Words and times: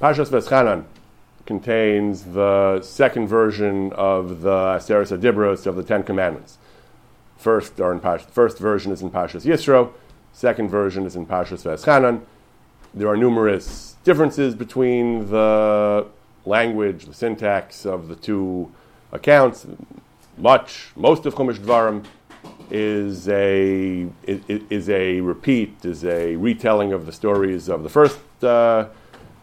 Pashas 0.00 0.30
Veschanan 0.30 0.84
contains 1.44 2.22
the 2.22 2.80
second 2.80 3.28
version 3.28 3.92
of 3.92 4.40
the 4.40 4.48
Aseres 4.50 5.14
Adibros 5.14 5.66
of 5.66 5.76
the 5.76 5.82
Ten 5.82 6.02
Commandments. 6.02 6.56
First, 7.36 7.78
are 7.80 7.92
in 7.92 8.00
Pash, 8.00 8.22
first 8.22 8.58
version 8.58 8.92
is 8.92 9.02
in 9.02 9.10
Pashas 9.10 9.44
Yisro, 9.44 9.92
second 10.32 10.70
version 10.70 11.04
is 11.04 11.16
in 11.16 11.26
Pashas 11.26 11.64
Veschanan. 11.64 12.22
There 12.94 13.08
are 13.08 13.16
numerous 13.16 13.96
differences 14.02 14.54
between 14.54 15.30
the 15.30 16.06
language, 16.46 17.04
the 17.04 17.12
syntax 17.12 17.84
of 17.84 18.08
the 18.08 18.16
two 18.16 18.72
accounts. 19.12 19.66
Much, 20.38 20.92
most 20.96 21.26
of 21.26 21.34
Chumash 21.34 21.58
Dvarim 21.58 22.06
is 22.70 23.28
a 23.28 24.06
is, 24.22 24.62
is, 24.70 24.88
a 24.88 25.20
repeat, 25.20 25.84
is 25.84 26.06
a 26.06 26.36
retelling 26.36 26.94
of 26.94 27.04
the 27.04 27.12
stories 27.12 27.68
of 27.68 27.82
the 27.82 27.90
first 27.90 28.18
uh, 28.42 28.86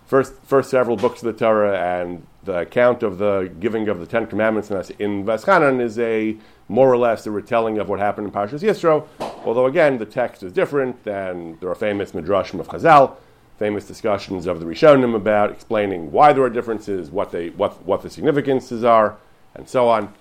first 0.07 0.33
first 0.43 0.69
several 0.69 0.97
books 0.97 1.21
of 1.21 1.25
the 1.25 1.39
Torah, 1.39 1.77
and 1.77 2.25
the 2.43 2.59
account 2.59 3.03
of 3.03 3.17
the 3.17 3.51
giving 3.59 3.87
of 3.89 3.99
the 3.99 4.07
Ten 4.07 4.25
Commandments 4.25 4.71
in 4.71 5.25
Veschanan 5.25 5.79
is 5.81 5.99
a 5.99 6.35
more 6.69 6.91
or 6.91 6.97
less 6.97 7.27
a 7.27 7.31
retelling 7.31 7.77
of 7.77 7.87
what 7.89 7.99
happened 7.99 8.27
in 8.27 8.33
Parshas 8.33 8.61
Yisro. 8.61 9.07
Although 9.45 9.67
again, 9.67 9.97
the 9.97 10.05
text 10.05 10.43
is 10.43 10.51
different, 10.51 11.05
and 11.05 11.59
there 11.59 11.69
are 11.69 11.75
famous 11.75 12.13
midrashim 12.13 12.59
of 12.59 12.67
Chazal, 12.67 13.15
famous 13.59 13.85
discussions 13.85 14.47
of 14.47 14.59
the 14.59 14.65
Rishonim 14.65 15.15
about 15.15 15.51
explaining 15.51 16.11
why 16.11 16.33
there 16.33 16.43
are 16.43 16.49
differences, 16.49 17.11
what 17.11 17.31
they 17.31 17.49
what 17.49 17.83
what 17.85 18.01
the 18.01 18.09
significances 18.09 18.83
are, 18.83 19.17
and 19.53 19.67
so 19.69 19.87
on. 19.89 20.13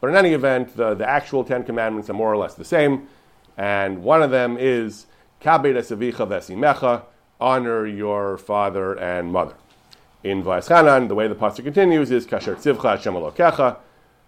But 0.00 0.10
in 0.10 0.16
any 0.16 0.34
event, 0.34 0.76
the, 0.76 0.94
the 0.94 1.08
actual 1.08 1.42
Ten 1.42 1.64
Commandments 1.64 2.08
are 2.10 2.14
more 2.14 2.32
or 2.32 2.36
less 2.36 2.54
the 2.54 2.64
same, 2.64 3.08
and 3.56 4.02
one 4.02 4.22
of 4.22 4.30
them 4.30 4.56
is 4.58 5.06
Kabed 5.40 5.74
esavicha 5.74 6.26
vesimecha, 6.26 7.02
honor 7.40 7.86
your 7.86 8.38
father 8.38 8.94
and 8.98 9.32
mother. 9.32 9.54
In 10.22 10.42
Vayeschanan, 10.42 11.08
the 11.08 11.14
way 11.14 11.28
the 11.28 11.34
pasuk 11.34 11.64
continues 11.64 12.10
is 12.10 12.26
Kasher 12.26 12.56
tzivcha 12.56 12.96
Hashem 12.96 13.14
alokecha, 13.14 13.76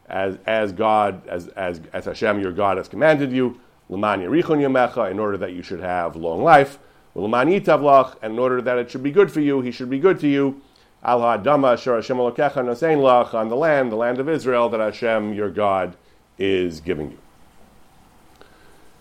as 0.09 0.39
as 0.47 0.73
God 0.73 1.27
as 1.27 1.49
as 1.49 1.81
as 1.93 2.05
Hashem 2.05 2.41
your 2.41 2.53
God 2.53 2.77
has 2.77 2.89
commanded 2.89 3.33
you, 3.33 3.61
l'man 3.89 4.21
yerichon 4.21 4.61
yamecha, 4.61 5.11
in 5.11 5.19
order 5.19 5.37
that 5.39 5.53
you 5.53 5.63
should 5.63 5.81
have 5.81 6.17
long 6.17 6.43
life, 6.43 6.79
l'man 7.15 7.49
yitavlach, 7.49 8.17
and 8.23 8.35
in 8.35 8.39
order 8.39 8.63
that 8.63 8.79
it 8.79 8.91
should 8.91 9.03
be 9.03 9.11
good 9.11 9.33
for 9.33 9.41
you, 9.41 9.61
He 9.61 9.71
should 9.71 9.91
be 9.91 9.99
good 9.99 10.21
to 10.21 10.29
you. 10.29 10.61
Al 11.03 11.21
ha'adama 11.21 11.73
asher 11.75 11.95
Hashem 11.95 12.17
alokecha 12.17 12.65
nosein 12.65 12.99
lach 12.99 13.35
on 13.35 13.49
the 13.49 13.57
land, 13.57 13.91
the 13.91 13.97
land 13.97 14.21
of 14.21 14.29
Israel 14.29 14.69
that 14.69 14.81
Hashem 14.81 15.35
your 15.35 15.51
God 15.51 15.97
is 16.39 16.81
giving 16.81 17.11
you. 17.11 17.19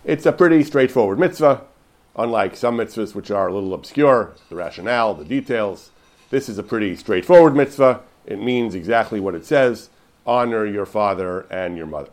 It's 0.04 0.26
a 0.26 0.32
pretty 0.32 0.64
straightforward 0.64 1.18
mitzvah, 1.18 1.62
unlike 2.18 2.56
some 2.56 2.76
mitzvahs 2.76 3.14
which 3.14 3.30
are 3.30 3.48
a 3.48 3.54
little 3.54 3.72
obscure, 3.72 4.34
the 4.48 4.56
rationale, 4.56 5.14
the 5.14 5.24
details. 5.24 5.90
This 6.30 6.48
is 6.48 6.58
a 6.58 6.62
pretty 6.62 6.96
straightforward 6.96 7.54
mitzvah. 7.54 8.00
It 8.26 8.42
means 8.42 8.74
exactly 8.74 9.20
what 9.20 9.34
it 9.34 9.46
says 9.46 9.90
honor 10.26 10.66
your 10.66 10.84
father 10.84 11.46
and 11.50 11.78
your 11.78 11.86
mother. 11.86 12.10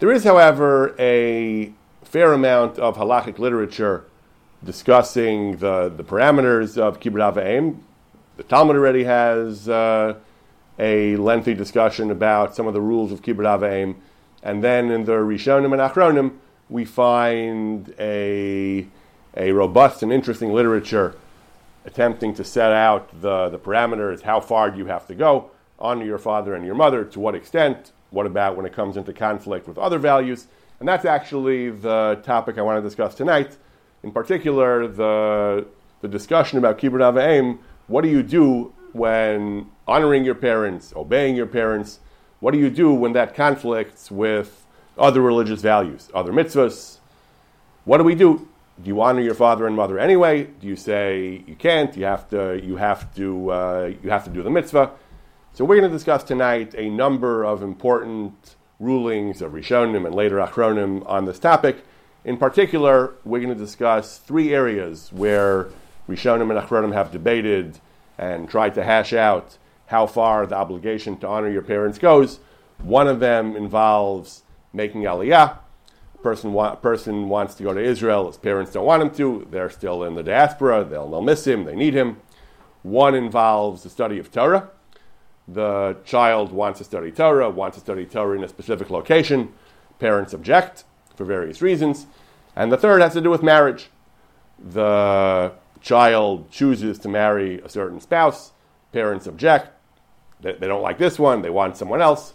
There 0.00 0.12
is, 0.12 0.24
however, 0.24 0.94
a 0.98 1.72
fair 2.02 2.34
amount 2.34 2.78
of 2.78 2.98
halachic 2.98 3.38
literature 3.38 4.04
discussing 4.62 5.56
the, 5.56 5.88
the 5.88 6.04
parameters 6.04 6.76
of 6.76 7.00
kibbutz 7.00 7.32
avim, 7.32 7.78
the 8.40 8.44
Talmud 8.44 8.74
already 8.74 9.04
has 9.04 9.68
uh, 9.68 10.14
a 10.78 11.14
lengthy 11.16 11.52
discussion 11.52 12.10
about 12.10 12.56
some 12.56 12.66
of 12.66 12.72
the 12.72 12.80
rules 12.80 13.12
of 13.12 13.20
Kibbutz 13.20 13.60
Avim. 13.60 13.96
And 14.42 14.64
then 14.64 14.90
in 14.90 15.04
the 15.04 15.12
Rishonim 15.12 15.72
and 15.72 15.74
Achronim, 15.74 16.38
we 16.70 16.84
find 16.84 17.92
a, 17.98 18.86
a 19.36 19.52
robust 19.52 20.02
and 20.02 20.12
interesting 20.12 20.52
literature 20.52 21.16
attempting 21.84 22.32
to 22.34 22.44
set 22.44 22.72
out 22.72 23.20
the, 23.20 23.48
the 23.48 23.58
parameters, 23.58 24.22
how 24.22 24.40
far 24.40 24.70
do 24.70 24.78
you 24.78 24.86
have 24.86 25.06
to 25.06 25.14
go, 25.14 25.50
honor 25.78 26.04
your 26.04 26.18
father 26.18 26.54
and 26.54 26.64
your 26.64 26.74
mother, 26.74 27.04
to 27.04 27.18
what 27.18 27.34
extent, 27.34 27.92
what 28.10 28.26
about 28.26 28.56
when 28.56 28.64
it 28.64 28.72
comes 28.72 28.96
into 28.96 29.12
conflict 29.12 29.66
with 29.66 29.78
other 29.78 29.98
values. 29.98 30.46
And 30.78 30.88
that's 30.88 31.04
actually 31.04 31.70
the 31.70 32.20
topic 32.22 32.56
I 32.56 32.62
want 32.62 32.78
to 32.78 32.82
discuss 32.82 33.14
tonight. 33.14 33.56
In 34.02 34.12
particular, 34.12 34.86
the, 34.88 35.66
the 36.00 36.08
discussion 36.08 36.58
about 36.58 36.78
Kibbutz 36.78 37.12
Avim 37.12 37.58
what 37.90 38.02
do 38.02 38.08
you 38.08 38.22
do 38.22 38.72
when 38.92 39.68
honoring 39.88 40.24
your 40.24 40.36
parents, 40.36 40.92
obeying 40.94 41.34
your 41.34 41.48
parents? 41.48 41.98
What 42.38 42.52
do 42.52 42.58
you 42.58 42.70
do 42.70 42.94
when 42.94 43.14
that 43.14 43.34
conflicts 43.34 44.12
with 44.12 44.64
other 44.98 45.20
religious 45.20 45.60
values, 45.60 46.08
other 46.14 46.32
mitzvahs? 46.32 46.98
What 47.84 47.98
do 47.98 48.04
we 48.04 48.14
do? 48.14 48.48
Do 48.82 48.88
you 48.88 49.00
honor 49.02 49.20
your 49.20 49.34
father 49.34 49.66
and 49.66 49.76
mother 49.76 49.98
anyway? 49.98 50.44
Do 50.44 50.66
you 50.66 50.76
say 50.76 51.42
you 51.46 51.54
can't? 51.54 51.94
You 51.96 52.04
have 52.04 52.28
to. 52.30 52.60
You 52.62 52.76
have 52.76 53.14
to. 53.16 53.50
Uh, 53.50 53.92
you 54.02 54.10
have 54.10 54.24
to 54.24 54.30
do 54.30 54.42
the 54.42 54.50
mitzvah. 54.50 54.92
So 55.52 55.64
we're 55.64 55.78
going 55.78 55.90
to 55.90 55.96
discuss 55.96 56.22
tonight 56.22 56.74
a 56.76 56.88
number 56.88 57.44
of 57.44 57.62
important 57.62 58.56
rulings 58.78 59.42
of 59.42 59.52
Rishonim 59.52 60.06
and 60.06 60.14
later 60.14 60.36
Achronim 60.36 61.06
on 61.06 61.26
this 61.26 61.38
topic. 61.38 61.84
In 62.24 62.36
particular, 62.36 63.14
we're 63.24 63.40
going 63.40 63.52
to 63.52 63.64
discuss 63.64 64.18
three 64.18 64.54
areas 64.54 65.12
where 65.12 65.68
Rishonim 66.08 66.50
and 66.50 66.66
Achronim 66.66 66.94
have 66.94 67.12
debated 67.12 67.80
and 68.16 68.48
tried 68.48 68.74
to 68.74 68.84
hash 68.84 69.12
out 69.12 69.58
how 69.86 70.06
far 70.06 70.46
the 70.46 70.54
obligation 70.54 71.16
to 71.18 71.26
honor 71.26 71.50
your 71.50 71.62
parents 71.62 71.98
goes. 71.98 72.38
One 72.78 73.08
of 73.08 73.20
them 73.20 73.56
involves 73.56 74.42
making 74.72 75.02
aliyah. 75.02 75.58
Person, 76.22 76.52
wa- 76.52 76.74
person 76.74 77.28
wants 77.28 77.54
to 77.54 77.62
go 77.62 77.72
to 77.72 77.80
Israel. 77.80 78.26
His 78.26 78.36
parents 78.36 78.72
don't 78.72 78.84
want 78.84 79.02
him 79.02 79.10
to. 79.12 79.46
They're 79.50 79.70
still 79.70 80.04
in 80.04 80.14
the 80.14 80.22
diaspora. 80.22 80.84
They'll, 80.84 81.08
they'll 81.08 81.22
miss 81.22 81.46
him. 81.46 81.64
They 81.64 81.74
need 81.74 81.94
him. 81.94 82.18
One 82.82 83.14
involves 83.14 83.82
the 83.82 83.90
study 83.90 84.18
of 84.18 84.30
Torah. 84.30 84.70
The 85.48 85.96
child 86.04 86.52
wants 86.52 86.78
to 86.78 86.84
study 86.84 87.10
Torah, 87.10 87.50
wants 87.50 87.76
to 87.76 87.80
study 87.80 88.04
Torah 88.04 88.36
in 88.36 88.44
a 88.44 88.48
specific 88.48 88.90
location. 88.90 89.52
Parents 89.98 90.32
object 90.32 90.84
for 91.16 91.24
various 91.24 91.60
reasons. 91.60 92.06
And 92.54 92.70
the 92.70 92.76
third 92.76 93.00
has 93.00 93.14
to 93.14 93.20
do 93.20 93.30
with 93.30 93.42
marriage. 93.42 93.90
The 94.58 95.52
child 95.80 96.50
chooses 96.50 96.98
to 97.00 97.08
marry 97.08 97.60
a 97.60 97.68
certain 97.68 98.00
spouse, 98.00 98.52
parents 98.92 99.26
object, 99.26 99.70
they, 100.40 100.52
they 100.52 100.68
don't 100.68 100.82
like 100.82 100.98
this 100.98 101.18
one, 101.18 101.42
they 101.42 101.50
want 101.50 101.76
someone 101.76 102.00
else. 102.00 102.34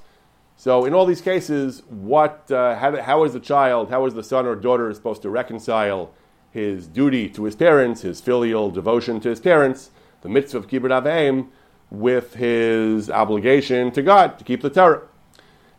So, 0.57 0.85
in 0.85 0.93
all 0.93 1.05
these 1.05 1.21
cases, 1.21 1.83
what, 1.89 2.49
uh, 2.49 2.75
how, 2.75 3.01
how 3.01 3.23
is 3.23 3.33
the 3.33 3.39
child, 3.39 3.89
how 3.89 4.05
is 4.05 4.13
the 4.13 4.23
son 4.23 4.45
or 4.45 4.55
daughter 4.55 4.93
supposed 4.93 5.21
to 5.23 5.29
reconcile 5.29 6.11
his 6.51 6.87
duty 6.87 7.27
to 7.29 7.43
his 7.43 7.55
parents, 7.55 8.01
his 8.01 8.21
filial 8.21 8.71
devotion 8.71 9.19
to 9.19 9.29
his 9.29 9.41
parents, 9.41 9.91
the 10.21 10.29
mitzvah 10.29 10.59
of 10.59 10.67
kibbutz 10.67 11.03
avim, 11.03 11.47
with 11.91 12.35
his 12.35 13.09
obligation 13.09 13.91
to 13.91 14.01
God 14.01 14.39
to 14.39 14.45
keep 14.45 14.61
the 14.61 14.69
Torah? 14.69 15.01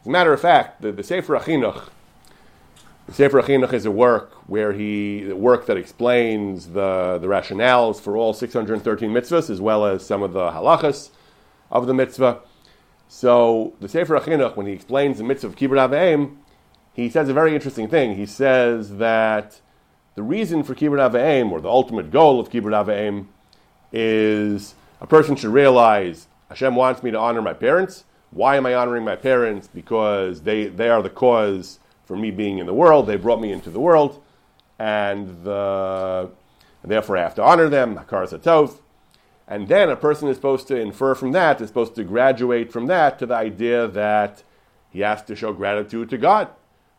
As 0.02 0.06
a 0.06 0.10
matter 0.10 0.32
of 0.32 0.40
fact, 0.40 0.82
the, 0.82 0.92
the 0.92 1.02
Sefer 1.02 1.36
Achinuch, 1.38 1.88
the 3.06 3.14
Sefer 3.14 3.40
Achinuch 3.40 3.72
is 3.72 3.86
a 3.86 3.90
work 3.90 4.32
where 4.48 4.72
he, 4.72 5.22
the 5.22 5.36
work 5.36 5.66
that 5.66 5.76
explains 5.76 6.68
the, 6.68 7.18
the 7.20 7.26
rationales 7.26 8.00
for 8.00 8.16
all 8.16 8.34
613 8.34 9.10
mitzvahs, 9.10 9.48
as 9.48 9.60
well 9.60 9.86
as 9.86 10.04
some 10.04 10.22
of 10.22 10.32
the 10.32 10.50
halachas 10.50 11.10
of 11.70 11.86
the 11.86 11.94
mitzvah. 11.94 12.40
So 13.08 13.74
the 13.80 13.88
Sefer 13.88 14.18
Achinuch, 14.18 14.56
when 14.56 14.66
he 14.66 14.72
explains 14.72 15.18
the 15.18 15.24
mitzvah 15.24 15.48
of 15.48 15.56
Kibbutz 15.56 15.88
Avim, 15.88 16.36
he 16.92 17.08
says 17.08 17.28
a 17.28 17.34
very 17.34 17.54
interesting 17.54 17.88
thing. 17.88 18.16
He 18.16 18.26
says 18.26 18.96
that 18.96 19.60
the 20.14 20.22
reason 20.22 20.62
for 20.62 20.74
Kibbutz 20.74 21.10
Avim, 21.10 21.50
or 21.50 21.60
the 21.60 21.68
ultimate 21.68 22.10
goal 22.10 22.40
of 22.40 22.50
Kibbutz 22.50 22.86
Avim, 22.86 23.26
is 23.92 24.74
a 25.00 25.06
person 25.06 25.36
should 25.36 25.52
realize 25.52 26.26
Hashem 26.48 26.74
wants 26.74 27.02
me 27.02 27.10
to 27.10 27.18
honor 27.18 27.42
my 27.42 27.52
parents. 27.52 28.04
Why 28.30 28.56
am 28.56 28.66
I 28.66 28.74
honoring 28.74 29.04
my 29.04 29.16
parents? 29.16 29.68
Because 29.68 30.42
they, 30.42 30.66
they 30.66 30.88
are 30.88 31.02
the 31.02 31.10
cause 31.10 31.78
for 32.04 32.16
me 32.16 32.30
being 32.30 32.58
in 32.58 32.66
the 32.66 32.74
world. 32.74 33.06
They 33.06 33.16
brought 33.16 33.40
me 33.40 33.52
into 33.52 33.70
the 33.70 33.80
world, 33.80 34.22
and, 34.78 35.44
the, 35.44 36.30
and 36.82 36.90
therefore 36.90 37.18
I 37.18 37.22
have 37.22 37.34
to 37.36 37.42
honor 37.42 37.68
them. 37.68 37.96
Hakar. 37.96 38.78
And 39.48 39.68
then 39.68 39.88
a 39.88 39.96
person 39.96 40.28
is 40.28 40.36
supposed 40.36 40.66
to 40.68 40.76
infer 40.76 41.14
from 41.14 41.32
that, 41.32 41.60
is 41.60 41.68
supposed 41.68 41.94
to 41.94 42.04
graduate 42.04 42.72
from 42.72 42.86
that 42.86 43.18
to 43.20 43.26
the 43.26 43.34
idea 43.34 43.86
that 43.86 44.42
he 44.90 45.00
has 45.00 45.22
to 45.24 45.36
show 45.36 45.52
gratitude 45.52 46.10
to 46.10 46.18
God. 46.18 46.48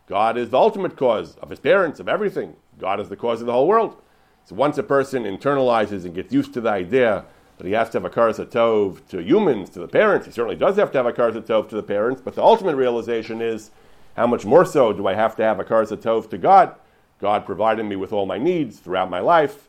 God 0.06 0.38
is 0.38 0.50
the 0.50 0.58
ultimate 0.58 0.96
cause 0.96 1.36
of 1.36 1.50
his 1.50 1.60
parents, 1.60 2.00
of 2.00 2.08
everything. 2.08 2.56
God 2.78 3.00
is 3.00 3.10
the 3.10 3.16
cause 3.16 3.40
of 3.40 3.46
the 3.46 3.52
whole 3.52 3.68
world. 3.68 4.00
So 4.46 4.54
once 4.54 4.78
a 4.78 4.82
person 4.82 5.24
internalizes 5.24 6.06
and 6.06 6.14
gets 6.14 6.32
used 6.32 6.54
to 6.54 6.62
the 6.62 6.70
idea 6.70 7.26
that 7.58 7.66
he 7.66 7.74
has 7.74 7.90
to 7.90 7.98
have 7.98 8.04
a 8.06 8.10
karas 8.10 8.38
tov 8.46 9.06
to 9.08 9.20
humans, 9.20 9.68
to 9.70 9.80
the 9.80 9.88
parents, 9.88 10.24
he 10.24 10.32
certainly 10.32 10.56
does 10.56 10.76
have 10.76 10.90
to 10.92 10.98
have 10.98 11.06
a 11.06 11.12
karas 11.12 11.34
tov 11.42 11.68
to 11.68 11.76
the 11.76 11.82
parents, 11.82 12.22
but 12.24 12.34
the 12.34 12.42
ultimate 12.42 12.76
realization 12.76 13.42
is 13.42 13.72
how 14.16 14.26
much 14.26 14.46
more 14.46 14.64
so 14.64 14.92
do 14.92 15.06
I 15.06 15.14
have 15.14 15.36
to 15.36 15.42
have 15.42 15.60
a 15.60 15.64
karas 15.64 15.94
tov 15.94 16.30
to 16.30 16.38
God? 16.38 16.74
God 17.20 17.44
provided 17.44 17.84
me 17.84 17.96
with 17.96 18.12
all 18.12 18.24
my 18.24 18.38
needs 18.38 18.78
throughout 18.78 19.10
my 19.10 19.20
life. 19.20 19.67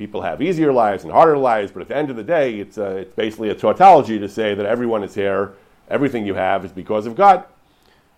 People 0.00 0.22
have 0.22 0.40
easier 0.40 0.72
lives 0.72 1.04
and 1.04 1.12
harder 1.12 1.36
lives, 1.36 1.72
but 1.72 1.82
at 1.82 1.88
the 1.88 1.94
end 1.94 2.08
of 2.08 2.16
the 2.16 2.24
day, 2.24 2.58
it's, 2.58 2.78
a, 2.78 2.96
it's 2.96 3.14
basically 3.14 3.50
a 3.50 3.54
tautology 3.54 4.18
to 4.18 4.30
say 4.30 4.54
that 4.54 4.64
everyone 4.64 5.04
is 5.04 5.14
here, 5.14 5.52
everything 5.90 6.24
you 6.24 6.32
have 6.32 6.64
is 6.64 6.72
because 6.72 7.04
of 7.04 7.14
God. 7.14 7.44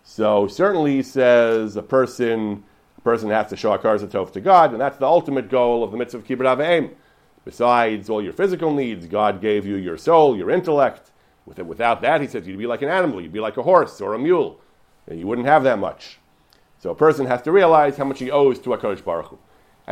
So 0.05 0.47
certainly 0.47 0.93
he 0.93 1.03
says 1.03 1.75
a 1.75 1.83
person, 1.83 2.63
a 2.97 3.01
person 3.01 3.31
has 3.31 3.49
to 3.49 3.57
show 3.57 3.73
a 3.73 3.81
karas 3.81 4.07
tov 4.07 4.33
to 4.35 4.41
God, 4.41 4.71
and 4.71 4.81
that's 4.81 4.97
the 4.99 5.09
ultimate 5.09 5.51
goal 5.51 5.83
of 5.83 5.91
the 5.91 5.97
mitzvah 5.97 6.19
of 6.19 6.25
kibbutz 6.25 6.57
avim. 6.57 6.91
Besides 7.45 8.09
all 8.09 8.23
your 8.23 8.33
physical 8.33 8.73
needs, 8.73 9.07
God 9.07 9.41
gave 9.41 9.67
you 9.67 9.75
your 9.75 9.99
soul, 9.99 10.37
your 10.37 10.53
intellect. 10.53 11.11
Without 11.47 12.01
that, 12.03 12.21
he 12.21 12.29
says, 12.29 12.47
you'd 12.47 12.59
be 12.59 12.69
like 12.69 12.83
an 12.83 12.91
animal, 12.91 13.21
you'd 13.21 13.33
be 13.33 13.41
like 13.41 13.57
a 13.57 13.63
horse 13.65 14.01
or 14.01 14.15
a 14.15 14.21
mule. 14.21 14.61
And 15.09 15.19
you 15.19 15.27
wouldn't 15.27 15.49
have 15.49 15.65
that 15.65 15.81
much. 15.81 16.21
So 16.79 16.91
a 16.91 16.95
person 16.95 17.27
has 17.27 17.43
to 17.43 17.51
realize 17.51 17.97
how 17.97 18.05
much 18.05 18.21
he 18.21 18.31
owes 18.31 18.61
to 18.61 18.71
HaKadosh 18.71 19.03
Baruch 19.03 19.31
Hu. 19.31 19.39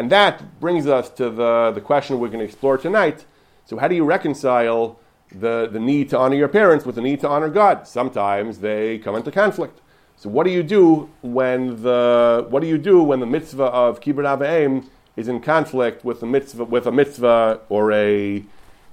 And 0.00 0.08
that 0.08 0.58
brings 0.60 0.86
us 0.86 1.10
to 1.10 1.28
the, 1.28 1.72
the 1.74 1.80
question 1.82 2.18
we're 2.18 2.28
going 2.28 2.38
to 2.38 2.44
explore 2.46 2.78
tonight. 2.78 3.26
So 3.66 3.76
how 3.76 3.86
do 3.86 3.94
you 3.94 4.02
reconcile 4.02 4.98
the, 5.30 5.68
the 5.70 5.78
need 5.78 6.08
to 6.08 6.18
honor 6.18 6.36
your 6.36 6.48
parents 6.48 6.86
with 6.86 6.94
the 6.94 7.02
need 7.02 7.20
to 7.20 7.28
honor 7.28 7.50
God? 7.50 7.86
Sometimes 7.86 8.60
they 8.60 8.96
come 9.00 9.14
into 9.14 9.30
conflict. 9.30 9.82
So 10.16 10.30
what 10.30 10.44
do 10.44 10.52
you 10.52 10.62
do 10.62 11.10
when 11.20 11.82
the 11.82 12.46
what 12.48 12.60
do 12.60 12.66
you 12.66 12.78
do 12.78 13.02
when 13.02 13.20
the 13.20 13.26
mitzvah 13.26 13.64
of 13.64 14.00
kibbut 14.00 14.24
avim 14.24 14.86
is 15.16 15.28
in 15.28 15.38
conflict 15.38 16.02
with 16.02 16.20
the 16.20 16.26
mitzvah 16.26 16.64
with 16.64 16.86
a 16.86 16.92
mitzvah 16.92 17.60
or 17.68 17.92
a 17.92 18.42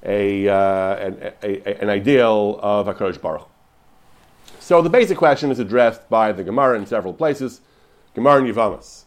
a, 0.04 0.50
uh, 0.50 0.96
an, 0.96 1.32
a, 1.42 1.82
an 1.82 1.90
ideal 1.90 2.60
of 2.62 2.88
Hakadosh 2.88 3.22
Baruch. 3.22 3.48
So 4.60 4.82
the 4.82 4.90
basic 4.90 5.18
question 5.18 5.52
is 5.52 5.60
addressed 5.60 6.10
by 6.10 6.34
the 6.34 6.44
Gemara 6.44 6.78
in 6.78 6.86
several 6.86 7.14
places. 7.14 7.62
Gemara 8.14 8.44
in 8.44 8.54
Yivamas. 8.54 9.06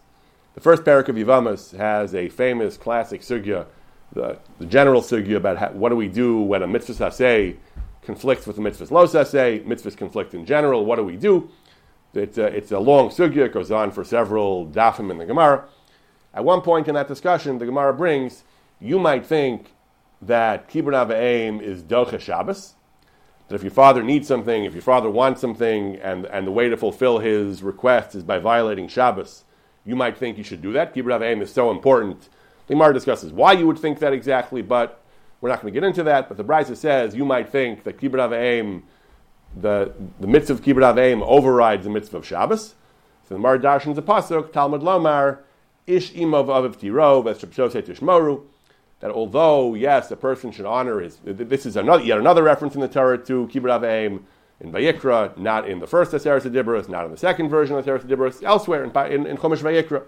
The 0.61 0.65
first 0.65 0.85
parak 0.85 1.09
of 1.09 1.17
Yivamas 1.17 1.75
has 1.79 2.15
a 2.15 2.29
famous 2.29 2.77
classic 2.77 3.23
sugya, 3.23 3.65
the, 4.13 4.39
the 4.59 4.67
general 4.67 5.01
sugya 5.01 5.37
about 5.37 5.57
how, 5.57 5.71
what 5.71 5.89
do 5.89 5.97
we 5.97 6.07
do 6.07 6.39
when 6.43 6.63
a 6.63 6.67
mitzvah 6.67 6.93
saseh 6.93 7.57
conflicts 8.03 8.47
with 8.47 8.59
a 8.59 8.61
mitzvah 8.61 8.93
lo 8.93 9.07
saseh, 9.07 9.65
mitzvahs 9.65 9.97
conflict 9.97 10.35
in 10.35 10.45
general, 10.45 10.85
what 10.85 10.97
do 10.97 11.03
we 11.03 11.17
do? 11.17 11.49
It's 12.13 12.37
a, 12.37 12.45
it's 12.45 12.73
a 12.73 12.79
long 12.79 13.09
sugya, 13.09 13.47
it 13.47 13.55
goes 13.55 13.71
on 13.71 13.91
for 13.91 14.05
several 14.05 14.67
dafim 14.67 15.11
in 15.11 15.17
the 15.17 15.25
Gemara. 15.25 15.65
At 16.35 16.45
one 16.45 16.61
point 16.61 16.89
in 16.89 16.95
that 16.95 17.09
discussion, 17.09 17.57
the 17.57 17.65
Gemara 17.65 17.95
brings, 17.95 18.45
you 18.83 18.99
might 18.99 19.25
think 19.25 19.73
that 20.21 20.69
Kibbut 20.69 20.93
Ava'im 20.93 21.63
is 21.63 21.83
Docha 21.83 22.21
Shabbos, 22.21 22.75
that 23.49 23.55
if 23.55 23.63
your 23.63 23.73
father 23.73 24.03
needs 24.03 24.29
something, 24.29 24.67
if 24.67 24.75
your 24.75 24.83
father 24.83 25.09
wants 25.09 25.41
something, 25.41 25.97
and, 25.97 26.27
and 26.27 26.47
the 26.47 26.53
way 26.53 26.69
to 26.69 26.77
fulfill 26.77 27.19
his 27.19 27.63
request 27.63 28.15
is 28.15 28.23
by 28.23 28.39
violating 28.39 28.89
Shabbos, 28.89 29.45
you 29.85 29.97
might 29.97 30.17
think 30.17 30.39
you 30.39 30.45
should 30.45 30.63
do 30.63 30.73
that. 30.73 30.95
Kibbut 30.95 31.19
Ava'im 31.19 31.43
is 31.43 31.53
so 31.53 31.71
important. 31.71 32.29
The 32.67 32.75
Gemara 32.75 32.93
discusses 32.95 33.33
why 33.33 33.53
you 33.53 33.67
would 33.67 33.79
think 33.79 33.99
that 34.01 34.13
exactly, 34.13 34.63
but 34.63 35.03
we're 35.41 35.49
not 35.49 35.63
going 35.63 35.73
to 35.73 35.81
get 35.81 35.87
into 35.87 36.03
that. 36.05 36.29
But 36.29 36.37
the 36.37 36.45
Brisa 36.45 36.77
says 36.77 37.15
you 37.15 37.25
might 37.25 37.51
think 37.51 37.85
that 37.85 37.99
Kibbut 37.99 38.29
Ava'im, 38.29 38.83
the, 39.57 39.93
the 40.21 40.27
mitzvah 40.27 40.55
of 40.55 40.63
Kibbut 40.63 40.95
Ava'im 40.95 41.23
overrides 41.23 41.85
the 41.85 41.91
mitzvah 41.91 42.19
of 42.19 42.27
Shabbos. 42.27 42.75
So 43.29 43.35
the 43.35 43.39
Mar 43.39 43.59
Darshan's 43.59 43.99
a 43.99 44.03
pasuk, 44.03 44.53
Talmud 44.53 44.83
Lomar, 44.83 45.39
Ish 45.87 46.13
imov 46.13 46.47
aviv 46.47 46.79
tiro, 46.79 47.23
tishmoru, 47.23 48.43
that 49.01 49.11
although, 49.11 49.75
yes, 49.75 50.11
a 50.11 50.17
person 50.17 50.53
should 50.53 50.67
honor 50.67 51.01
his, 51.01 51.19
this 51.25 51.67
is 51.67 51.77
another, 51.77 52.05
yet 52.05 52.19
another 52.19 52.43
reference 52.43 52.75
in 52.75 52.81
the 52.81 52.89
Torah 52.89 53.19
to 53.19 53.49
Kibbut 53.49 53.81
Avim 53.81 54.21
in 54.61 54.73
Vayikra, 54.73 55.37
not 55.39 55.69
in 55.69 55.79
the 55.79 55.87
first 55.87 56.13
Aseret 56.13 56.43
Dibros, 56.43 56.89
not 56.89 57.05
in 57.05 57.11
the 57.11 57.17
second 57.17 57.49
version 57.49 57.77
of 57.77 57.85
Aseret 57.85 58.05
Dibros, 58.05 58.43
elsewhere 58.43 58.85
in, 58.85 58.91
in, 59.13 59.27
in 59.27 59.37
Chumash 59.37 59.63
Vayikra. 59.63 60.05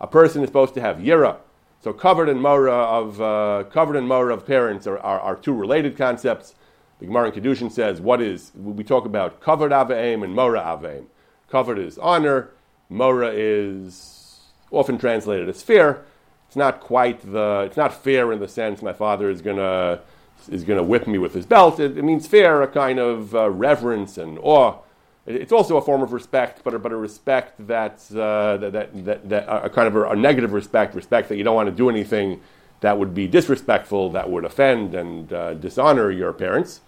A 0.00 0.06
person 0.06 0.42
is 0.42 0.48
supposed 0.48 0.74
to 0.74 0.80
have 0.80 0.98
Yira. 0.98 1.38
So 1.82 1.92
covered 1.92 2.28
in 2.28 2.40
Mora 2.40 2.72
of, 2.72 3.20
uh, 3.20 3.64
covered 3.70 4.00
Mora 4.02 4.32
of 4.32 4.46
parents 4.46 4.86
are, 4.86 4.98
are, 4.98 5.20
are, 5.20 5.36
two 5.36 5.52
related 5.52 5.98
concepts. 5.98 6.54
The 6.98 7.06
Gemara 7.06 7.30
in 7.30 7.42
Kedushin 7.42 7.70
says, 7.70 8.00
what 8.00 8.22
is, 8.22 8.52
we 8.54 8.84
talk 8.84 9.04
about 9.04 9.40
covered 9.40 9.70
Avaim 9.70 10.24
and 10.24 10.34
Mora 10.34 10.62
Avaim. 10.62 11.06
Covered 11.50 11.78
is 11.78 11.98
honor, 11.98 12.50
Mora 12.88 13.32
is 13.34 14.40
often 14.70 14.96
translated 14.96 15.48
as 15.48 15.62
fear. 15.62 16.04
It's 16.46 16.56
not 16.56 16.80
quite 16.80 17.20
the, 17.20 17.64
it's 17.66 17.76
not 17.76 18.02
fair 18.02 18.32
in 18.32 18.40
the 18.40 18.48
sense 18.48 18.80
my 18.80 18.92
father 18.92 19.28
is 19.28 19.42
going 19.42 19.56
to 19.56 20.00
is 20.48 20.64
going 20.64 20.76
to 20.76 20.82
whip 20.82 21.06
me 21.06 21.18
with 21.18 21.34
his 21.34 21.46
belt. 21.46 21.80
It, 21.80 21.96
it 21.96 22.02
means 22.02 22.26
fear, 22.26 22.62
a 22.62 22.68
kind 22.68 22.98
of 22.98 23.34
uh, 23.34 23.50
reverence 23.50 24.18
and 24.18 24.38
awe. 24.42 24.78
It, 25.26 25.36
it's 25.36 25.52
also 25.52 25.76
a 25.76 25.82
form 25.82 26.02
of 26.02 26.12
respect, 26.12 26.62
but 26.64 26.74
a, 26.74 26.78
but 26.78 26.92
a 26.92 26.96
respect 26.96 27.66
that's, 27.66 28.14
uh, 28.14 28.58
that, 28.60 28.72
that, 28.72 29.04
that, 29.04 29.28
that, 29.28 29.64
a 29.64 29.70
kind 29.70 29.88
of 29.88 29.96
a, 29.96 30.10
a, 30.10 30.16
negative 30.16 30.52
respect, 30.52 30.94
respect 30.94 31.28
that 31.28 31.36
you 31.36 31.44
don't 31.44 31.54
want 31.54 31.68
to 31.68 31.74
do 31.74 31.88
anything 31.88 32.40
that 32.80 32.98
would 32.98 33.14
be 33.14 33.26
disrespectful, 33.26 34.10
that 34.10 34.30
would 34.30 34.44
offend 34.44 34.94
and 34.94 35.32
uh, 35.32 35.54
dishonor 35.54 36.10
your 36.10 36.32
parents. 36.32 36.80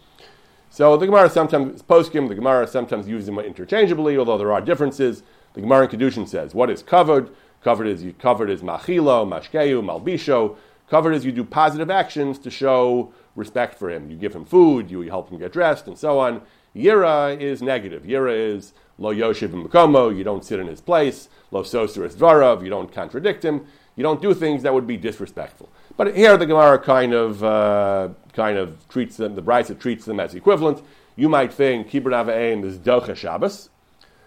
So 0.69 0.97
the 0.97 1.07
Gemara 1.07 1.31
sometimes, 1.31 1.83
poskim, 1.83 2.29
the 2.29 2.35
Gemara 2.35 2.67
sometimes 2.67 3.09
uses 3.09 3.27
them 3.27 3.39
interchangeably, 3.39 4.19
although 4.19 4.37
there 4.37 4.53
are 4.53 4.61
differences. 4.61 5.23
The 5.55 5.63
Gemara 5.63 5.85
in 5.85 5.91
Kedushin 5.91 6.29
says, 6.29 6.55
what 6.55 6.69
is 6.69 6.83
covered? 6.83 7.31
Covered 7.63 7.87
is 7.87 8.05
covered 8.19 8.51
as 8.51 8.61
machilo, 8.61 9.27
mashkeu, 9.27 9.83
malbisho. 9.83 10.57
Covered 10.89 11.13
is 11.13 11.25
you 11.25 11.33
do 11.33 11.45
positive 11.45 11.91
actions 11.91 12.39
to 12.41 12.51
show 12.51 13.13
respect 13.37 13.79
for 13.79 13.91
him. 13.91 14.11
You 14.11 14.17
give 14.17 14.35
him 14.35 14.45
food, 14.45 14.91
you 14.91 15.01
help 15.03 15.31
him 15.31 15.39
get 15.39 15.53
dressed, 15.53 15.87
and 15.87 15.97
so 15.97 16.19
on. 16.19 16.43
Yira 16.75 17.39
is 17.41 17.63
negative. 17.63 18.03
Yira 18.03 18.35
is 18.35 18.73
lo 18.99 19.15
yoshiv 19.15 19.51
makomo. 19.51 20.15
You 20.17 20.25
don't 20.25 20.45
sit 20.45 20.59
in 20.59 20.67
his 20.67 20.81
place. 20.81 21.29
Lo 21.51 21.63
soseris 21.63 22.15
dvarav. 22.15 22.63
You 22.65 22.71
don't 22.71 22.93
contradict 22.93 23.45
him. 23.45 23.67
You 23.95 24.03
don't 24.03 24.21
do 24.21 24.35
things 24.35 24.63
that 24.63 24.75
would 24.75 24.87
be 24.87 24.97
disrespectful. 24.97 25.71
But 25.97 26.15
here 26.17 26.37
the 26.37 26.45
Gemara 26.45 26.79
kind 26.79 27.15
of 27.15 27.43
uh, 27.43 28.09
kind 28.35 28.59
of 28.59 28.87
treats 28.89 29.17
them. 29.17 29.37
The 29.37 29.43
Brisa 29.43 29.79
treats 29.79 30.05
them 30.05 30.21
as 30.21 30.35
equivalent. 30.35 30.83
You 31.15 31.31
might 31.31 31.53
think 31.53 31.89
kibbut 31.89 32.13
avayim 32.13 32.65
is 32.65 32.79
docha 32.79 33.17
Shabbos. 33.17 33.71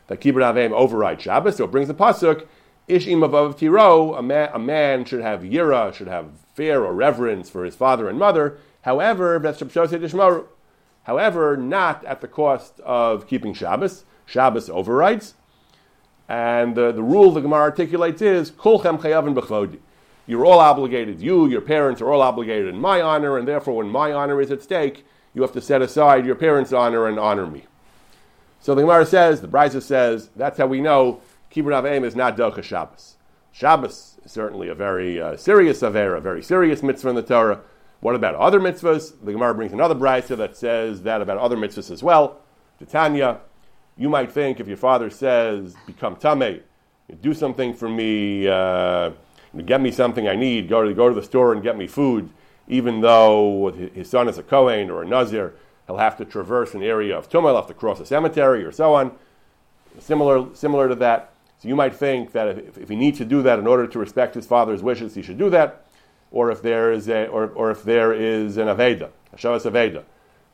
That 0.07 0.21
kibbut 0.21 0.41
avayim 0.41 0.71
overrides 0.71 1.21
Shabbos. 1.21 1.57
So 1.57 1.65
it 1.65 1.71
brings 1.71 1.87
the 1.87 1.93
pasuk 1.93 2.47
Ish 2.89 3.05
imavav 3.05 3.55
tiro, 3.55 4.15
a 4.15 4.23
man, 4.23 4.49
a 4.51 4.57
man 4.57 5.05
should 5.05 5.21
have 5.21 5.41
yira, 5.41 5.93
should 5.93 6.07
have 6.07 6.31
fear 6.55 6.83
or 6.83 6.91
reverence 6.91 7.47
for 7.47 7.63
his 7.63 7.75
father 7.75 8.09
and 8.09 8.17
mother. 8.17 8.57
However, 8.81 9.39
however, 11.03 11.57
not 11.57 12.05
at 12.05 12.21
the 12.21 12.27
cost 12.27 12.79
of 12.81 13.27
keeping 13.27 13.53
Shabbos. 13.53 14.05
Shabbos 14.25 14.69
overrides. 14.69 15.33
And 16.27 16.75
the, 16.75 16.91
the 16.91 17.03
rule 17.03 17.31
the 17.31 17.41
Gemara 17.41 17.61
articulates 17.61 18.21
is 18.21 18.51
kulchem. 18.51 19.79
You're 20.27 20.45
all 20.45 20.59
obligated. 20.59 21.19
You, 21.21 21.47
your 21.47 21.61
parents, 21.61 22.01
are 22.01 22.11
all 22.11 22.21
obligated 22.21 22.67
in 22.67 22.79
my 22.79 23.01
honor, 23.01 23.37
and 23.37 23.47
therefore, 23.47 23.77
when 23.77 23.89
my 23.89 24.13
honor 24.13 24.39
is 24.39 24.51
at 24.51 24.61
stake, 24.61 25.03
you 25.33 25.41
have 25.41 25.53
to 25.53 25.61
set 25.61 25.81
aside 25.81 26.25
your 26.25 26.35
parents' 26.35 26.71
honor 26.71 27.07
and 27.07 27.19
honor 27.19 27.47
me. 27.47 27.65
So 28.59 28.75
the 28.75 28.81
Gemara 28.81 29.05
says, 29.05 29.41
the 29.41 29.47
Brisa 29.47 29.81
says, 29.81 30.29
that's 30.35 30.57
how 30.59 30.67
we 30.67 30.81
know 30.81 31.21
Kibbut 31.51 31.81
Avim 31.81 32.03
is 32.03 32.15
not 32.15 32.37
Docha 32.37 32.63
Shabbos. 32.63 33.15
Shabbos 33.51 34.17
is 34.23 34.31
certainly 34.31 34.67
a 34.67 34.75
very 34.75 35.19
uh, 35.19 35.35
serious 35.35 35.81
aver, 35.81 36.15
a 36.15 36.21
very 36.21 36.43
serious 36.43 36.83
mitzvah 36.83 37.09
in 37.09 37.15
the 37.15 37.23
Torah. 37.23 37.61
What 38.01 38.15
about 38.15 38.35
other 38.35 38.59
mitzvahs? 38.59 39.13
The 39.23 39.33
Gemara 39.33 39.53
brings 39.53 39.73
another 39.73 39.95
brisa 39.95 40.37
that 40.37 40.55
says 40.55 41.03
that 41.03 41.21
about 41.21 41.37
other 41.37 41.57
mitzvahs 41.57 41.91
as 41.91 42.01
well. 42.01 42.41
Titania, 42.79 43.39
you 43.97 44.07
might 44.07 44.31
think 44.31 44.59
if 44.59 44.67
your 44.67 44.77
father 44.77 45.09
says, 45.09 45.75
become 45.85 46.15
tameh, 46.15 46.61
do 47.21 47.33
something 47.33 47.73
for 47.73 47.89
me, 47.89 48.47
uh, 48.47 49.11
get 49.65 49.81
me 49.81 49.91
something 49.91 50.27
I 50.27 50.35
need, 50.35 50.69
go 50.69 50.87
to, 50.87 50.93
go 50.93 51.09
to 51.09 51.15
the 51.15 51.23
store 51.23 51.51
and 51.53 51.61
get 51.61 51.77
me 51.77 51.87
food, 51.87 52.29
even 52.67 53.01
though 53.01 53.71
his 53.93 54.09
son 54.09 54.29
is 54.29 54.37
a 54.37 54.43
Kohen 54.43 54.89
or 54.89 55.03
a 55.03 55.05
Nazir, 55.05 55.55
he'll 55.87 55.97
have 55.97 56.15
to 56.17 56.25
traverse 56.25 56.73
an 56.75 56.83
area 56.83 57.17
of 57.17 57.29
Tumah, 57.29 57.49
he'll 57.49 57.55
have 57.57 57.67
to 57.67 57.73
cross 57.73 57.99
a 57.99 58.05
cemetery 58.05 58.63
or 58.63 58.71
so 58.71 58.93
on. 58.93 59.11
Similar, 59.97 60.55
similar 60.55 60.87
to 60.87 60.95
that, 60.95 61.33
so 61.57 61.67
you 61.67 61.75
might 61.75 61.93
think 61.93 62.31
that 62.31 62.47
if, 62.47 62.77
if, 62.77 62.89
he 62.89 62.95
needs 62.95 63.17
to 63.17 63.25
do 63.25 63.41
that 63.41 63.59
in 63.59 63.67
order 63.67 63.85
to 63.85 63.99
respect 63.99 64.35
his 64.35 64.45
father's 64.45 64.81
wishes, 64.81 65.15
he 65.15 65.21
should 65.21 65.37
do 65.37 65.49
that, 65.49 65.85
or 66.31 66.51
if 66.51 66.61
there 66.61 66.91
is 66.91 67.09
a, 67.09 67.27
or, 67.27 67.47
or 67.49 67.71
if 67.71 67.83
there 67.83 68.13
is 68.13 68.57
an 68.57 68.67
aveda, 68.67 69.09
a 69.33 69.37
shavas 69.37 69.69
aveda, 69.69 70.03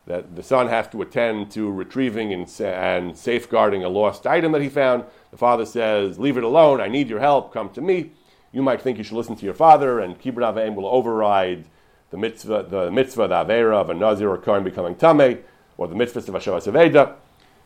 that 0.07 0.35
the 0.35 0.43
son 0.43 0.67
has 0.67 0.87
to 0.89 1.01
attend 1.01 1.51
to 1.51 1.71
retrieving 1.71 2.31
and, 2.31 2.61
and 2.61 3.17
safeguarding 3.17 3.83
a 3.83 3.89
lost 3.89 4.27
item 4.27 4.51
that 4.51 4.61
he 4.61 4.69
found. 4.69 5.03
The 5.31 5.37
father 5.37 5.65
says, 5.65 6.19
"Leave 6.19 6.37
it 6.37 6.43
alone. 6.43 6.79
I 6.79 6.87
need 6.87 7.09
your 7.09 7.19
help. 7.19 7.53
Come 7.53 7.69
to 7.71 7.81
me." 7.81 8.11
You 8.51 8.61
might 8.61 8.81
think 8.81 8.97
you 8.97 9.03
should 9.03 9.17
listen 9.17 9.35
to 9.35 9.45
your 9.45 9.53
father, 9.53 9.99
and 9.99 10.19
kibbut 10.19 10.35
avim 10.35 10.75
will 10.75 10.87
override 10.87 11.65
the 12.11 12.17
mitzvah, 12.17 12.67
the 12.69 12.91
mitzvah, 12.91 13.27
the 13.27 13.35
avera 13.35 13.75
of 13.75 13.89
a 13.89 13.93
nazir 13.93 14.29
or 14.29 14.37
kohen 14.37 14.63
becoming 14.63 14.95
tameh, 14.95 15.41
or 15.77 15.87
the 15.87 15.95
mitzvah 15.95 16.19
of 16.19 16.35
a 16.35 16.39
shavas 16.39 16.71
aveda. 16.71 17.15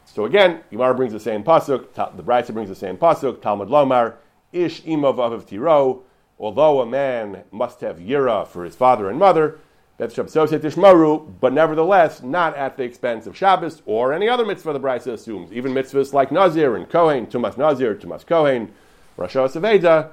So 0.05 0.25
again, 0.25 0.61
Gemara 0.71 0.95
brings 0.95 1.13
the 1.13 1.19
same 1.19 1.43
pasuk. 1.43 1.93
The 1.93 2.23
Brisa 2.23 2.53
brings 2.53 2.69
the 2.69 2.75
same 2.75 2.97
pasuk. 2.97 3.41
Talmud 3.41 3.67
Lomar 3.67 4.15
Ish 4.51 4.81
imov 4.81 5.17
aviv 5.17 5.45
tiro. 5.45 6.01
Although 6.39 6.81
a 6.81 6.85
man 6.85 7.43
must 7.51 7.81
have 7.81 7.97
yira 7.97 8.47
for 8.47 8.63
his 8.63 8.75
father 8.75 9.09
and 9.09 9.19
mother, 9.19 9.59
but 9.97 11.53
nevertheless 11.53 12.23
not 12.23 12.55
at 12.55 12.77
the 12.77 12.83
expense 12.83 13.27
of 13.27 13.35
Shabbos 13.35 13.81
or 13.85 14.13
any 14.13 14.29
other 14.29 14.45
mitzvah. 14.45 14.71
The 14.71 14.79
Brisa 14.79 15.13
assumes 15.13 15.51
even 15.51 15.73
mitzvahs 15.73 16.13
like 16.13 16.31
Nazir 16.31 16.77
and 16.77 16.89
Kohen, 16.89 17.27
Tumas 17.27 17.57
Nazir, 17.57 17.95
Tumas 17.95 18.25
Kohen, 18.25 18.71
Rosh 19.17 19.35
Hashanah 19.35 20.11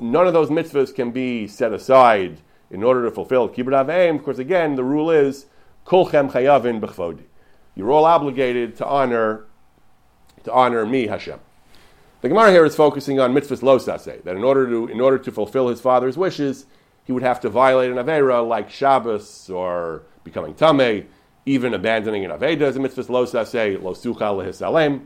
None 0.00 0.26
of 0.26 0.32
those 0.32 0.48
mitzvahs 0.48 0.94
can 0.94 1.10
be 1.10 1.46
set 1.46 1.74
aside 1.74 2.38
in 2.70 2.82
order 2.82 3.04
to 3.04 3.10
fulfill 3.10 3.50
kibbut 3.50 3.84
avim. 3.84 4.16
Of 4.16 4.24
course, 4.24 4.38
again, 4.38 4.76
the 4.76 4.84
rule 4.84 5.10
is 5.10 5.44
kulchem 5.86 6.32
chayavin 6.32 6.80
b'chvodi 6.80 7.24
you're 7.74 7.90
all 7.90 8.04
obligated 8.04 8.76
to 8.76 8.86
honor 8.86 9.44
to 10.44 10.52
honor 10.52 10.84
me, 10.84 11.06
Hashem. 11.06 11.38
The 12.22 12.28
Gemara 12.28 12.52
here 12.52 12.64
is 12.64 12.76
focusing 12.76 13.18
on 13.18 13.34
mitzvahs 13.34 13.64
lo 13.64 13.78
that 13.78 14.36
in 14.36 14.44
order 14.44 14.68
to 14.68 14.86
in 14.86 15.00
order 15.00 15.18
to 15.18 15.32
fulfill 15.32 15.66
his 15.66 15.80
father's 15.80 16.16
wishes, 16.16 16.66
he 17.02 17.10
would 17.10 17.24
have 17.24 17.40
to 17.40 17.48
violate 17.48 17.90
an 17.90 17.96
Avera 17.96 18.46
like 18.46 18.70
Shabbos 18.70 19.50
or 19.50 20.04
becoming 20.22 20.54
Tameh, 20.54 21.06
even 21.46 21.74
abandoning 21.74 22.24
an 22.24 22.30
Aveda 22.30 22.60
as 22.62 22.76
a 22.76 22.80
mitzvah 22.80 23.10
lo 23.10 23.24
say 23.24 23.76
lo 23.76 23.92
sucha 23.94 24.14
lehisalem. 24.20 25.04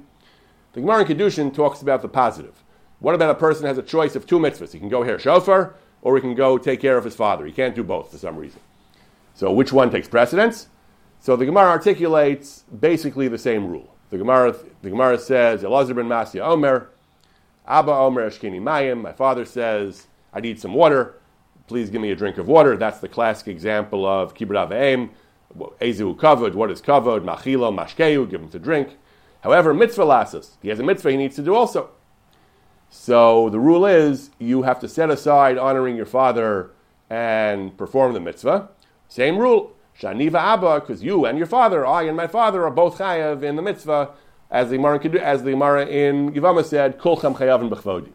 The 0.75 0.83
Gemara 0.83 1.07
in 1.07 1.07
Kedushin 1.07 1.55
talks 1.55 1.81
about 1.81 2.03
the 2.03 2.09
positive. 2.09 2.63
What 2.99 3.15
about 3.15 3.31
a 3.31 3.35
person 3.35 3.65
has 3.65 3.79
a 3.79 3.83
choice 3.83 4.15
of 4.15 4.27
two 4.27 4.39
mitzvahs? 4.39 4.75
He 4.75 4.79
can 4.79 4.91
go 4.91 5.03
here 5.03 5.19
shofar, 5.19 5.75
or 6.03 6.17
he 6.17 6.21
can 6.21 6.35
go 6.35 6.59
take 6.59 6.83
care 6.83 6.99
of 6.99 7.05
his 7.05 7.17
father. 7.17 7.47
He 7.47 7.53
can't 7.53 7.75
do 7.75 7.83
both 7.83 8.11
for 8.11 8.19
some 8.19 8.37
reason. 8.37 8.61
So 9.33 9.51
which 9.51 9.73
one 9.73 9.91
takes 9.91 10.07
precedence? 10.07 10.69
So 11.21 11.35
the 11.35 11.47
Gemara 11.47 11.71
articulates 11.71 12.65
basically 12.79 13.27
the 13.29 13.39
same 13.39 13.69
rule. 13.69 13.97
The 14.11 14.19
Gemara, 14.19 14.55
the 14.83 14.91
Gemara 14.91 15.19
says, 15.19 15.63
Elazar 15.63 15.97
ben 15.97 16.05
Masya 16.05 16.43
Omer, 16.43 16.91
Abba 17.67 17.93
Omer 17.93 18.31
Eshkini 18.31 18.61
Mayim. 18.61 19.03
My 19.03 19.13
father 19.13 19.45
says, 19.45 20.07
I 20.33 20.41
need 20.41 20.61
some 20.61 20.75
water. 20.75 21.19
Please 21.67 21.91
give 21.91 22.01
me 22.01 22.11
a 22.11 22.17
drink 22.17 22.39
of 22.39 22.47
water. 22.47 22.77
That's 22.77 23.01
the 23.01 23.09
classic 23.09 23.49
example 23.49 24.07
of 24.07 24.35
Kibbut 24.35 24.69
Aveim. 24.69 25.11
Ezu 25.81 26.19
covered. 26.19 26.55
What 26.55 26.71
is 26.71 26.81
covered? 26.81 27.23
Machilo, 27.23 27.75
Mashkeu, 27.75 28.29
give 28.31 28.41
him 28.41 28.49
to 28.51 28.59
drink. 28.59 28.97
However, 29.43 29.75
mitzvah 29.75 30.05
lasses. 30.05 30.59
He 30.63 30.69
has 30.69 30.79
a 30.79 30.83
mitzvah 30.83 31.11
he 31.11 31.17
needs 31.17 31.37
to 31.37 31.43
do 31.43 31.55
also. 31.55 31.91
So 32.89 33.51
the 33.51 33.59
rule 33.59 33.87
is 33.87 34.31
you 34.39 34.63
have 34.63 34.81
to 34.81 34.89
set 34.89 35.11
aside 35.11 35.59
honoring 35.59 35.97
your 35.97 36.07
father 36.07 36.71
and 37.11 37.77
perform 37.77 38.13
the 38.13 38.21
mitzvah. 38.21 38.69
Same 39.09 39.39
rule. 39.39 39.73
Shaniva 39.99 40.35
Abba, 40.35 40.81
because 40.81 41.03
you 41.03 41.25
and 41.25 41.39
your 41.39 41.47
father, 41.47 41.87
I 41.87 42.03
and 42.03 42.17
my 42.17 42.27
father, 42.27 42.65
are 42.65 42.71
both 42.71 42.99
chayav 42.99 43.43
in 43.43 43.57
the 43.57 43.63
mitzvah, 43.63 44.11
as 44.51 44.71
the 44.71 44.77
Gemara, 44.77 45.05
as 45.21 45.43
the 45.43 45.51
Gemara 45.51 45.87
in 45.87 46.33
Yivama 46.33 46.65
said, 46.65 46.99
Kulchem 46.99 47.37
chayavin 47.37 47.69
b'chvodi. 47.71 48.11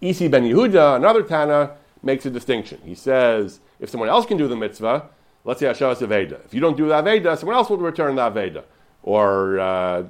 Isi 0.00 0.28
ben 0.28 0.44
Yehuda, 0.44 0.96
another 0.96 1.22
Tana, 1.22 1.76
makes 2.02 2.26
a 2.26 2.30
distinction. 2.30 2.80
He 2.84 2.94
says, 2.94 3.60
if 3.80 3.90
someone 3.90 4.08
else 4.08 4.26
can 4.26 4.36
do 4.36 4.46
the 4.46 4.56
mitzvah, 4.56 5.08
let's 5.44 5.60
say 5.60 5.66
Hashavas 5.66 6.06
Aveda. 6.06 6.44
If 6.44 6.52
you 6.52 6.60
don't 6.60 6.76
do 6.76 6.88
the 6.88 6.94
Aveda, 6.94 7.38
someone 7.38 7.56
else 7.56 7.70
will 7.70 7.78
return 7.78 8.16
the 8.16 8.22
Aveda. 8.22 8.64
Or 9.02 9.58
uh, 9.60 10.04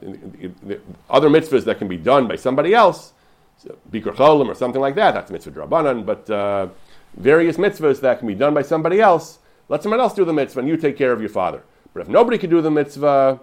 other 1.11 1.29
mitzvahs 1.29 1.65
that 1.65 1.79
can 1.79 1.89
be 1.89 1.97
done 1.97 2.29
by 2.29 2.37
somebody 2.37 2.75
else, 2.75 3.13
so, 3.57 3.77
Cholim 3.93 4.49
or 4.49 4.55
something 4.55 4.81
like 4.81 4.95
that, 4.97 5.15
that's 5.15 5.31
mitzvah 5.31 5.53
drabanan, 5.53 6.05
but 6.05 6.29
uh, 6.31 6.69
various 7.17 7.57
mitzvahs 7.57 8.01
that 8.01 8.19
can 8.19 8.29
be 8.29 8.35
done 8.35 8.55
by 8.55 8.63
somebody 8.63 9.01
else, 9.01 9.39
let 9.69 9.83
someone 9.83 10.01
else 10.01 10.15
do 10.15 10.25
the 10.25 10.33
mitzvah 10.33 10.61
and 10.61 10.69
you 10.69 10.77
take 10.77 10.97
care 10.97 11.13
of 11.13 11.21
your 11.21 11.31
father. 11.31 11.63
But 11.93 12.01
if 12.01 12.09
nobody 12.09 12.39
could 12.39 12.51
do 12.51 12.61
the 12.61 12.71
mitzvah, 12.71 13.41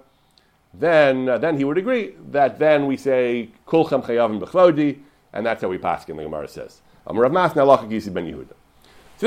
then, 0.73 1.27
uh, 1.27 1.37
then 1.37 1.57
he 1.57 1.63
would 1.63 1.77
agree 1.77 2.15
that 2.29 2.59
then 2.59 2.87
we 2.87 2.97
say, 2.97 3.49
Kulchem 3.67 4.03
chayavim 4.05 4.39
b'chvodi, 4.39 4.99
and 5.33 5.45
that's 5.45 5.61
how 5.61 5.67
we 5.67 5.77
pass 5.77 6.07
in 6.07 6.17
the 6.17 6.23
Gemara 6.23 6.47
says. 6.47 6.81
So 7.07 7.13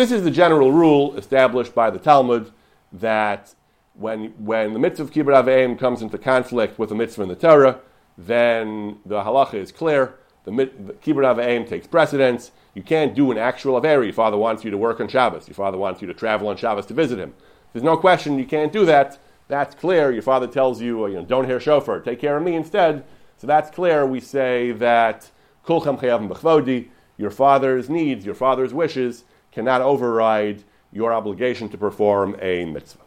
this 0.00 0.12
is 0.12 0.22
the 0.22 0.30
general 0.30 0.72
rule 0.72 1.16
established 1.16 1.74
by 1.74 1.90
the 1.90 1.98
Talmud 1.98 2.52
that 2.92 3.54
when, 3.94 4.26
when 4.44 4.72
the 4.72 4.78
mitzvah 4.78 5.04
of 5.04 5.10
kibbut 5.10 5.44
aveim 5.44 5.78
comes 5.78 6.02
into 6.02 6.18
conflict 6.18 6.78
with 6.78 6.88
the 6.88 6.94
mitzvah 6.94 7.22
in 7.22 7.28
the 7.28 7.34
Torah, 7.34 7.80
then 8.16 8.98
the 9.04 9.22
halacha 9.22 9.54
is 9.54 9.72
clear. 9.72 10.14
The, 10.44 10.50
the 10.52 10.92
kibbut 10.94 11.24
aveim 11.36 11.68
takes 11.68 11.86
precedence. 11.86 12.52
You 12.74 12.82
can't 12.82 13.14
do 13.14 13.30
an 13.30 13.38
actual 13.38 13.80
Averi. 13.80 14.04
Your 14.06 14.12
father 14.12 14.36
wants 14.36 14.64
you 14.64 14.70
to 14.70 14.78
work 14.78 15.00
on 15.00 15.08
Shabbos. 15.08 15.46
Your 15.46 15.54
father 15.54 15.78
wants 15.78 16.00
you 16.02 16.08
to 16.08 16.14
travel 16.14 16.48
on 16.48 16.56
Shabbos 16.56 16.86
to 16.86 16.94
visit 16.94 17.18
him. 17.18 17.34
There's 17.72 17.84
no 17.84 17.96
question 17.96 18.38
you 18.38 18.46
can't 18.46 18.72
do 18.72 18.84
that. 18.86 19.18
That's 19.48 19.74
clear. 19.74 20.10
Your 20.10 20.22
father 20.22 20.46
tells 20.46 20.80
you, 20.80 21.06
you 21.06 21.14
know, 21.14 21.24
don't 21.24 21.46
hear 21.46 21.60
shofar, 21.60 22.00
take 22.00 22.20
care 22.20 22.36
of 22.36 22.42
me 22.42 22.54
instead. 22.54 23.04
So 23.36 23.46
that's 23.46 23.70
clear. 23.70 24.06
We 24.06 24.20
say 24.20 24.72
that 24.72 25.30
kulchem 25.66 26.00
chayavim 26.00 26.88
your 27.16 27.30
father's 27.30 27.88
needs, 27.88 28.26
your 28.26 28.34
father's 28.34 28.74
wishes 28.74 29.24
cannot 29.52 29.80
override 29.80 30.64
your 30.92 31.12
obligation 31.12 31.68
to 31.68 31.78
perform 31.78 32.36
a 32.40 32.64
mitzvah. 32.64 33.00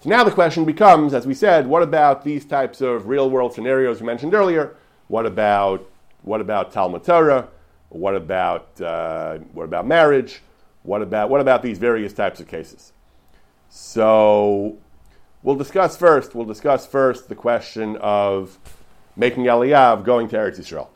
So 0.00 0.10
now 0.10 0.24
the 0.24 0.30
question 0.30 0.66
becomes, 0.66 1.14
as 1.14 1.26
we 1.26 1.32
said, 1.32 1.66
what 1.66 1.82
about 1.82 2.24
these 2.24 2.44
types 2.44 2.82
of 2.82 3.08
real 3.08 3.30
world 3.30 3.54
scenarios 3.54 4.00
we 4.00 4.06
mentioned 4.06 4.34
earlier? 4.34 4.76
What 5.08 5.24
about 5.24 5.88
what 6.24 6.40
about 6.40 6.72
Talmud 6.72 7.04
Torah? 7.04 7.48
What 7.90 8.16
about, 8.16 8.80
uh, 8.80 9.38
what 9.52 9.64
about 9.64 9.86
marriage? 9.86 10.40
What 10.82 11.02
about, 11.02 11.30
what 11.30 11.40
about 11.40 11.62
these 11.62 11.78
various 11.78 12.12
types 12.12 12.40
of 12.40 12.48
cases? 12.48 12.92
So 13.76 14.78
we'll 15.42 15.56
discuss 15.56 15.96
first, 15.96 16.36
we'll 16.36 16.46
discuss 16.46 16.86
first 16.86 17.28
the 17.28 17.34
question 17.34 17.96
of 17.96 18.56
making 19.16 19.46
Aliyah, 19.46 20.04
going 20.04 20.28
to 20.28 20.36
Eretz 20.36 20.60
Yisrael. 20.60 20.86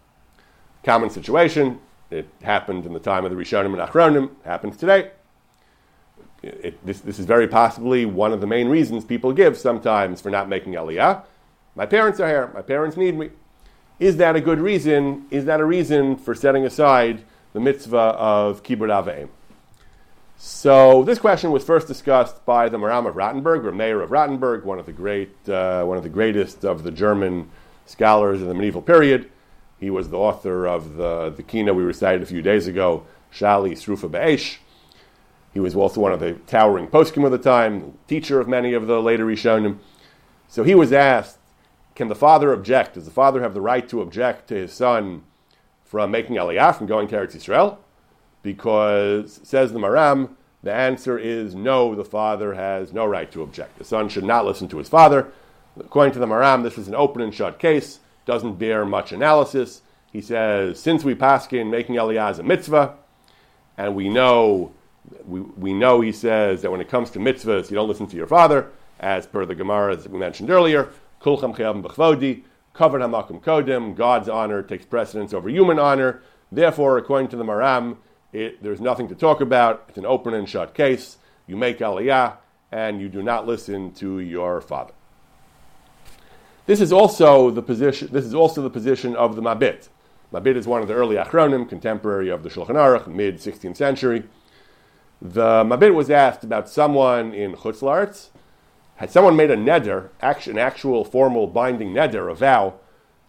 Common 0.85 1.11
situation. 1.11 1.80
It 2.12 2.28
happened 2.40 2.87
in 2.87 2.92
the 2.92 3.00
time 3.00 3.25
of 3.25 3.32
the 3.32 3.37
Rishonim 3.37 3.76
and 3.76 3.78
Achronim. 3.78 4.30
Happens 4.44 4.76
today. 4.76 5.11
It, 6.44 6.87
this, 6.87 7.00
this 7.00 7.18
is 7.18 7.26
very 7.26 7.49
possibly 7.49 8.06
one 8.06 8.32
of 8.32 8.40
the 8.40 8.47
main 8.47 8.68
reasons 8.68 9.04
people 9.04 9.32
give 9.32 9.58
sometimes 9.58 10.20
for 10.20 10.30
not 10.30 10.49
making 10.49 10.75
Aliyah. 10.75 11.25
My 11.75 11.85
parents 11.85 12.20
are 12.20 12.28
here. 12.28 12.52
My 12.54 12.62
parents 12.62 12.97
need 12.97 13.18
me. 13.18 13.30
Is 13.99 14.18
that 14.18 14.37
a 14.37 14.40
good 14.40 14.61
reason? 14.61 15.26
Is 15.32 15.47
that 15.47 15.58
a 15.58 15.64
reason 15.64 16.16
for 16.16 16.32
setting 16.32 16.64
aside 16.64 17.25
the 17.54 17.61
mitzvah 17.61 17.97
of 17.97 18.62
kibbut 18.62 18.88
aveim? 18.88 19.30
So 20.40 21.02
this 21.02 21.18
question 21.18 21.50
was 21.50 21.64
first 21.64 21.88
discussed 21.88 22.47
by 22.47 22.68
the 22.68 22.78
Maram 22.78 23.09
of 23.09 23.16
Rothenburg, 23.16 23.66
or 23.66 23.73
Meir 23.73 24.00
of 24.00 24.12
Rothenburg, 24.12 24.64
one 24.64 24.78
of 24.78 24.87
the 24.87 24.92
great, 24.92 25.49
uh, 25.49 25.83
one 25.83 25.97
of 25.97 26.04
the 26.04 26.09
greatest 26.09 26.64
of 26.64 26.85
the 26.85 26.92
German 26.92 27.50
scholars 27.87 28.40
in 28.40 28.47
the 28.47 28.54
medieval 28.54 28.80
period. 28.80 29.33
He 29.80 29.90
was 29.90 30.11
the 30.11 30.16
author 30.16 30.64
of 30.64 30.95
the, 30.95 31.30
the 31.30 31.42
kina 31.42 31.75
we 31.75 31.83
recited 31.83 32.23
a 32.23 32.26
few 32.26 32.40
days 32.40 32.68
ago, 32.68 33.04
Shali 33.35 33.73
Srufa 33.73 34.09
Be'esh. 34.09 34.59
He 35.52 35.59
was 35.59 35.75
also 35.75 36.00
one 36.00 36.12
of 36.12 36.21
the 36.21 36.35
towering 36.47 36.87
poskim 36.87 37.25
of 37.25 37.33
the 37.33 37.38
time, 37.38 37.99
teacher 38.07 38.38
of 38.38 38.47
many 38.47 38.75
of 38.75 38.87
the 38.87 39.02
later 39.02 39.26
Rishonim. 39.26 39.78
So 40.47 40.62
he 40.62 40.76
was 40.76 40.92
asked, 40.92 41.38
can 41.97 42.07
the 42.07 42.14
father 42.14 42.52
object? 42.52 42.95
Does 42.95 43.07
the 43.07 43.11
father 43.11 43.42
have 43.42 43.54
the 43.54 43.61
right 43.61 43.88
to 43.88 44.02
object 44.02 44.47
to 44.50 44.54
his 44.54 44.73
son 44.73 45.25
from 45.85 46.12
making 46.12 46.37
aliyah, 46.37 46.76
from 46.76 46.87
going 46.87 47.09
to 47.09 47.16
Eretz 47.16 47.35
Yisrael? 47.35 47.78
Because, 48.48 49.40
says 49.42 49.74
the 49.74 49.78
Maram, 49.78 50.30
the 50.62 50.72
answer 50.72 51.18
is 51.18 51.54
no, 51.54 51.94
the 51.94 52.02
father 52.02 52.54
has 52.54 52.94
no 52.94 53.04
right 53.04 53.30
to 53.30 53.42
object. 53.42 53.76
The 53.76 53.84
son 53.84 54.08
should 54.08 54.24
not 54.24 54.46
listen 54.46 54.68
to 54.68 54.78
his 54.78 54.88
father. 54.88 55.30
According 55.78 56.14
to 56.14 56.18
the 56.18 56.24
Maram, 56.24 56.62
this 56.62 56.78
is 56.78 56.88
an 56.88 56.94
open 56.94 57.20
and 57.20 57.34
shut 57.34 57.58
case, 57.58 58.00
doesn't 58.24 58.54
bear 58.54 58.86
much 58.86 59.12
analysis. 59.12 59.82
He 60.10 60.22
says, 60.22 60.80
since 60.80 61.04
we 61.04 61.14
paskin 61.14 61.68
making 61.68 61.96
aliyah 61.96 62.30
is 62.30 62.38
a 62.38 62.42
mitzvah, 62.42 62.94
and 63.76 63.94
we 63.94 64.08
know, 64.08 64.72
we, 65.26 65.42
we 65.42 65.74
know, 65.74 66.00
he 66.00 66.10
says, 66.10 66.62
that 66.62 66.70
when 66.70 66.80
it 66.80 66.88
comes 66.88 67.10
to 67.10 67.18
mitzvahs, 67.18 67.70
you 67.70 67.74
don't 67.74 67.86
listen 67.86 68.06
to 68.06 68.16
your 68.16 68.26
father, 68.26 68.70
as 68.98 69.26
per 69.26 69.44
the 69.44 69.54
Gemara, 69.54 69.94
as 69.94 70.08
we 70.08 70.18
mentioned 70.18 70.48
earlier, 70.48 70.88
Kulcham 71.20 71.54
chayavim 71.54 71.82
b'chvodi, 71.82 72.44
covered 72.72 73.02
hamakim 73.02 73.42
kodim, 73.42 73.94
God's 73.94 74.30
honor 74.30 74.62
takes 74.62 74.86
precedence 74.86 75.34
over 75.34 75.50
human 75.50 75.78
honor. 75.78 76.22
Therefore, 76.50 76.96
according 76.96 77.28
to 77.28 77.36
the 77.36 77.44
Maram, 77.44 77.98
it, 78.32 78.62
there's 78.62 78.80
nothing 78.80 79.08
to 79.08 79.14
talk 79.14 79.40
about. 79.40 79.85
It's 79.88 79.99
an 79.99 80.06
open 80.06 80.35
and 80.35 80.49
shut 80.49 80.75
case. 80.75 81.18
You 81.47 81.56
make 81.56 81.78
aliyah, 81.78 82.37
and 82.70 83.00
you 83.00 83.08
do 83.08 83.23
not 83.23 83.47
listen 83.47 83.92
to 83.94 84.20
your 84.20 84.61
father. 84.61 84.92
This 86.66 86.80
is 86.80 86.92
also 86.92 87.50
the 87.50 87.62
position. 87.62 88.08
This 88.12 88.25
is 88.25 88.35
also 88.35 88.61
the 88.62 88.70
position 88.70 89.16
of 89.16 89.37
the 89.37 89.42
Mabit. 89.42 89.88
Mabit 90.32 90.56
is 90.56 90.66
one 90.66 90.82
of 90.82 90.88
the 90.88 90.94
early 90.94 91.16
Achronim, 91.16 91.66
contemporary 91.66 92.28
of 92.28 92.42
the 92.42 92.50
Shulchan 92.50 92.76
Aruch, 92.76 93.06
mid 93.06 93.37
16th 93.37 93.76
century. 93.76 94.25
The 95.23 95.64
Mabit 95.64 95.94
was 95.94 96.11
asked 96.11 96.44
about 96.44 96.68
someone 96.68 97.32
in 97.32 97.54
Chutzlaritz 97.54 98.28
had 98.99 99.12
someone 99.12 99.37
made 99.37 99.50
a 99.50 99.56
neder, 99.56 100.08
an 100.20 100.58
actual 100.58 101.04
formal 101.04 101.47
binding 101.47 101.92
neder, 101.92 102.30
a 102.30 102.35
vow, 102.35 102.75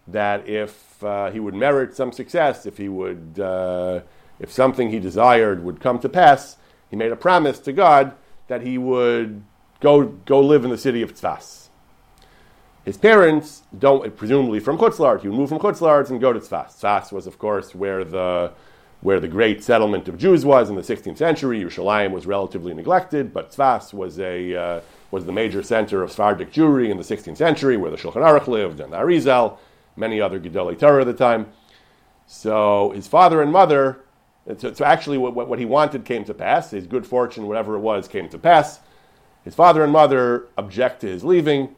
that 0.08 0.48
if 0.48 1.02
uh, 1.04 1.30
he 1.30 1.38
would 1.38 1.54
merit 1.54 1.94
some 1.94 2.10
success, 2.10 2.66
if 2.66 2.76
he 2.76 2.88
would, 2.88 3.38
uh, 3.38 4.00
if 4.40 4.50
something 4.50 4.90
he 4.90 4.98
desired 4.98 5.62
would 5.62 5.80
come 5.80 5.98
to 6.00 6.08
pass, 6.08 6.56
he 6.88 6.96
made 6.96 7.12
a 7.12 7.16
promise 7.16 7.60
to 7.60 7.72
God 7.72 8.14
that 8.48 8.62
he 8.62 8.78
would 8.78 9.44
go 9.78 10.04
go 10.04 10.40
live 10.40 10.64
in 10.64 10.70
the 10.70 10.78
city 10.78 11.02
of 11.02 11.14
Tzfas. 11.14 11.68
His 12.84 12.96
parents 12.96 13.62
don't, 13.78 14.16
presumably 14.16 14.58
from 14.58 14.78
Chutzlart, 14.78 15.20
he 15.20 15.28
would 15.28 15.36
move 15.36 15.50
from 15.50 15.58
Chutzlart 15.58 16.10
and 16.10 16.20
go 16.20 16.32
to 16.32 16.40
Tzfas. 16.40 16.80
Tzfas 16.80 17.12
was, 17.12 17.26
of 17.26 17.38
course, 17.38 17.74
where 17.74 18.04
the 18.04 18.52
where 19.02 19.20
the 19.20 19.28
great 19.28 19.64
settlement 19.64 20.08
of 20.08 20.18
Jews 20.18 20.44
was 20.44 20.68
in 20.68 20.76
the 20.76 20.82
16th 20.82 21.16
century. 21.16 21.62
Yerushalayim 21.62 22.10
was 22.10 22.26
relatively 22.26 22.74
neglected, 22.74 23.32
but 23.32 23.50
Tzfas 23.50 23.94
was 23.94 24.18
a 24.18 24.54
uh, 24.54 24.80
was 25.10 25.26
the 25.26 25.32
major 25.32 25.62
center 25.62 26.02
of 26.02 26.10
Sephardic 26.10 26.52
Jewry 26.52 26.90
in 26.90 26.96
the 26.96 27.02
16th 27.02 27.36
century, 27.36 27.76
where 27.76 27.90
the 27.90 27.96
Shulchan 27.96 28.16
Aruch 28.16 28.46
lived, 28.46 28.80
and 28.80 28.92
the 28.92 28.96
Arizal, 28.96 29.58
many 29.96 30.20
other 30.20 30.40
Gedolei 30.40 30.78
Torah 30.78 31.02
at 31.02 31.06
the 31.06 31.12
time. 31.12 31.46
So 32.26 32.90
his 32.90 33.08
father 33.08 33.42
and 33.42 33.52
mother, 33.52 34.00
so, 34.58 34.72
so 34.72 34.84
actually 34.84 35.18
what, 35.18 35.34
what, 35.34 35.58
he 35.58 35.64
wanted 35.64 36.04
came 36.04 36.24
to 36.24 36.34
pass. 36.34 36.70
His 36.70 36.86
good 36.86 37.06
fortune, 37.06 37.46
whatever 37.46 37.76
it 37.76 37.80
was, 37.80 38.08
came 38.08 38.28
to 38.30 38.38
pass. 38.38 38.80
His 39.44 39.54
father 39.54 39.82
and 39.82 39.92
mother 39.92 40.48
object 40.56 41.00
to 41.02 41.08
his 41.08 41.24
leaving. 41.24 41.76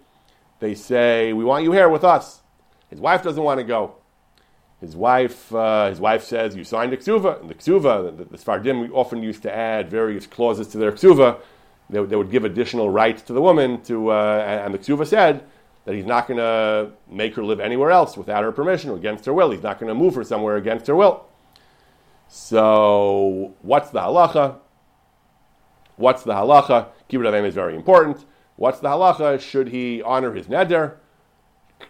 They 0.61 0.75
say, 0.75 1.33
We 1.33 1.45
want 1.45 1.65
you 1.65 1.73
here 1.73 1.89
with 1.89 2.05
us. 2.05 2.41
His 2.89 3.01
wife 3.01 3.23
doesn't 3.23 3.43
want 3.43 3.59
to 3.59 3.65
go. 3.65 3.97
His 4.81 4.97
wife, 4.97 5.55
uh, 5.55 5.89
his 5.89 6.01
wife 6.01 6.25
says, 6.25 6.57
"You 6.57 6.65
signed 6.65 6.93
a 6.93 6.97
ksuva." 6.97 7.41
And 7.41 7.49
the 7.49 7.55
ksuva, 7.55 8.17
the, 8.17 8.25
the 8.25 8.37
Sfardim 8.37 8.91
often 8.93 9.23
used 9.23 9.43
to 9.43 9.55
add 9.55 9.89
various 9.89 10.27
clauses 10.27 10.67
to 10.69 10.79
their 10.79 10.91
ksuva. 10.91 11.39
They, 11.89 12.05
they 12.05 12.17
would 12.17 12.33
give 12.33 12.45
additional 12.45 12.91
rights 12.91 13.23
to 13.23 13.33
the 13.33 13.41
woman. 13.41 13.81
To 13.83 14.11
uh, 14.11 14.63
and 14.65 14.75
the 14.75 14.81
ksuva 14.81 15.07
said 15.07 15.45
that 15.85 15.95
he's 15.95 16.05
not 16.05 16.27
going 16.27 16.39
to 16.39 16.91
make 17.09 17.37
her 17.37 17.45
live 17.45 17.61
anywhere 17.61 17.93
else 17.93 18.17
without 18.17 18.43
her 18.43 18.51
permission 18.51 18.91
or 18.91 18.97
against 18.97 19.25
her 19.27 19.33
will. 19.33 19.53
He's 19.53 19.63
not 19.63 19.79
going 19.79 19.89
to 19.89 19.95
move 19.95 20.17
her 20.17 20.25
somewhere 20.25 20.57
against 20.57 20.89
her 20.89 20.97
will. 20.97 21.27
So, 22.35 23.53
what's 23.61 23.91
the 23.91 24.01
halacha? 24.01 24.57
What's 25.97 26.23
the 26.23 26.33
halacha? 26.33 26.87
Kibbutz 27.11 27.31
Avim 27.31 27.45
is 27.45 27.53
very 27.53 27.77
important. 27.77 28.25
What's 28.57 28.81
the 28.81 28.89
halacha? 28.89 29.39
Should 29.39 29.69
he 29.69 30.01
honor 30.01 30.33
his 30.33 30.47
neder? 30.47 30.95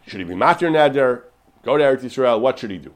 Should 0.04 0.18
he 0.18 0.24
be 0.24 0.34
matir 0.34 0.68
neder? 0.72 1.22
Go 1.62 1.76
to 1.78 1.84
Eretz 1.84 2.00
Yisrael. 2.00 2.40
What 2.40 2.58
should 2.58 2.72
he 2.72 2.78
do? 2.78 2.92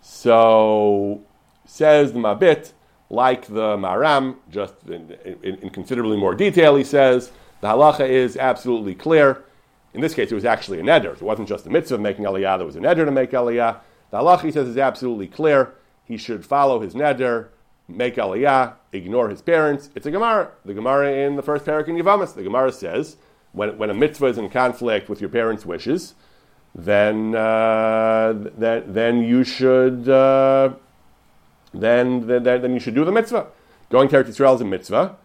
So 0.00 1.22
says 1.64 2.12
the 2.12 2.18
Mabit, 2.18 2.72
like 3.08 3.46
the 3.46 3.76
Maram, 3.76 4.34
just 4.50 4.74
in, 4.88 5.16
in, 5.24 5.54
in, 5.58 5.70
considerably 5.70 6.16
more 6.16 6.34
detail, 6.34 6.74
he 6.74 6.82
says 6.82 7.30
the 7.60 7.68
halacha 7.68 8.08
is 8.08 8.36
absolutely 8.36 8.96
clear. 8.96 9.44
In 9.94 10.00
this 10.00 10.12
case, 10.12 10.32
it 10.32 10.34
was 10.34 10.44
actually 10.44 10.80
a 10.80 10.82
neder. 10.82 11.14
It 11.14 11.22
wasn't 11.22 11.46
just 11.46 11.66
a 11.66 11.70
mitzvah 11.70 11.94
of 11.94 12.00
making 12.00 12.24
aliyah, 12.24 12.58
there 12.58 12.66
was 12.66 12.74
a 12.74 12.80
neder 12.80 13.04
to 13.04 13.12
make 13.12 13.30
aliyah. 13.30 13.78
The 14.10 14.18
halacha, 14.18 14.42
he 14.42 14.50
says, 14.50 14.66
is 14.66 14.76
absolutely 14.76 15.28
clear. 15.28 15.72
He 16.06 16.16
should 16.16 16.46
follow 16.46 16.80
his 16.80 16.94
neder, 16.94 17.48
make 17.88 18.16
aliyah, 18.16 18.74
ignore 18.92 19.28
his 19.28 19.42
parents. 19.42 19.90
It's 19.94 20.06
a 20.06 20.10
Gemara. 20.10 20.52
The 20.64 20.74
Gemara 20.74 21.12
in 21.12 21.36
the 21.36 21.42
first 21.42 21.64
parak 21.64 21.88
in 21.88 21.96
Yavamas, 21.96 22.34
the 22.34 22.42
Gemara 22.42 22.72
says, 22.72 23.16
when, 23.52 23.76
when 23.76 23.90
a 23.90 23.94
mitzvah 23.94 24.26
is 24.26 24.38
in 24.38 24.48
conflict 24.50 25.08
with 25.08 25.20
your 25.20 25.30
parents' 25.30 25.66
wishes, 25.66 26.14
then 26.74 27.34
uh, 27.34 28.34
then, 28.56 28.92
then 28.92 29.22
you 29.22 29.44
should 29.44 30.08
uh, 30.08 30.74
then, 31.72 32.26
then 32.26 32.42
then 32.44 32.74
you 32.74 32.80
should 32.80 32.94
do 32.94 33.04
the 33.04 33.12
mitzvah. 33.12 33.46
Going 33.88 34.08
to 34.10 34.16
Eretz 34.16 34.28
Yisrael 34.28 34.56
is 34.56 34.60
a 34.60 34.64
mitzvah, 34.64 35.16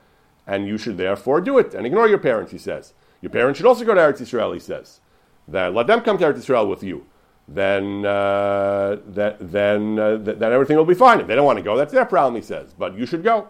and 0.47 0.67
you 0.67 0.77
should 0.77 0.97
therefore 0.97 1.41
do 1.41 1.57
it 1.57 1.73
and 1.73 1.85
ignore 1.85 2.07
your 2.07 2.19
parents. 2.19 2.51
He 2.53 2.57
says 2.57 2.93
your 3.21 3.31
parents 3.31 3.57
should 3.57 3.65
also 3.65 3.83
go 3.83 3.93
to 3.93 3.99
Eretz 3.99 4.21
Yisrael. 4.21 4.53
He 4.53 4.59
says 4.59 5.01
that 5.47 5.73
let 5.73 5.87
them 5.87 6.01
come 6.01 6.17
to 6.19 6.23
Eretz 6.23 6.37
Yisrael 6.37 6.69
with 6.69 6.83
you. 6.83 7.05
Then 7.47 8.05
uh, 8.05 8.97
that, 9.07 9.37
then 9.39 9.99
uh, 9.99 10.17
th- 10.23 10.37
then 10.37 10.53
everything 10.53 10.77
will 10.77 10.85
be 10.85 10.93
fine. 10.93 11.19
If 11.19 11.27
they 11.27 11.35
don't 11.35 11.45
want 11.45 11.57
to 11.57 11.63
go, 11.63 11.75
that's 11.75 11.91
their 11.91 12.05
problem. 12.05 12.35
He 12.35 12.41
says, 12.41 12.73
but 12.77 12.97
you 12.97 13.05
should 13.05 13.23
go. 13.23 13.49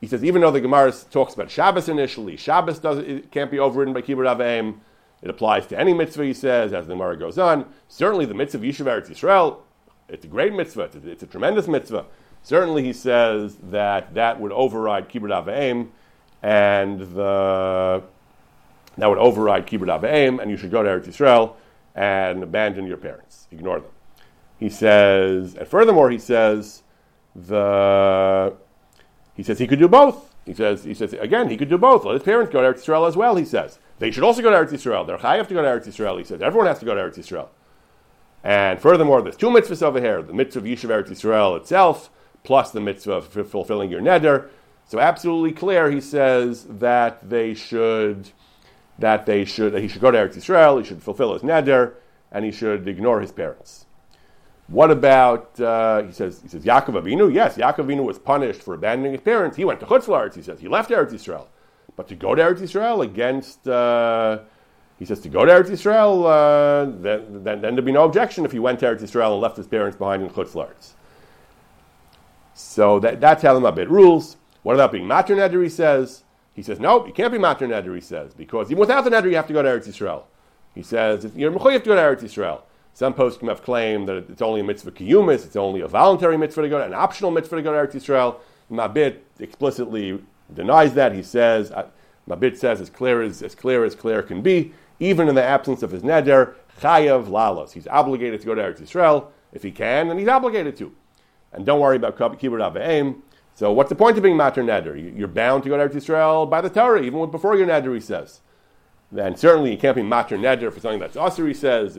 He 0.00 0.06
says 0.06 0.24
even 0.24 0.40
though 0.40 0.50
the 0.50 0.60
Gemara 0.60 0.92
talks 1.10 1.34
about 1.34 1.50
Shabbos 1.50 1.88
initially, 1.88 2.36
Shabbos 2.36 2.78
does 2.78 3.22
can't 3.30 3.50
be 3.50 3.58
overridden 3.58 3.94
by 3.94 4.02
Kibbutz 4.02 4.36
Avim. 4.36 4.80
It 5.22 5.28
applies 5.28 5.66
to 5.66 5.78
any 5.78 5.92
mitzvah, 5.92 6.24
he 6.24 6.32
says, 6.32 6.72
as 6.72 6.86
the 6.86 6.94
Gemara 6.94 7.16
goes 7.16 7.38
on. 7.38 7.66
Certainly 7.88 8.24
the 8.26 8.34
mitzvah 8.34 8.58
of 8.58 8.64
Yishuv 8.64 8.86
Eretz 8.86 9.10
Yisrael, 9.10 9.58
it's 10.08 10.24
a 10.24 10.28
great 10.28 10.54
mitzvah, 10.54 10.84
it's 10.84 10.96
a, 10.96 11.10
it's 11.10 11.22
a, 11.22 11.26
tremendous 11.26 11.68
mitzvah. 11.68 12.06
Certainly 12.42 12.84
he 12.84 12.94
says 12.94 13.56
that 13.64 14.14
that 14.14 14.40
would 14.40 14.52
override 14.52 15.10
Kibbutz 15.10 15.44
Avim, 15.44 15.88
and 16.42 17.00
the, 17.00 18.02
that 18.96 19.06
would 19.06 19.18
override 19.18 19.66
Kibbutz 19.66 20.00
Avim, 20.00 20.40
and 20.40 20.50
you 20.50 20.56
should 20.56 20.70
go 20.70 20.82
to 20.82 20.88
Eretz 20.88 21.06
Yisrael 21.06 21.54
and 21.94 22.42
abandon 22.42 22.86
your 22.86 22.96
parents, 22.96 23.46
ignore 23.50 23.80
them. 23.80 23.90
He 24.58 24.68
says, 24.68 25.54
and 25.54 25.66
furthermore, 25.66 26.10
he 26.10 26.18
says, 26.18 26.82
the, 27.34 28.54
he 29.34 29.42
says 29.42 29.58
he 29.58 29.66
could 29.66 29.78
do 29.78 29.88
both. 29.88 30.34
He 30.46 30.54
says, 30.54 30.84
he 30.84 30.94
says 30.94 31.12
again, 31.12 31.48
he 31.48 31.56
could 31.56 31.68
do 31.68 31.78
both. 31.78 32.04
Let 32.04 32.14
his 32.14 32.22
parents 32.22 32.52
go 32.52 32.60
to 32.62 32.68
Eretz 32.68 32.84
Yisrael 32.84 33.06
as 33.06 33.16
well, 33.16 33.36
he 33.36 33.44
says. 33.44 33.78
They 33.98 34.10
should 34.10 34.24
also 34.24 34.42
go 34.42 34.50
to 34.50 34.56
Eretz 34.56 34.72
Yisrael. 34.72 35.06
They're 35.06 35.18
chayav 35.18 35.48
to 35.48 35.54
go 35.54 35.62
to 35.62 35.68
Eretz 35.68 35.86
Yisrael. 35.86 36.18
He 36.18 36.24
says 36.24 36.40
everyone 36.42 36.66
has 36.66 36.78
to 36.80 36.84
go 36.86 36.94
to 36.94 37.00
Eretz 37.00 37.18
Yisrael. 37.18 37.48
And 38.42 38.80
furthermore, 38.80 39.20
there's 39.22 39.36
two 39.36 39.50
mitzvahs 39.50 39.82
over 39.82 40.00
here: 40.00 40.22
the 40.22 40.32
mitzvah 40.32 40.60
of 40.60 40.64
Yishuv 40.64 40.88
Eretz 40.88 41.10
Yisrael 41.10 41.56
itself, 41.58 42.10
plus 42.42 42.70
the 42.70 42.80
mitzvah 42.80 43.12
of 43.12 43.28
fulfilling 43.48 43.90
your 43.90 44.00
neder. 44.00 44.48
So 44.86 44.98
absolutely 44.98 45.52
clear, 45.52 45.90
he 45.90 46.00
says 46.00 46.64
that 46.68 47.28
they 47.28 47.54
should, 47.54 48.30
that 49.00 49.26
they 49.26 49.44
should, 49.44 49.72
that 49.72 49.80
he 49.80 49.88
should 49.88 50.00
go 50.00 50.10
to 50.10 50.18
Eretz 50.18 50.36
Yisrael. 50.36 50.78
He 50.78 50.84
should 50.86 51.02
fulfill 51.02 51.32
his 51.32 51.42
neder, 51.42 51.94
and 52.30 52.44
he 52.44 52.52
should 52.52 52.86
ignore 52.86 53.20
his 53.20 53.32
parents. 53.32 53.86
What 54.68 54.92
about, 54.92 55.58
uh, 55.58 56.04
he 56.04 56.12
says, 56.12 56.40
he 56.42 56.48
says, 56.48 56.64
Yaakov 56.64 57.02
Avinu? 57.02 57.32
Yes, 57.32 57.56
Yaakov 57.56 57.86
Avinu 57.86 58.04
was 58.04 58.20
punished 58.20 58.62
for 58.62 58.74
abandoning 58.74 59.12
his 59.12 59.20
parents. 59.20 59.56
He 59.56 59.64
went 59.64 59.80
to 59.80 59.86
Chutz 59.86 60.34
he 60.34 60.42
says. 60.42 60.60
He 60.60 60.68
left 60.68 60.90
Eretz 60.90 61.10
Yisrael. 61.10 61.48
But 61.96 62.06
to 62.08 62.14
go 62.14 62.36
to 62.36 62.42
Eretz 62.42 62.60
Yisrael 62.60 63.02
against, 63.02 63.66
uh, 63.66 64.40
he 64.98 65.04
says, 65.04 65.20
to 65.22 65.28
go 65.28 65.44
to 65.44 65.50
Eretz 65.50 65.70
Yisrael, 65.70 66.24
uh, 66.24 66.84
then, 67.02 67.42
then, 67.42 67.60
then, 67.62 67.74
there'd 67.74 67.84
be 67.84 67.90
no 67.90 68.04
objection 68.04 68.44
if 68.44 68.52
he 68.52 68.60
went 68.60 68.78
to 68.80 68.86
Eretz 68.86 69.00
Yisrael 69.00 69.32
and 69.32 69.40
left 69.40 69.56
his 69.56 69.66
parents 69.66 69.96
behind 69.96 70.22
in 70.22 70.30
Chutz. 70.30 70.92
So 72.54 73.00
that, 73.00 73.20
that's 73.20 73.42
how 73.42 73.58
the 73.58 73.60
Mabit 73.60 73.88
rules. 73.88 74.36
What 74.62 74.74
about 74.74 74.92
being 74.92 75.08
Mater 75.08 75.34
Neder, 75.34 75.62
he 75.62 75.68
says? 75.68 76.22
He 76.60 76.64
says, 76.64 76.78
no, 76.78 77.06
you 77.06 77.12
can't 77.14 77.32
be 77.32 77.38
Mater 77.38 77.66
Neder, 77.66 77.94
he 77.94 78.02
says, 78.02 78.34
because 78.34 78.70
even 78.70 78.80
without 78.80 79.04
the 79.04 79.08
Neder, 79.08 79.30
you 79.30 79.36
have 79.36 79.46
to 79.46 79.54
go 79.54 79.62
to 79.62 79.68
Eretz 79.70 79.88
Yisrael. 79.88 80.24
He 80.74 80.82
says, 80.82 81.32
you're 81.34 81.50
Mechoyev 81.50 81.78
to 81.84 81.86
go 81.86 81.94
to 81.94 82.02
Eretz 82.02 82.20
Yisrael. 82.20 82.60
Some 82.92 83.14
poskim 83.14 83.48
have 83.48 83.62
claimed 83.62 84.06
that 84.10 84.28
it's 84.28 84.42
only 84.42 84.60
a 84.60 84.64
mitzvah 84.64 84.90
kiyumis, 84.90 85.46
it's 85.46 85.56
only 85.56 85.80
a 85.80 85.88
voluntary 85.88 86.36
mitzvah 86.36 86.60
to 86.60 86.68
go, 86.68 86.78
to, 86.78 86.84
an 86.84 86.92
optional 86.92 87.30
mitzvah 87.30 87.56
to 87.56 87.62
go 87.62 87.72
to 87.72 87.78
Eretz 87.78 87.98
Yisrael. 87.98 88.40
Mabit 88.70 89.20
explicitly 89.38 90.22
denies 90.52 90.92
that. 90.92 91.14
He 91.14 91.22
says, 91.22 91.72
uh, 91.72 91.86
Mabit 92.28 92.58
says, 92.58 92.78
as 92.82 92.90
clear 92.90 93.22
as, 93.22 93.42
as 93.42 93.54
clear 93.54 93.86
as 93.86 93.94
clear 93.94 94.22
can 94.22 94.42
be, 94.42 94.74
even 94.98 95.30
in 95.30 95.34
the 95.36 95.42
absence 95.42 95.82
of 95.82 95.92
his 95.92 96.02
neder, 96.02 96.56
chayav 96.82 97.28
lalos. 97.28 97.72
He's 97.72 97.86
obligated 97.86 98.40
to 98.40 98.46
go 98.46 98.54
to 98.54 98.60
Eretz 98.60 98.82
Yisrael 98.82 99.28
if 99.54 99.62
he 99.62 99.70
can, 99.70 100.10
and 100.10 100.20
he's 100.20 100.28
obligated 100.28 100.76
to. 100.76 100.94
And 101.54 101.64
don't 101.64 101.80
worry 101.80 101.96
about 101.96 102.18
kibbut 102.18 102.38
avayim. 102.38 103.22
So 103.60 103.70
what's 103.70 103.90
the 103.90 103.94
point 103.94 104.16
of 104.16 104.22
being 104.22 104.38
mater 104.38 104.62
neder? 104.62 105.18
You're 105.18 105.28
bound 105.28 105.64
to 105.64 105.68
go 105.68 105.76
to 105.76 105.86
Eretz 105.86 105.94
Yisrael 105.94 106.48
by 106.48 106.62
the 106.62 106.70
Torah, 106.70 107.02
even 107.02 107.30
before 107.30 107.56
your 107.56 107.66
neder, 107.66 107.94
he 107.94 108.00
says. 108.00 108.40
And 109.14 109.38
certainly 109.38 109.72
you 109.72 109.76
can't 109.76 109.96
be 109.96 110.02
mater 110.02 110.38
neder 110.38 110.72
for 110.72 110.80
something 110.80 110.98
that's 110.98 111.14
usher, 111.14 111.46
he 111.46 111.52
says. 111.52 111.98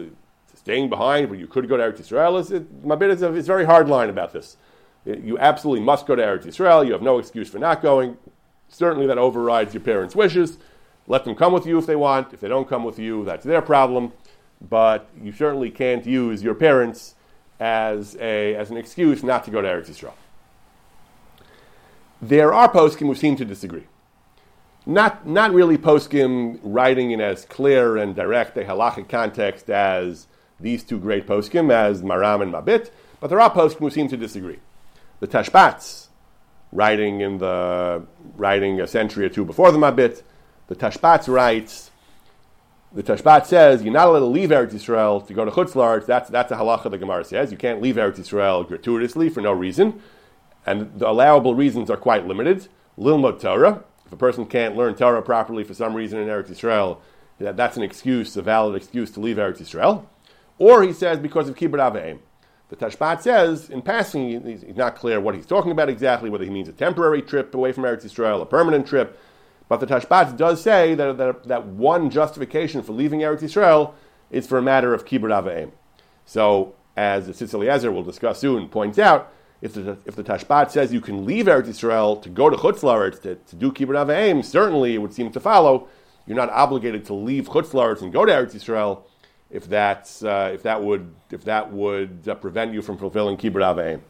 Staying 0.56 0.89
behind 0.89 1.30
where 1.30 1.38
you 1.38 1.45
could 1.45 1.69
go 1.69 1.78
to 1.78 1.84
Eretz 1.84 2.02
Yisrael 2.02 2.39
is, 2.39 2.50
it, 2.50 2.84
Mabit 2.84 3.12
is 3.12 3.21
a, 3.21 3.32
is 3.36 3.45
a 3.45 3.54
very 3.54 3.65
hard 3.65 3.88
line 3.89 4.10
about 4.10 4.34
this. 4.34 4.58
You 5.06 5.38
absolutely 5.38 5.86
must 5.86 6.08
go 6.08 6.15
to 6.15 6.24
Eretz 6.24 6.45
Yisrael. 6.45 6.84
You 6.84 6.93
have 6.93 7.04
no 7.04 7.19
excuse 7.19 7.47
for 7.47 7.60
not 7.60 7.84
going. 7.84 8.17
Certainly, 8.67 9.06
that 9.06 9.19
overrides 9.19 9.71
your 9.76 9.82
parents' 9.82 10.15
wishes. 10.15 10.58
Let 11.06 11.26
them 11.26 11.36
come 11.36 11.54
with 11.54 11.67
you 11.67 11.78
if 11.78 11.86
they 11.86 11.95
want. 11.95 12.34
If 12.34 12.39
they 12.39 12.47
don't 12.47 12.67
come 12.67 12.84
with 12.84 12.97
you, 12.97 13.24
that's 13.24 13.45
their 13.45 13.62
problem. 13.62 14.13
But 14.67 15.08
you 15.21 15.32
certainly 15.32 15.69
can't 15.69 16.08
use 16.08 16.41
your 16.41 16.56
parents 16.56 17.13
as, 17.60 18.17
a, 18.19 18.56
as 18.56 18.71
an 18.71 18.78
excuse 18.78 19.21
not 19.21 19.43
to 19.43 19.52
go 19.52 19.62
to 19.62 19.67
Eretz 19.67 19.91
Yisrael. 19.91 20.13
There 22.22 22.54
are 22.54 22.72
poskim 22.72 23.08
who 23.08 23.16
seem 23.16 23.36
to 23.38 23.46
disagree. 23.46 23.88
Not, 24.86 25.28
not 25.28 25.54
really 25.54 25.78
poskim 25.78 26.60
writing 26.64 27.12
in 27.12 27.22
as 27.22 27.46
clear 27.46 27.98
and 27.98 28.16
direct 28.16 28.58
a 28.58 28.64
halachic 28.64 29.10
context 29.10 29.70
as 29.70 30.28
these 30.60 30.84
two 30.84 31.00
great 31.00 31.28
poskim, 31.28 31.72
as 31.72 32.02
Maram 32.02 32.42
and 32.42 32.54
Mabit, 32.54 32.92
but 33.20 33.30
there 33.30 33.40
are 33.40 33.52
poskim 33.52 33.80
who 33.80 33.90
seem 33.90 34.08
to 34.08 34.18
disagree. 34.18 34.60
The 35.20 35.28
Tashbats, 35.28 36.08
writing 36.72 37.22
in 37.22 37.38
the 37.38 38.06
writing 38.36 38.80
a 38.80 38.88
century 38.88 39.26
or 39.26 39.30
two 39.30 39.46
before 39.46 39.72
the 39.72 39.78
Mabit. 39.78 40.24
The 40.68 40.76
Tashbats 40.76 41.28
writes, 41.28 41.92
the 42.94 43.04
Tashbat 43.04 43.46
says 43.46 43.84
you're 43.84 43.94
not 43.94 44.08
allowed 44.08 44.20
to 44.20 44.26
leave 44.26 44.50
Eretz 44.50 44.74
Yisrael 44.74 45.26
to 45.26 45.34
go 45.34 45.46
to 45.46 45.52
Chutz 45.52 46.06
That's 46.06 46.30
that's 46.30 46.52
a 46.52 46.56
halacha 46.56 46.92
the 46.92 46.98
Gemara 46.98 47.24
says 47.24 47.52
you 47.52 47.58
can't 47.58 47.82
leave 47.82 47.96
Eretz 47.96 48.20
Yisrael 48.20 48.68
gratuitously 48.68 49.30
for 49.30 49.42
no 49.42 49.52
reason, 49.52 50.02
and 50.65 51.00
the 51.00 51.10
allowable 51.10 51.56
reasons 51.56 51.89
are 51.89 51.97
quite 51.97 52.28
limited. 52.28 52.67
Lilmod 52.97 53.39
Torah. 53.39 53.84
If 54.06 54.12
a 54.12 54.17
person 54.17 54.45
can't 54.45 54.76
learn 54.76 54.95
Torah 54.95 55.21
properly 55.21 55.63
for 55.63 55.74
some 55.74 55.93
reason 55.93 56.19
in 56.19 56.28
Eretz 56.28 56.50
Yisrael, 56.50 56.97
that, 57.39 57.58
that's 57.58 57.78
an 57.78 57.84
excuse, 57.84 58.36
a 58.36 58.41
valid 58.41 58.76
excuse 58.76 59.12
to 59.12 59.19
leave 59.19 59.38
Eretz 59.38 59.62
Yisrael. 59.62 60.06
Or 60.58 60.84
he 60.84 60.93
says 60.93 61.19
because 61.19 61.50
of 61.50 61.56
kibbut 61.56 61.80
avim. 61.80 62.19
The 62.69 62.76
Tashbat 62.76 63.21
says, 63.21 63.69
in 63.69 63.82
passing, 63.82 64.45
he's 64.45 64.78
not 64.78 64.95
clear 64.95 65.19
what 65.19 65.36
he's 65.36 65.45
talking 65.45 65.71
about 65.71 65.89
exactly, 65.89 66.30
whether 66.30 66.45
he 66.45 66.50
means 66.50 66.69
a 66.69 66.74
temporary 66.74 67.21
trip 67.21 67.54
away 67.54 67.74
from 67.74 67.84
Eretz 67.84 68.06
Yisrael, 68.06 68.41
a 68.41 68.45
permanent 68.45 68.88
trip. 68.88 69.19
But 69.67 69.80
the 69.82 69.88
Tashbat 69.88 70.38
does 70.38 70.62
say 70.62 70.95
that, 70.95 71.17
that, 71.17 71.43
that 71.45 71.65
one 71.65 72.10
justification 72.10 72.82
for 72.82 72.93
leaving 72.93 73.21
Eretz 73.21 73.41
Yisrael 73.41 73.93
is 74.30 74.47
for 74.47 74.58
a 74.58 74.62
matter 74.62 74.93
of 74.93 75.06
kibbut 75.06 75.32
avim. 75.32 75.71
So, 76.26 76.76
as 76.95 77.28
the 77.28 77.34
Tzitz 77.34 77.54
Eliezer 77.54 77.91
will 77.91 78.04
discuss 78.04 78.39
soon, 78.39 78.69
points 78.69 79.00
out, 79.00 79.34
if 79.62 79.74
the, 79.74 79.97
if 80.06 80.15
the 80.15 80.24
Tashbat 80.24 80.71
says 80.71 80.91
you 80.91 81.02
can 81.02 81.26
leave 81.26 81.45
Eretz 81.45 81.67
Yisrael 81.67 82.21
to 82.24 82.30
go 82.30 82.50
to 82.50 82.58
Chutz 82.58 82.80
Laretz 82.80 83.21
to, 83.21 83.36
to 83.36 83.56
do 83.56 83.71
kibbut 83.71 83.95
avim, 84.06 84.43
certainly 84.43 84.95
it 84.95 84.97
would 84.97 85.13
seem 85.13 85.32
to 85.32 85.39
follow 85.39 85.88
you're 86.26 86.38
not 86.38 86.50
obligated 86.50 87.06
to 87.06 87.13
leave 87.13 87.47
Chutz 87.50 87.71
Laretz 87.71 88.02
and 88.02 88.13
go 88.13 88.26
to 88.26 88.32
Eretz 88.32 88.54
Yisrael 88.54 89.04
if 89.50 89.67
that's 89.67 90.24
uh, 90.24 90.52
if 90.54 90.63
that 90.63 90.82
would 90.82 91.13
if 91.30 91.43
that 91.45 91.71
would 91.71 92.28
uh, 92.28 92.36
prevent 92.36 92.74
you 92.74 92.82
from 92.82 92.97
fulfilling 92.97 93.38
kibbut 93.38 93.62
avayim. 93.62 94.02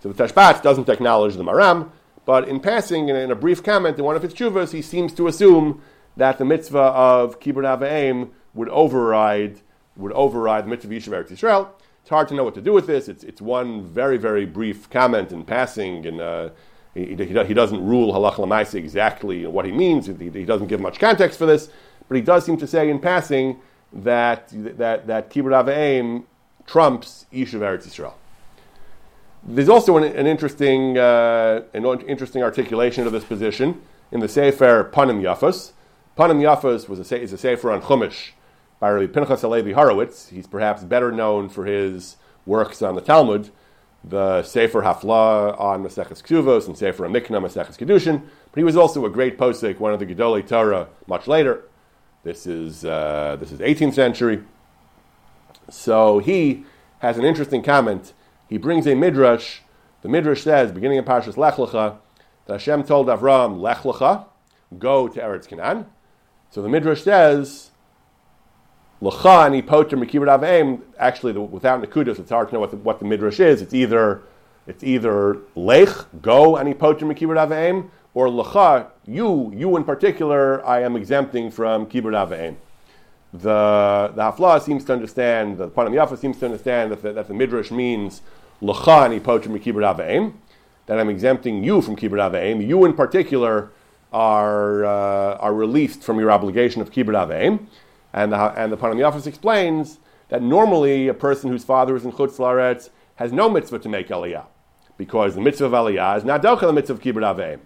So 0.00 0.12
the 0.12 0.24
Tashbat 0.24 0.62
doesn't 0.62 0.88
acknowledge 0.88 1.36
the 1.36 1.44
Maram, 1.44 1.90
but 2.26 2.48
in 2.48 2.60
passing, 2.60 3.08
in, 3.08 3.16
in 3.16 3.30
a 3.30 3.34
brief 3.34 3.62
comment 3.62 3.98
in 3.98 4.04
one 4.04 4.16
of 4.16 4.22
his 4.22 4.34
chuvas, 4.34 4.72
he 4.72 4.82
seems 4.82 5.14
to 5.14 5.28
assume 5.28 5.82
that 6.16 6.38
the 6.38 6.44
mitzvah 6.44 6.78
of 6.78 7.40
kibbut 7.40 7.78
avayim 7.78 8.30
would 8.52 8.68
override 8.68 9.60
would 9.96 10.12
override 10.12 10.64
the 10.64 10.68
mitzvah 10.68 10.96
of 10.96 11.02
Eretz 11.02 11.30
Yisrael. 11.30 11.68
It's 12.04 12.10
hard 12.10 12.28
to 12.28 12.34
know 12.34 12.44
what 12.44 12.54
to 12.56 12.60
do 12.60 12.74
with 12.74 12.86
this. 12.86 13.08
It's, 13.08 13.24
it's 13.24 13.40
one 13.40 13.82
very, 13.82 14.18
very 14.18 14.44
brief 14.44 14.90
comment 14.90 15.32
in 15.32 15.42
passing, 15.42 16.04
and 16.04 16.20
uh, 16.20 16.50
he, 16.92 17.14
he, 17.14 17.24
he, 17.24 17.54
doesn't 17.54 17.82
rule 17.82 18.12
halach 18.12 18.34
lamaisa 18.34 18.74
exactly 18.74 19.46
what 19.46 19.64
he 19.64 19.72
means. 19.72 20.04
He, 20.04 20.12
he, 20.12 20.44
doesn't 20.44 20.66
give 20.66 20.82
much 20.82 20.98
context 20.98 21.38
for 21.38 21.46
this, 21.46 21.70
but 22.06 22.16
he 22.16 22.20
does 22.20 22.44
seem 22.44 22.58
to 22.58 22.66
say 22.66 22.90
in 22.90 22.98
passing 22.98 23.58
that 23.90 24.50
that 24.52 25.06
that 25.06 25.30
kibbutz 25.30 25.64
avim 25.64 26.24
trumps 26.66 27.24
Ish 27.32 27.54
Eretz 27.54 27.86
Yisrael. 27.86 28.12
There's 29.42 29.70
also 29.70 29.96
an, 29.96 30.04
an 30.04 30.26
interesting 30.26 30.98
uh, 30.98 31.62
an 31.72 31.86
interesting 32.02 32.42
articulation 32.42 33.06
of 33.06 33.14
this 33.14 33.24
position 33.24 33.80
in 34.12 34.20
the 34.20 34.28
Sefer 34.28 34.90
Panim 34.92 35.22
Yafos. 35.22 35.72
Panim 36.18 36.42
Yafos 36.42 36.86
was 36.86 37.10
a, 37.10 37.18
is 37.18 37.32
a 37.32 37.38
Sefer 37.38 37.70
on 37.70 37.80
Chumash 37.80 38.32
by 38.84 38.90
Rabbi 38.90 39.10
Pinchas 39.10 39.40
Halevi 39.40 39.72
Horowitz. 39.72 40.28
He's 40.28 40.46
perhaps 40.46 40.84
better 40.84 41.10
known 41.10 41.48
for 41.48 41.64
his 41.64 42.18
works 42.44 42.82
on 42.82 42.94
the 42.94 43.00
Talmud, 43.00 43.48
the 44.06 44.42
Sefer 44.42 44.82
Hafla 44.82 45.58
on 45.58 45.82
Maseches 45.82 46.22
Ktuvos 46.22 46.66
and 46.66 46.76
Sefer 46.76 47.08
Amikna 47.08 47.40
Maseches 47.40 47.78
Kedushin. 47.78 48.20
But 48.50 48.60
he 48.60 48.62
was 48.62 48.76
also 48.76 49.06
a 49.06 49.08
great 49.08 49.38
posik, 49.38 49.78
one 49.78 49.94
of 49.94 50.00
the 50.00 50.04
Gedolei 50.04 50.46
Torah, 50.46 50.88
much 51.06 51.26
later. 51.26 51.64
This 52.24 52.46
is 52.46 52.84
uh, 52.84 53.38
this 53.40 53.52
is 53.52 53.60
18th 53.60 53.94
century. 53.94 54.44
So 55.70 56.18
he 56.18 56.66
has 56.98 57.16
an 57.16 57.24
interesting 57.24 57.62
comment. 57.62 58.12
He 58.50 58.58
brings 58.58 58.86
a 58.86 58.94
midrash. 58.94 59.60
The 60.02 60.10
midrash 60.10 60.42
says, 60.42 60.72
beginning 60.72 60.98
in 60.98 61.04
Parshas 61.04 61.38
Lech 61.38 61.54
Lecha, 61.54 61.96
that 62.44 62.52
Hashem 62.52 62.84
told 62.84 63.06
Avram, 63.06 63.62
Lech 63.62 63.78
Lecha, 63.78 64.26
go 64.78 65.08
to 65.08 65.18
Eretz 65.18 65.48
Canaan. 65.48 65.86
So 66.50 66.60
the 66.60 66.68
midrash 66.68 67.02
says 67.02 67.70
L'cha 69.04 69.44
and 69.44 69.66
poter 69.66 69.98
mikibud 69.98 70.28
aveim. 70.34 70.80
Actually, 70.98 71.32
the, 71.32 71.40
without 71.42 71.82
nekudas, 71.82 72.18
it's 72.18 72.30
hard 72.30 72.48
to 72.48 72.54
know 72.54 72.60
what 72.60 72.70
the, 72.70 72.78
what 72.78 73.00
the 73.00 73.04
midrash 73.04 73.38
is. 73.38 73.60
It's 73.60 73.74
either 73.74 74.22
it's 74.66 74.82
either 74.82 75.36
lech 75.54 75.90
go 76.22 76.56
and 76.56 76.78
poter 76.78 77.04
mikibud 77.04 77.36
aveim, 77.36 77.90
or 78.14 78.30
l'cha 78.30 78.86
you 79.06 79.52
you 79.54 79.76
in 79.76 79.84
particular 79.84 80.66
I 80.66 80.80
am 80.80 80.96
exempting 80.96 81.50
from 81.50 81.84
kibud 81.84 82.14
aveim. 82.14 82.56
The 83.34 84.10
the 84.14 84.22
Hafla 84.22 84.62
seems 84.62 84.86
to 84.86 84.94
understand 84.94 85.58
the 85.58 85.68
Panim 85.68 85.90
Yafa 85.90 86.16
seems 86.16 86.38
to 86.38 86.46
understand 86.46 86.90
that 86.92 87.02
the, 87.02 87.12
that 87.12 87.28
the 87.28 87.34
midrash 87.34 87.70
means 87.70 88.22
l'cha 88.62 89.04
and 89.04 89.22
poter 89.22 89.50
mikibud 89.50 89.84
aveim. 89.94 90.32
That 90.86 90.98
I'm 90.98 91.10
exempting 91.10 91.62
you 91.62 91.82
from 91.82 91.96
kibud 91.96 92.30
aveim. 92.30 92.66
You 92.66 92.86
in 92.86 92.94
particular 92.94 93.70
are 94.14 94.86
uh, 94.86 95.36
are 95.36 95.52
released 95.52 96.02
from 96.02 96.18
your 96.18 96.30
obligation 96.30 96.80
of 96.80 96.90
kibud 96.90 97.12
aveim. 97.26 97.66
And 98.14 98.32
the, 98.32 98.38
and 98.38 98.72
the 98.72 98.76
Yafas 98.76 99.26
explains 99.26 99.98
that 100.28 100.40
normally 100.40 101.08
a 101.08 101.14
person 101.14 101.50
whose 101.50 101.64
father 101.64 101.96
is 101.96 102.04
in 102.04 102.12
Chutz 102.12 102.38
Laretz 102.38 102.90
has 103.16 103.32
no 103.32 103.50
mitzvah 103.50 103.80
to 103.80 103.88
make 103.88 104.08
Aliyah, 104.08 104.46
because 104.96 105.34
the 105.34 105.40
mitzvah 105.40 105.66
of 105.66 105.72
Aliyah 105.72 106.18
is 106.18 106.24
not 106.24 106.40
docha 106.40 106.60
the 106.60 106.72
mitzvah 106.72 106.94
of 106.94 107.00
Kibbut 107.00 107.34
Aveim. 107.34 107.58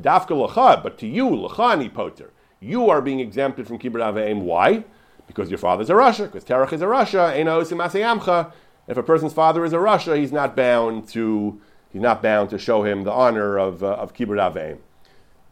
Dafka 0.00 0.30
l'cha, 0.30 0.80
but 0.80 0.96
to 0.98 1.08
you, 1.08 1.28
l'cha 1.28 1.76
poter, 1.88 2.32
you 2.60 2.88
are 2.88 3.02
being 3.02 3.18
exempted 3.18 3.66
from 3.66 3.80
Kibbut 3.80 4.00
Aveim. 4.00 4.42
Why? 4.42 4.84
Because 5.26 5.50
your 5.50 5.58
father 5.58 5.82
is 5.82 5.90
a 5.90 5.94
Rasha, 5.94 6.26
because 6.26 6.44
Terach 6.44 6.72
is 6.72 6.82
a 6.82 6.86
Eino 6.86 8.52
If 8.86 8.96
a 8.96 9.02
person's 9.02 9.32
father 9.32 9.64
is 9.64 9.72
a 9.72 9.78
Rasha, 9.78 10.16
he's 10.16 10.30
not 10.30 10.54
bound 10.54 11.08
to 11.08 11.60
he's 11.92 12.00
not 12.00 12.22
bound 12.22 12.50
to 12.50 12.58
show 12.58 12.84
him 12.84 13.02
the 13.02 13.12
honor 13.12 13.58
of, 13.58 13.82
uh, 13.82 13.94
of 13.94 14.14
Kibbut 14.14 14.38
Aveim. 14.38 14.78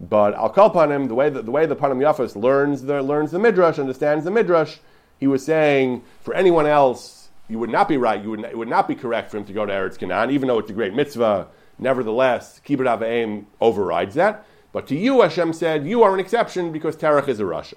But 0.09 0.35
I'll 0.35 0.51
call 0.51 0.67
upon 0.67 0.93
him 0.93 1.09
the 1.09 1.15
way 1.15 1.31
that 1.31 1.45
the 1.45 1.51
way 1.51 1.67
the 1.67 1.77
Panim 1.77 1.99
Yafas 1.99 2.37
learns 2.37 2.83
the 2.83 3.03
learns 3.03 3.31
the 3.31 3.39
midrash, 3.39 3.79
understands 3.79 4.25
the 4.25 4.31
midrash. 4.31 4.79
He 5.19 5.27
was 5.27 5.45
saying 5.45 6.03
for 6.21 6.35
anyone 6.35 6.67
else, 6.67 7.31
you 7.49 7.59
would 7.59 7.71
not 7.71 7.89
be 7.89 7.97
right. 7.97 8.23
You 8.23 8.31
would 8.31 8.41
it 8.41 8.59
would 8.59 8.69
not 8.69 8.87
be 8.87 8.95
correct 8.95 9.31
for 9.31 9.39
him 9.39 9.45
to 9.47 9.53
go 9.53 9.65
to 9.65 9.73
Eretz 9.73 9.99
Canaan, 9.99 10.31
even 10.31 10.49
though 10.49 10.59
it's 10.59 10.71
a 10.71 10.75
great 10.75 10.95
mitzvah. 10.95 11.49
Nevertheless, 11.79 12.61
Kibbut 12.65 12.87
Avayim 12.87 13.47
overrides 13.61 14.15
that. 14.15 14.45
But 14.73 14.87
to 14.89 14.97
you, 14.97 15.23
Hashem 15.23 15.53
said, 15.53 15.87
you 15.87 16.03
are 16.03 16.13
an 16.15 16.21
exception 16.21 16.73
because 16.73 16.97
Terach 16.97 17.29
is 17.29 17.41
a 17.41 17.45
Rasha. 17.45 17.75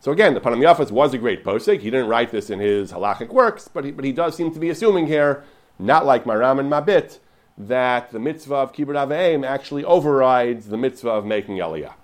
So 0.00 0.10
again, 0.10 0.34
the 0.34 0.40
Panim 0.40 0.58
Yafas 0.58 0.90
was 0.90 1.14
a 1.14 1.18
great 1.18 1.44
posik. 1.44 1.80
He 1.80 1.90
didn't 1.90 2.08
write 2.08 2.30
this 2.30 2.50
in 2.50 2.58
his 2.58 2.92
halachic 2.92 3.28
works, 3.28 3.68
but 3.68 3.84
he, 3.84 3.90
but 3.92 4.04
he 4.04 4.12
does 4.12 4.36
seem 4.36 4.52
to 4.52 4.58
be 4.58 4.70
assuming 4.70 5.06
here, 5.06 5.44
not 5.78 6.04
like 6.04 6.24
Maram 6.24 6.58
and 6.58 6.70
Mabit, 6.70 7.18
that 7.58 8.10
the 8.10 8.18
mitzvah 8.18 8.54
of 8.54 8.72
kibbut 8.72 8.96
aveim 8.96 9.46
actually 9.46 9.84
overrides 9.84 10.68
the 10.68 10.76
mitzvah 10.76 11.10
of 11.10 11.26
making 11.26 11.58
aliyah. 11.58 11.94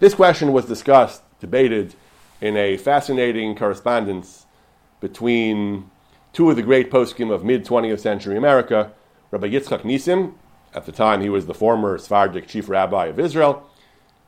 This 0.00 0.14
question 0.14 0.52
was 0.52 0.66
discussed, 0.66 1.22
debated 1.40 1.94
in 2.40 2.56
a 2.56 2.76
fascinating 2.76 3.56
correspondence 3.56 4.46
between 5.00 5.90
two 6.32 6.50
of 6.50 6.56
the 6.56 6.62
great 6.62 6.90
poskim 6.90 7.32
of 7.32 7.44
mid 7.44 7.64
20th 7.64 8.00
century 8.00 8.36
America, 8.36 8.92
Rabbi 9.30 9.48
Yitzchak 9.48 9.82
Nisim, 9.82 10.34
at 10.74 10.86
the 10.86 10.92
time 10.92 11.20
he 11.20 11.28
was 11.28 11.46
the 11.46 11.54
former 11.54 11.96
Sephardic 11.96 12.48
chief 12.48 12.68
rabbi 12.68 13.06
of 13.06 13.18
Israel, 13.18 13.68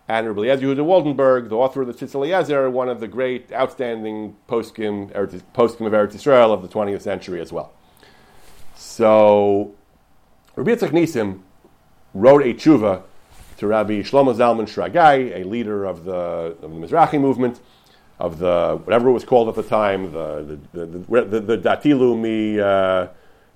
and 0.08 0.28
Rabbi 0.28 0.42
Yehuda 0.42 0.78
Waldenberg, 0.78 1.48
the 1.48 1.56
author 1.56 1.82
of 1.82 1.88
the 1.88 1.94
Tzitz 1.94 2.14
Eliezer, 2.14 2.70
one 2.70 2.88
of 2.88 3.00
the 3.00 3.08
great 3.08 3.52
outstanding 3.52 4.36
poskim, 4.48 5.10
poskim 5.52 5.86
of 5.86 5.92
Eretz 5.92 6.14
Israel 6.14 6.52
of 6.52 6.62
the 6.62 6.68
20th 6.68 7.02
century 7.02 7.40
as 7.40 7.52
well. 7.52 7.72
So 8.76 9.74
Rabbi 10.56 10.70
Yitzchak 10.70 10.90
Nisim 10.90 11.40
wrote 12.14 12.40
a 12.40 12.54
tshuva 12.54 13.02
to 13.58 13.66
Rabbi 13.66 14.00
Shlomo 14.00 14.34
Zalman 14.34 14.64
Shragai, 14.64 15.42
a 15.42 15.44
leader 15.44 15.84
of 15.84 16.04
the, 16.04 16.14
of 16.14 16.60
the 16.62 16.68
Mizrahi 16.68 17.20
movement, 17.20 17.60
of 18.18 18.38
the 18.38 18.80
whatever 18.84 19.10
it 19.10 19.12
was 19.12 19.24
called 19.24 19.50
at 19.50 19.54
the 19.54 19.62
time, 19.62 20.12
the 20.12 20.58
the 20.72 20.86
the, 20.86 21.24
the, 21.24 21.40
the 21.40 21.58
Dati 21.58 21.92
Leumi 21.92 22.58
uh, 22.58 23.08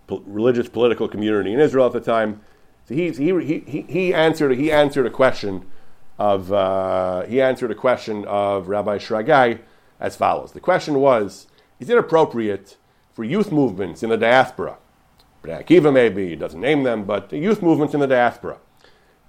po- 0.08 0.22
religious 0.26 0.68
political 0.68 1.08
community 1.08 1.54
in 1.54 1.58
Israel 1.58 1.86
at 1.86 1.92
the 1.94 2.00
time. 2.00 2.42
So 2.86 2.94
he, 2.94 3.10
he, 3.12 3.60
he, 3.60 3.80
he 3.88 4.12
answered 4.12 4.58
he 4.58 4.70
answered 4.70 5.06
a 5.06 5.10
question 5.10 5.64
of 6.18 6.52
uh, 6.52 7.22
he 7.22 7.40
answered 7.40 7.70
a 7.70 7.74
question 7.74 8.26
of 8.26 8.68
Rabbi 8.68 8.98
Shragai 8.98 9.60
as 9.98 10.16
follows. 10.16 10.52
The 10.52 10.60
question 10.60 10.96
was: 11.00 11.46
Is 11.78 11.88
it 11.88 11.96
appropriate 11.96 12.76
for 13.14 13.24
youth 13.24 13.50
movements 13.50 14.02
in 14.02 14.10
the 14.10 14.18
diaspora 14.18 14.76
Bnei 15.42 15.64
Akiva 15.64 15.92
maybe, 15.92 16.29
he 16.29 16.37
doesn't 16.37 16.61
name 16.61 16.83
them, 16.83 17.05
but 17.05 17.31
the 17.31 17.38
youth 17.38 17.62
movements 17.62 17.94
in 17.94 18.00
the 18.00 18.07
diaspora 18.07 18.59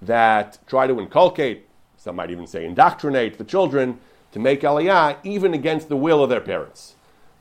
that 0.02 0.58
try 0.67 0.88
to 0.88 1.00
inculcate, 1.00 1.67
some 1.97 2.15
might 2.15 2.32
even 2.32 2.47
say 2.47 2.65
indoctrinate 2.65 3.38
the 3.38 3.43
children 3.43 4.00
to 4.32 4.39
make 4.39 4.62
Aliyah 4.62 5.17
even 5.24 5.54
against 5.54 5.89
the 5.89 5.95
will 5.95 6.24
of 6.24 6.30
their 6.30 6.41
parents. 6.41 6.95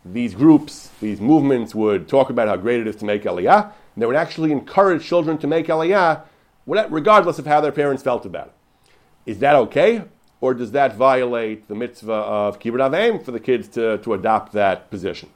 These 0.04 0.34
groups, 0.34 0.90
these 1.00 1.20
movements 1.20 1.74
would 1.74 2.08
talk 2.08 2.30
about 2.30 2.48
how 2.48 2.56
great 2.56 2.80
it 2.80 2.86
is 2.86 2.96
to 2.96 3.04
make 3.04 3.24
Aliyah, 3.24 3.64
and 3.64 4.02
they 4.02 4.06
would 4.06 4.16
actually 4.16 4.52
encourage 4.52 5.04
children 5.04 5.38
to 5.38 5.46
make 5.46 5.66
Aliyah 5.66 6.22
regardless 6.66 7.38
of 7.38 7.46
how 7.46 7.60
their 7.60 7.72
parents 7.72 8.02
felt 8.02 8.24
about 8.24 8.48
it. 8.48 8.90
Is 9.26 9.38
that 9.40 9.54
okay? 9.56 10.04
Or 10.40 10.54
does 10.54 10.72
that 10.72 10.94
violate 10.94 11.68
the 11.68 11.74
mitzvah 11.74 12.12
of 12.12 12.58
Kibbutz 12.58 12.90
avim 12.90 13.22
for 13.22 13.30
the 13.30 13.40
kids 13.40 13.68
to, 13.68 13.98
to 13.98 14.14
adopt 14.14 14.52
that 14.52 14.90
position? 14.90 15.28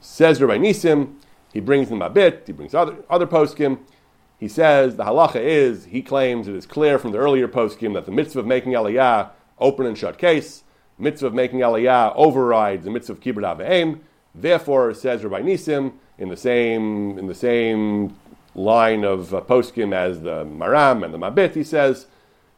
Says 0.00 0.40
Rabbi 0.40 0.56
Nisim, 0.58 1.16
he 1.52 1.60
brings 1.60 1.88
them 1.88 2.02
a 2.02 2.10
bit, 2.10 2.44
he 2.46 2.52
brings 2.52 2.74
other, 2.74 2.96
other 3.08 3.26
poskim. 3.26 3.80
He 4.38 4.48
says 4.48 4.96
the 4.96 5.04
halacha 5.04 5.40
is, 5.40 5.86
he 5.86 6.02
claims 6.02 6.46
it 6.46 6.54
is 6.54 6.66
clear 6.66 6.98
from 6.98 7.12
the 7.12 7.18
earlier 7.18 7.48
poskim 7.48 7.94
that 7.94 8.06
the 8.06 8.12
mitzvah 8.12 8.40
of 8.40 8.46
making 8.46 8.72
aliyah, 8.72 9.30
open 9.58 9.86
and 9.86 9.98
shut 9.98 10.18
case, 10.18 10.62
mitzvah 10.98 11.28
of 11.28 11.34
making 11.34 11.60
aliyah 11.60 12.12
overrides 12.14 12.84
the 12.84 12.90
mitzvah 12.90 13.14
of 13.14 13.20
kibbut 13.20 13.56
aveim. 13.56 14.00
Therefore, 14.34 14.94
says 14.94 15.24
Rabbi 15.24 15.42
Nisim, 15.42 15.94
in 16.18 16.28
the 16.28 16.36
same, 16.36 17.18
in 17.18 17.26
the 17.26 17.34
same 17.34 18.16
line 18.54 19.04
of 19.04 19.34
uh, 19.34 19.40
poskim 19.40 19.94
as 19.94 20.20
the 20.20 20.44
Maram 20.44 21.04
and 21.04 21.14
the 21.14 21.18
Mabit, 21.18 21.54
he 21.54 21.64
says 21.64 22.06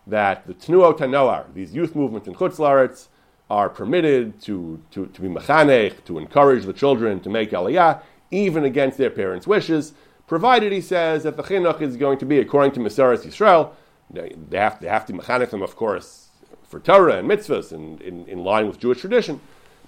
that 0.07 0.47
the 0.47 0.55
Tnuot 0.55 0.99
Tanoar, 0.99 1.53
these 1.55 1.75
youth 1.75 1.95
movements 1.95 2.27
in 2.27 2.35
Chutz 2.35 2.57
Laretz, 2.57 3.09
are 3.49 3.69
permitted 3.69 4.41
to, 4.43 4.81
to, 4.93 5.07
to 5.07 5.21
be 5.21 5.29
mechanech, 5.29 6.05
to 6.05 6.19
encourage 6.19 6.65
the 6.65 6.73
children 6.73 7.21
to 7.21 7.29
make 7.29 7.51
aliyah, 7.51 8.01
even 8.31 8.65
against 8.65 8.99
their 8.99 9.11
parents' 9.11 9.47
wishes, 9.47 9.93
provided 10.27 10.73
he 10.73 10.81
says 10.81 11.25
that 11.25 11.37
the 11.37 11.43
chinuch 11.43 11.81
is 11.81 11.97
going 11.97 12.19
to 12.19 12.27
be 12.27 12.39
according 12.39 12.73
to 12.73 12.81
Masaras 12.81 13.25
Yisrael. 13.25 13.73
They 14.11 14.57
have, 14.57 14.81
they 14.81 14.89
have 14.89 15.07
to 15.07 15.13
mechanic 15.13 15.51
them, 15.51 15.63
of 15.63 15.77
course, 15.77 16.29
for 16.69 16.81
Torah 16.81 17.19
and 17.19 17.29
mitzvahs 17.29 17.73
and 17.73 18.01
in, 18.01 18.27
in 18.27 18.45
line 18.45 18.67
with 18.67 18.79
Jewish 18.79 19.01
tradition. 19.01 19.41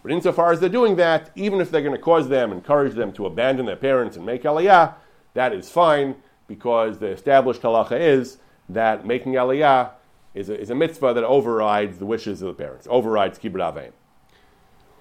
But 0.02 0.10
insofar 0.10 0.52
as 0.52 0.60
they're 0.60 0.68
doing 0.68 0.96
that, 0.96 1.30
even 1.36 1.60
if 1.60 1.70
they're 1.70 1.80
going 1.80 1.94
to 1.94 2.02
cause 2.02 2.28
them, 2.28 2.50
encourage 2.50 2.94
them 2.94 3.12
to 3.12 3.26
abandon 3.26 3.66
their 3.66 3.76
parents 3.76 4.16
and 4.16 4.26
make 4.26 4.42
aliyah, 4.42 4.94
that 5.34 5.52
is 5.52 5.70
fine 5.70 6.16
because 6.48 6.98
the 6.98 7.06
established 7.06 7.62
halacha 7.62 7.98
is 7.98 8.38
that 8.68 9.06
making 9.06 9.34
aliyah 9.34 9.90
is 10.34 10.48
a, 10.48 10.58
is 10.58 10.70
a 10.70 10.74
mitzvah 10.74 11.14
that 11.14 11.24
overrides 11.24 11.98
the 11.98 12.06
wishes 12.06 12.42
of 12.42 12.48
the 12.48 12.62
parents, 12.62 12.86
overrides 12.90 13.38
kibbut 13.38 13.60
aveim. 13.60 13.92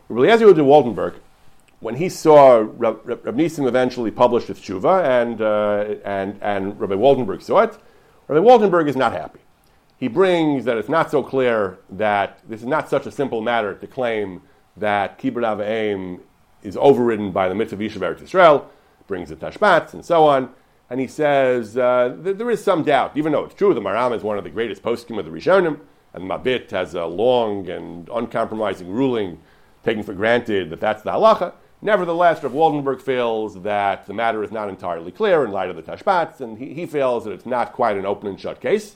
Rabbi 0.07 0.27
Eliezer 0.27 0.53
de 0.53 0.61
Waldenberg 0.61 1.15
when 1.81 1.95
he 1.95 2.07
saw 2.09 2.65
Rab, 2.77 3.03
Nisim 3.05 3.67
eventually 3.67 4.11
published 4.11 4.47
his 4.47 4.59
tshuva, 4.59 5.03
and, 5.03 5.41
uh, 5.41 5.95
and, 6.05 6.37
and 6.41 6.79
Rabbi 6.79 6.93
Waldenberg 6.93 7.41
saw 7.41 7.61
it, 7.61 7.77
Rabbi 8.27 8.45
Waldenberg 8.45 8.87
is 8.87 8.95
not 8.95 9.11
happy. 9.11 9.39
He 9.97 10.07
brings 10.07 10.65
that 10.65 10.77
it's 10.77 10.89
not 10.89 11.11
so 11.11 11.21
clear 11.21 11.79
that 11.89 12.39
this 12.47 12.61
is 12.61 12.67
not 12.67 12.87
such 12.89 13.05
a 13.05 13.11
simple 13.11 13.41
matter 13.41 13.75
to 13.75 13.87
claim 13.87 14.41
that 14.77 15.19
Kibbutz 15.19 15.57
avayim 15.57 16.21
is 16.63 16.77
overridden 16.77 17.31
by 17.31 17.49
the 17.49 17.55
mitzvah 17.55 17.83
of 17.83 17.91
Eretz 17.91 18.21
Yisrael, 18.21 18.65
brings 19.07 19.29
the 19.29 19.35
tashbats 19.35 19.93
and 19.93 20.05
so 20.05 20.25
on. 20.25 20.49
And 20.89 20.99
he 20.99 21.07
says 21.07 21.77
uh, 21.77 22.15
th- 22.23 22.37
there 22.37 22.49
is 22.51 22.63
some 22.63 22.83
doubt, 22.83 23.17
even 23.17 23.31
though 23.31 23.45
it's 23.45 23.55
true, 23.55 23.73
the 23.73 23.81
Maram 23.81 24.15
is 24.15 24.23
one 24.23 24.37
of 24.37 24.43
the 24.43 24.49
greatest 24.49 24.83
poskim 24.83 25.17
of 25.17 25.25
the 25.25 25.31
Rishonim, 25.31 25.79
and 26.13 26.29
Mabit 26.29 26.69
has 26.71 26.93
a 26.93 27.05
long 27.05 27.69
and 27.69 28.07
uncompromising 28.09 28.89
ruling, 28.89 29.39
taking 29.83 30.03
for 30.03 30.13
granted 30.13 30.69
that 30.69 30.79
that's 30.79 31.01
the 31.01 31.11
halacha. 31.11 31.53
Nevertheless, 31.81 32.43
Rav 32.43 32.53
Waldenberg 32.53 33.01
feels 33.01 33.59
that 33.63 34.05
the 34.05 34.13
matter 34.13 34.43
is 34.43 34.51
not 34.51 34.69
entirely 34.69 35.11
clear 35.11 35.43
in 35.43 35.51
light 35.51 35.69
of 35.69 35.75
the 35.75 35.81
tashbats, 35.81 36.39
and 36.39 36.57
he, 36.57 36.73
he 36.73 36.85
feels 36.85 37.23
that 37.25 37.31
it's 37.31 37.45
not 37.45 37.73
quite 37.73 37.97
an 37.97 38.05
open 38.05 38.27
and 38.27 38.39
shut 38.39 38.61
case. 38.61 38.95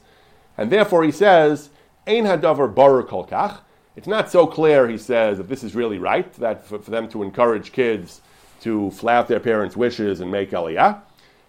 And 0.58 0.71
therefore, 0.71 1.04
he 1.04 1.12
says, 1.12 1.69
Ein 2.08 2.26
hadavar 2.26 2.74
baruch 2.74 3.10
kolkach. 3.10 3.60
It's 3.95 4.08
not 4.08 4.30
so 4.30 4.45
clear, 4.45 4.88
he 4.88 4.98
says, 4.98 5.39
if 5.39 5.48
this 5.48 5.63
is 5.63 5.74
really 5.74 5.98
right, 5.98 6.32
that 6.34 6.65
for, 6.65 6.80
for 6.80 6.91
them 6.91 7.08
to 7.10 7.24
encourage 7.24 7.71
kids 7.71 8.21
to 8.62 8.91
flout 8.91 9.28
their 9.28 9.39
parents' 9.39 9.76
wishes 9.76 10.19
and 10.19 10.32
make 10.32 10.52
aliyah. 10.52 11.02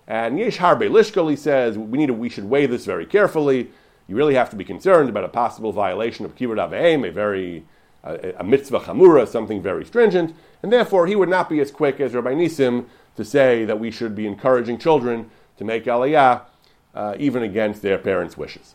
And 0.07 0.39
Yesh 0.39 0.59
Harbe 0.59 0.89
Lishkal, 0.89 1.29
he 1.29 1.37
says, 1.37 1.77
we, 1.77 1.99
need 1.99 2.07
to, 2.07 2.15
we 2.15 2.29
should 2.29 2.45
weigh 2.45 2.67
this 2.67 2.85
very 2.85 3.05
carefully. 3.05 3.71
You 4.07 4.15
really 4.15 4.35
have 4.35 4.51
to 4.51 4.57
be 4.57 4.65
concerned 4.65 5.09
about 5.09 5.25
a 5.25 5.29
possible 5.29 5.73
violation 5.73 6.25
of 6.25 6.37
Kibbutz 6.37 6.71
Aveim, 6.71 7.07
a 7.07 7.11
very 7.11 7.65
a, 8.07 8.41
a 8.41 8.45
mitzvah 8.45 8.81
chamura, 8.81 9.27
something 9.27 9.63
very 9.63 9.85
stringent, 9.85 10.35
and 10.63 10.73
therefore 10.73 11.07
he 11.07 11.17
would 11.17 11.29
not 11.29 11.49
be 11.49 11.61
as 11.61 11.71
quick 11.71 12.01
as 12.01 12.15
Rabbi 12.15 12.35
Nisim 12.35 12.87
to 13.17 13.25
say 13.25 13.65
that 13.65 13.81
we 13.81 13.91
should 13.91 14.15
be 14.15 14.27
encouraging 14.27 14.79
children 14.79 15.31
to 15.59 15.65
make 15.65 15.85
aliyah 15.85 16.43
uh, 16.95 17.15
even 17.19 17.43
against 17.43 17.83
their 17.83 17.99
parents' 17.99 18.37
wishes. 18.37 18.75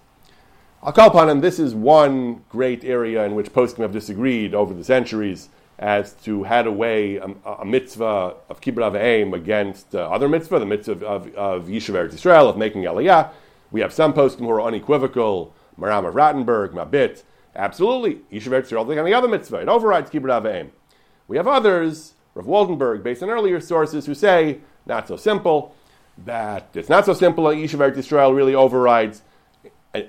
I'll 0.84 0.94
call 0.94 1.10
upon 1.10 1.30
him. 1.30 1.42
This 1.42 1.60
is 1.60 1.76
one 1.76 2.44
great 2.50 2.84
area 2.84 3.24
in 3.24 3.36
which 3.36 3.54
poskim 3.54 3.80
have 3.80 3.92
disagreed 3.92 4.56
over 4.56 4.74
the 4.74 4.84
centuries 4.84 5.50
as 5.78 6.14
to 6.14 6.44
how 6.44 6.62
to 6.62 6.72
weigh 6.72 7.18
a, 7.18 7.28
a 7.46 7.66
mitzvah 7.66 8.36
of 8.50 8.62
kibbutz 8.62 8.92
aveim 8.92 9.34
against 9.34 9.96
uh, 9.96 10.00
other 10.10 10.30
mitzvah, 10.30 10.60
the 10.60 10.66
mitzvah 10.66 10.92
of, 10.92 11.04
of, 11.04 11.36
of 11.36 11.66
Yishuv 11.66 11.96
Eretz 11.96 12.14
Yisrael, 12.14 12.50
of 12.50 12.58
making 12.58 12.84
aliyah. 12.84 13.32
We 13.72 13.82
have 13.82 13.94
some 13.94 14.14
poskim 14.14 14.40
who 14.40 14.52
are 14.52 14.62
unequivocal, 14.62 15.54
Maram 15.80 16.08
of 16.08 16.16
Rothenburg, 16.16 16.72
Mabit, 16.72 17.24
Absolutely. 17.56 18.22
Yishuv 18.32 18.50
Eretz 18.50 18.70
Yisrael 18.70 18.88
like 18.88 18.98
any 18.98 19.14
other 19.14 19.28
mitzvah. 19.28 19.58
It 19.58 19.68
overrides 19.68 20.10
Kibbutz 20.10 20.42
Aveim. 20.42 20.70
We 21.28 21.38
have 21.38 21.48
others, 21.48 22.14
Rav 22.34 22.46
Waldenberg, 22.46 23.04
based 23.04 23.22
on 23.24 23.30
earlier 23.30 23.60
sources, 23.60 24.06
who 24.06 24.14
say, 24.14 24.60
not 24.86 25.08
so 25.08 25.16
simple, 25.18 25.76
that 26.26 26.70
it's 26.74 26.90
not 26.90 27.06
so 27.06 27.14
simple 27.14 27.46
that 27.46 27.56
Yishuv 27.56 27.80
Eretz 27.80 27.96
Yisrael 27.96 28.36
really 28.36 28.56
overrides. 28.56 29.22
Uh, 29.94 30.02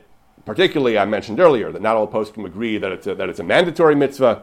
particularly, 0.44 0.98
I 0.98 1.05
mentioned 1.05 1.40
earlier 1.40 1.72
that 1.72 1.83
not 1.83 1.96
all 1.96 2.09
poskim 2.09 2.44
agree 2.44 2.78
that 2.78 2.92
it's, 2.92 3.07
a, 3.07 3.14
that 3.14 3.28
it's 3.28 3.40
a 3.40 3.44
mandatory 3.44 3.94
mitzvah. 3.94 4.42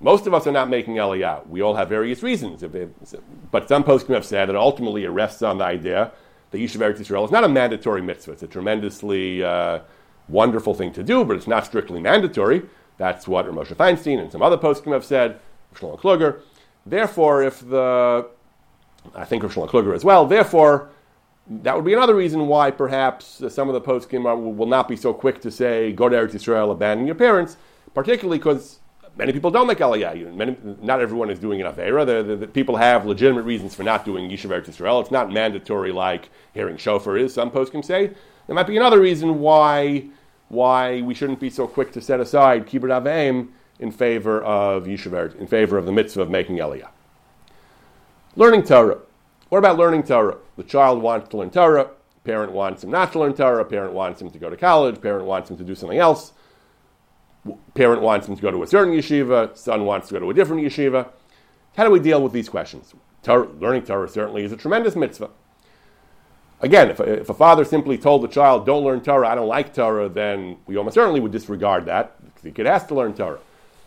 Most 0.00 0.26
of 0.26 0.34
us 0.34 0.46
are 0.46 0.52
not 0.52 0.70
making 0.70 0.94
Aliyah. 0.94 1.46
We 1.48 1.60
all 1.60 1.74
have 1.74 1.88
various 1.88 2.22
reasons. 2.22 2.62
But 3.50 3.68
some 3.68 3.84
poskim 3.84 4.14
have 4.14 4.24
said 4.24 4.48
that 4.48 4.56
ultimately 4.56 5.04
it 5.04 5.08
rests 5.08 5.42
on 5.42 5.58
the 5.58 5.64
idea 5.64 6.12
that 6.50 6.58
Yishuv 6.58 6.76
Eretz 6.76 6.98
Yisrael 6.98 7.24
is 7.24 7.30
not 7.30 7.44
a 7.44 7.48
mandatory 7.48 8.00
mitzvah. 8.00 8.32
It's 8.32 8.42
a 8.42 8.46
tremendously 8.46 9.42
uh, 9.42 9.80
wonderful 10.28 10.74
thing 10.74 10.92
to 10.92 11.02
do, 11.02 11.24
but 11.24 11.36
it's 11.36 11.46
not 11.46 11.66
strictly 11.66 12.00
mandatory. 12.00 12.62
That's 12.96 13.28
what 13.28 13.46
Moshe 13.46 13.74
Feinstein 13.74 14.20
and 14.20 14.30
some 14.30 14.42
other 14.42 14.58
poskim 14.58 14.92
have 14.92 15.04
said, 15.04 15.40
Shlomo 15.74 15.98
Kluger. 15.98 16.40
Therefore, 16.84 17.42
if 17.42 17.60
the, 17.60 18.28
I 19.14 19.24
think 19.24 19.42
Shlomo 19.44 19.68
Kluger 19.68 19.94
as 19.94 20.04
well, 20.04 20.26
therefore, 20.26 20.90
that 21.48 21.74
would 21.74 21.84
be 21.84 21.94
another 21.94 22.14
reason 22.14 22.46
why 22.46 22.70
perhaps 22.70 23.42
some 23.48 23.68
of 23.68 23.74
the 23.74 23.80
poskim 23.80 24.56
will 24.56 24.66
not 24.66 24.88
be 24.88 24.96
so 24.96 25.14
quick 25.14 25.40
to 25.42 25.50
say, 25.50 25.92
go 25.92 26.08
to 26.08 26.16
Eretz 26.16 26.32
Yisrael, 26.32 26.70
abandon 26.70 27.06
your 27.06 27.14
parents, 27.14 27.56
particularly 27.94 28.38
because 28.38 28.80
many 29.16 29.32
people 29.32 29.50
don't 29.50 29.66
make 29.66 29.78
Aliyah. 29.78 30.34
Many, 30.34 30.56
not 30.82 31.00
everyone 31.00 31.30
is 31.30 31.38
doing 31.38 31.60
an 31.60 31.72
Avera. 31.72 32.04
The, 32.04 32.22
the, 32.22 32.36
the, 32.36 32.46
people 32.46 32.76
have 32.76 33.06
legitimate 33.06 33.42
reasons 33.42 33.74
for 33.74 33.82
not 33.82 34.04
doing 34.04 34.28
Yishuv 34.28 34.50
Eretz 34.50 34.66
Yisrael. 34.66 35.00
It's 35.00 35.10
not 35.10 35.32
mandatory 35.32 35.92
like 35.92 36.28
hearing 36.52 36.76
shofar 36.76 37.16
is, 37.16 37.32
some 37.32 37.50
poskim 37.50 37.84
say. 37.84 38.10
There 38.46 38.54
might 38.54 38.66
be 38.66 38.76
another 38.76 39.00
reason 39.00 39.40
why 39.40 40.08
why 40.48 41.02
we 41.02 41.14
shouldn't 41.14 41.40
be 41.40 41.50
so 41.50 41.66
quick 41.66 41.92
to 41.92 42.00
set 42.00 42.20
aside 42.20 42.66
kibbut 42.66 42.90
aveim 42.90 43.48
in 43.78 43.90
favor 43.90 44.42
of 44.42 44.84
yeshiva, 44.84 45.34
in 45.36 45.46
favor 45.46 45.78
of 45.78 45.86
the 45.86 45.92
mitzvah 45.92 46.22
of 46.22 46.30
making 46.30 46.56
aliyah. 46.56 46.88
Learning 48.36 48.62
Torah. 48.62 48.98
What 49.48 49.58
about 49.58 49.78
learning 49.78 50.02
Torah? 50.04 50.38
The 50.56 50.62
child 50.62 51.02
wants 51.02 51.28
to 51.30 51.38
learn 51.38 51.50
Torah. 51.50 51.90
Parent 52.24 52.52
wants 52.52 52.84
him 52.84 52.90
not 52.90 53.12
to 53.12 53.20
learn 53.20 53.34
Torah. 53.34 53.64
Parent 53.64 53.94
wants 53.94 54.20
him 54.20 54.30
to 54.30 54.38
go 54.38 54.50
to 54.50 54.56
college. 54.56 55.00
Parent 55.00 55.24
wants 55.24 55.50
him 55.50 55.56
to 55.56 55.64
do 55.64 55.74
something 55.74 55.98
else. 55.98 56.32
Parent 57.74 58.02
wants 58.02 58.28
him 58.28 58.36
to 58.36 58.42
go 58.42 58.50
to 58.50 58.62
a 58.62 58.66
certain 58.66 58.92
yeshiva. 58.92 59.56
Son 59.56 59.84
wants 59.84 60.08
to 60.08 60.14
go 60.14 60.20
to 60.20 60.30
a 60.30 60.34
different 60.34 60.62
yeshiva. 60.62 61.08
How 61.76 61.84
do 61.84 61.90
we 61.90 62.00
deal 62.00 62.22
with 62.22 62.32
these 62.32 62.48
questions? 62.48 62.94
Torah, 63.22 63.48
learning 63.48 63.82
Torah 63.82 64.08
certainly 64.08 64.44
is 64.44 64.52
a 64.52 64.56
tremendous 64.56 64.94
mitzvah. 64.94 65.30
Again, 66.60 66.90
if 66.90 66.98
a, 66.98 67.20
if 67.20 67.28
a, 67.28 67.34
father 67.34 67.64
simply 67.64 67.96
told 67.96 68.22
the 68.22 68.28
child, 68.28 68.66
don't 68.66 68.82
learn 68.82 69.00
Torah, 69.00 69.28
I 69.28 69.34
don't 69.36 69.46
like 69.46 69.72
Torah, 69.72 70.08
then 70.08 70.56
we 70.66 70.76
almost 70.76 70.94
certainly 70.94 71.20
would 71.20 71.30
disregard 71.30 71.86
that. 71.86 72.16
The 72.42 72.50
kid 72.50 72.66
has 72.66 72.84
to 72.86 72.94
learn 72.94 73.14
Torah. 73.14 73.38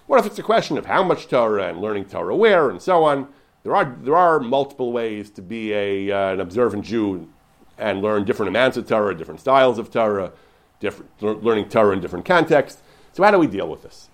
What 0.08 0.20
if 0.20 0.26
it's 0.26 0.40
a 0.40 0.44
question 0.44 0.78
of 0.78 0.86
how 0.86 1.04
much 1.04 1.28
Torah 1.28 1.68
and 1.68 1.82
learning 1.82 2.06
Torah 2.06 2.36
where 2.36 2.70
and 2.70 2.82
so 2.82 3.04
on? 3.04 3.28
There 3.64 3.76
are, 3.76 3.96
there 4.02 4.16
are 4.16 4.40
multiple 4.40 4.92
ways 4.92 5.30
to 5.32 5.42
be 5.42 5.74
a, 5.74 6.12
uh, 6.12 6.34
an 6.34 6.40
observant 6.40 6.86
Jew 6.86 7.30
and 7.78 8.02
learn 8.02 8.26
different 8.26 8.50
amounts 8.50 8.78
of 8.78 8.88
Torah, 8.88 9.16
different 9.16 9.40
styles 9.40 9.78
of 9.78 9.92
Torah, 9.92 10.32
different, 10.80 11.22
learning 11.22 11.70
Torah 11.70 11.94
in 11.94 12.02
different 12.02 12.26
contexts. 12.26 12.82
So, 13.14 13.24
how 13.24 13.32
do 13.32 13.38
we 13.38 13.48
deal 13.48 13.68
with 13.68 13.84
this? 13.84 14.10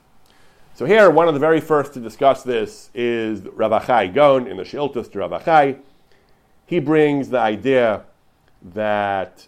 So, 0.73 0.85
here, 0.85 1.09
one 1.09 1.27
of 1.27 1.33
the 1.33 1.39
very 1.39 1.61
first 1.61 1.93
to 1.93 1.99
discuss 1.99 2.43
this 2.43 2.89
is 2.93 3.41
Rav 3.41 3.71
Achai 3.71 4.13
Gaon 4.13 4.47
in 4.47 4.57
the 4.57 4.63
Shiltas 4.63 5.11
to 5.11 5.19
Rav 5.19 5.31
Achai. 5.31 5.79
He 6.65 6.79
brings 6.79 7.29
the 7.29 7.39
idea 7.39 8.03
that 8.61 9.47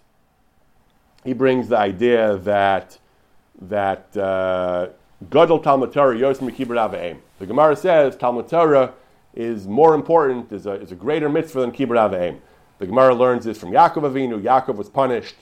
he 1.23 1.33
brings 1.33 1.69
the 1.69 1.77
idea 1.77 2.37
that 2.37 2.97
that 3.61 4.15
uh, 4.15 4.87
Gadol 5.29 5.59
Talmud 5.59 5.91
Torah 5.91 6.15
Yosem 6.15 6.49
Kibbut 6.55 6.77
Aveim. 6.77 7.17
The 7.39 7.45
Gemara 7.45 7.75
says 7.75 8.15
Talmud 8.15 8.47
Torah 8.47 8.93
is 9.35 9.67
more 9.67 9.93
important, 9.93 10.51
is 10.51 10.65
a, 10.65 10.73
is 10.73 10.91
a 10.91 10.95
greater 10.95 11.27
mitzvah 11.27 11.61
than 11.61 11.71
Kibbut 11.71 12.09
Aveim. 12.09 12.39
The 12.77 12.87
Gemara 12.87 13.13
learns 13.13 13.43
this 13.43 13.57
from 13.57 13.71
Yaakov 13.71 14.03
Avinu. 14.03 14.41
Yaakov 14.41 14.75
was 14.75 14.89
punished 14.89 15.35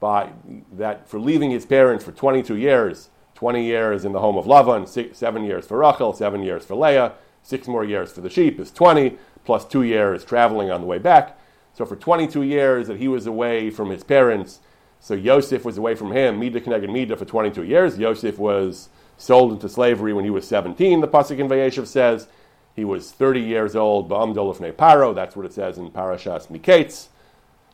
by 0.00 0.30
that 0.72 1.08
for 1.08 1.20
leaving 1.20 1.50
his 1.50 1.64
parents 1.64 2.04
for 2.04 2.10
22 2.10 2.56
years. 2.56 3.08
20 3.36 3.64
years 3.64 4.04
in 4.04 4.12
the 4.12 4.20
home 4.20 4.36
of 4.36 4.44
Lavan, 4.44 4.86
six, 4.86 5.18
seven 5.18 5.42
years 5.42 5.66
for 5.66 5.78
Rachel, 5.78 6.12
seven 6.12 6.44
years 6.44 6.64
for 6.64 6.76
Leah, 6.76 7.14
six 7.42 7.66
more 7.66 7.84
years 7.84 8.12
for 8.12 8.20
the 8.20 8.30
sheep 8.30 8.60
is 8.60 8.70
20, 8.70 9.18
plus 9.44 9.64
two 9.64 9.82
years 9.82 10.24
traveling 10.24 10.70
on 10.70 10.80
the 10.80 10.86
way 10.86 10.98
back. 10.98 11.36
So 11.74 11.86
for 11.86 11.96
22 11.96 12.42
years 12.42 12.86
that 12.88 12.98
he 12.98 13.08
was 13.08 13.26
away 13.26 13.70
from 13.70 13.90
his 13.90 14.04
parents, 14.04 14.60
so 15.00 15.14
Yosef 15.14 15.64
was 15.64 15.78
away 15.78 15.94
from 15.94 16.12
him, 16.12 16.38
Mida 16.38 16.60
connected 16.60 16.90
Mida 16.90 17.16
for 17.16 17.24
22 17.24 17.64
years. 17.64 17.98
Yosef 17.98 18.38
was 18.38 18.88
sold 19.16 19.52
into 19.52 19.68
slavery 19.68 20.12
when 20.12 20.24
he 20.24 20.30
was 20.30 20.46
17, 20.46 21.00
the 21.00 21.08
Pasuk 21.08 21.38
in 21.38 21.48
Vayeshev 21.48 21.86
says. 21.86 22.28
He 22.74 22.84
was 22.84 23.10
30 23.12 23.40
years 23.40 23.76
old, 23.76 24.08
Paro, 24.08 25.14
that's 25.14 25.36
what 25.36 25.44
it 25.44 25.52
says 25.52 25.76
in 25.76 25.90
Parashas 25.90 26.46
Miketz. 26.48 27.08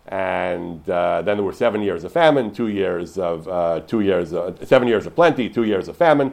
And 0.09 0.89
uh, 0.89 1.23
then 1.23 1.37
there 1.37 1.45
were 1.45 1.53
seven 1.53 1.83
years 1.83 2.03
of 2.03 2.13
famine, 2.13 2.53
two 2.53 2.69
years 2.69 3.19
of, 3.19 3.47
uh, 3.47 3.81
two 3.81 4.01
years, 4.01 4.33
uh, 4.33 4.57
seven 4.65 4.89
years 4.89 5.07
of 5.07 5.15
plenty, 5.15 5.49
two 5.49 5.65
years 5.65 5.87
of 5.87 5.97
famine, 5.97 6.33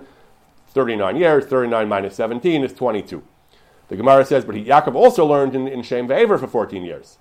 39 0.69 1.17
years, 1.17 1.45
39 1.45 1.87
minus 1.87 2.15
17 2.15 2.63
is 2.63 2.73
22. 2.73 3.21
The 3.89 3.95
Gemara 3.97 4.25
says, 4.25 4.45
but 4.45 4.55
he, 4.55 4.63
Yaakov 4.63 4.95
also 4.95 5.25
learned 5.25 5.55
in, 5.55 5.67
in 5.67 5.83
Shem 5.83 6.07
Ve'ever 6.07 6.39
for 6.39 6.47
14 6.47 6.83
years. 6.83 7.17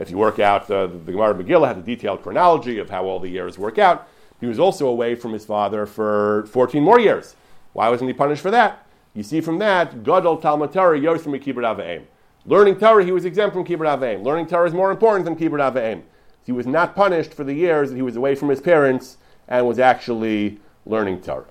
If 0.00 0.10
you 0.10 0.16
work 0.16 0.38
out, 0.38 0.70
uh, 0.70 0.86
the 0.86 1.12
Gemara 1.12 1.34
Megillah 1.34 1.68
had 1.68 1.76
a 1.76 1.82
detailed 1.82 2.22
chronology 2.22 2.78
of 2.78 2.88
how 2.88 3.04
all 3.04 3.20
the 3.20 3.28
years 3.28 3.58
work 3.58 3.78
out. 3.78 4.08
He 4.40 4.46
was 4.46 4.58
also 4.58 4.88
away 4.88 5.14
from 5.14 5.34
his 5.34 5.44
father 5.44 5.84
for 5.84 6.46
14 6.46 6.82
more 6.82 6.98
years. 6.98 7.36
Why 7.74 7.90
wasn't 7.90 8.08
he 8.08 8.14
punished 8.14 8.40
for 8.40 8.50
that? 8.50 8.86
You 9.12 9.22
see 9.22 9.42
from 9.42 9.58
that, 9.58 10.02
Gadol 10.02 10.38
Talmud 10.38 10.72
Torah 10.72 10.98
Yosem 10.98 11.38
Kibbut 11.38 11.76
Aveim. 11.76 12.04
Learning 12.46 12.78
Torah, 12.78 13.04
he 13.04 13.12
was 13.12 13.26
exempt 13.26 13.54
from 13.54 13.66
Kibbut 13.66 13.98
Aveim. 13.98 14.24
Learning 14.24 14.46
Torah 14.46 14.66
is 14.66 14.72
more 14.72 14.90
important 14.90 15.26
than 15.26 15.36
Kibbut 15.36 15.60
Aveim. 15.60 16.02
He 16.46 16.52
was 16.52 16.66
not 16.66 16.96
punished 16.96 17.34
for 17.34 17.44
the 17.44 17.52
years 17.52 17.90
that 17.90 17.96
he 17.96 18.02
was 18.02 18.16
away 18.16 18.34
from 18.34 18.48
his 18.48 18.60
parents 18.60 19.18
and 19.46 19.66
was 19.66 19.78
actually 19.78 20.58
learning 20.86 21.20
Torah. 21.20 21.44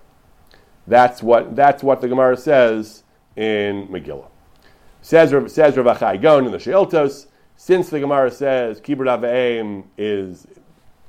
That's 0.87 1.21
what, 1.21 1.55
that's 1.55 1.83
what 1.83 2.01
the 2.01 2.07
Gemara 2.07 2.35
says 2.35 3.03
in 3.35 3.87
Megillah. 3.89 4.27
Says, 5.03 5.29
says 5.53 5.77
Rav 5.77 5.97
Achai 5.97 6.19
Gaon 6.19 6.45
in 6.47 6.51
the 6.51 6.57
Sheiltos, 6.57 7.27
since 7.61 7.89
the 7.89 7.99
Gemara 7.99 8.31
says 8.31 8.79
Kibbut 8.79 9.19
Aveim 9.19 9.83
is, 9.97 10.47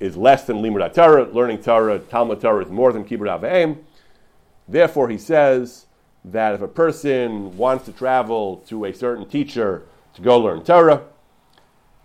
is 0.01 0.17
less 0.17 0.47
than 0.47 0.57
Limud 0.57 0.93
Torah, 0.93 1.31
learning 1.31 1.63
Torah, 1.63 2.01
Talmud 2.01 2.41
Torah 2.41 2.65
is 2.65 2.73
more 2.73 2.93
than 2.93 3.05
Kibbut 3.05 3.41
Aveim, 3.41 3.79
therefore 4.67 5.09
he 5.09 5.17
says 5.17 5.87
that 6.25 6.55
if 6.55 6.61
a 6.61 6.67
person 6.67 7.57
wants 7.57 7.85
to 7.85 7.93
travel 7.93 8.65
to 8.67 8.85
a 8.85 8.93
certain 8.93 9.29
teacher 9.29 9.85
to 10.15 10.23
go 10.23 10.41
learn 10.41 10.65
Torah, 10.65 11.05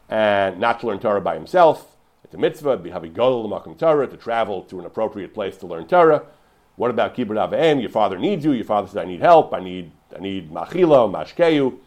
and 0.09 0.59
not 0.59 0.79
to 0.81 0.87
learn 0.87 0.99
Torah 0.99 1.21
by 1.21 1.33
himself, 1.33 1.97
it's 2.23 2.35
a 2.35 2.37
mitzvah, 2.37 2.77
Bihavi 2.77 3.11
Makom 3.13 3.75
Torah, 3.75 4.05
to 4.05 4.15
travel 4.15 4.61
to 4.65 4.79
an 4.79 4.85
appropriate 4.85 5.33
place 5.33 5.57
to 5.57 5.65
learn 5.65 5.87
Torah. 5.87 6.21
What 6.75 6.91
about 6.91 7.15
Kibbut 7.15 7.49
Aveim? 7.49 7.81
Your 7.81 7.89
father 7.89 8.19
needs 8.19 8.45
you, 8.45 8.51
your 8.51 8.63
father 8.63 8.89
says, 8.89 8.97
I 8.97 9.05
need 9.05 9.21
help, 9.21 9.55
I 9.55 9.59
need, 9.59 9.91
I 10.15 10.19
need 10.19 10.51
Machila, 10.51 11.11
Mashkeyu 11.11 11.79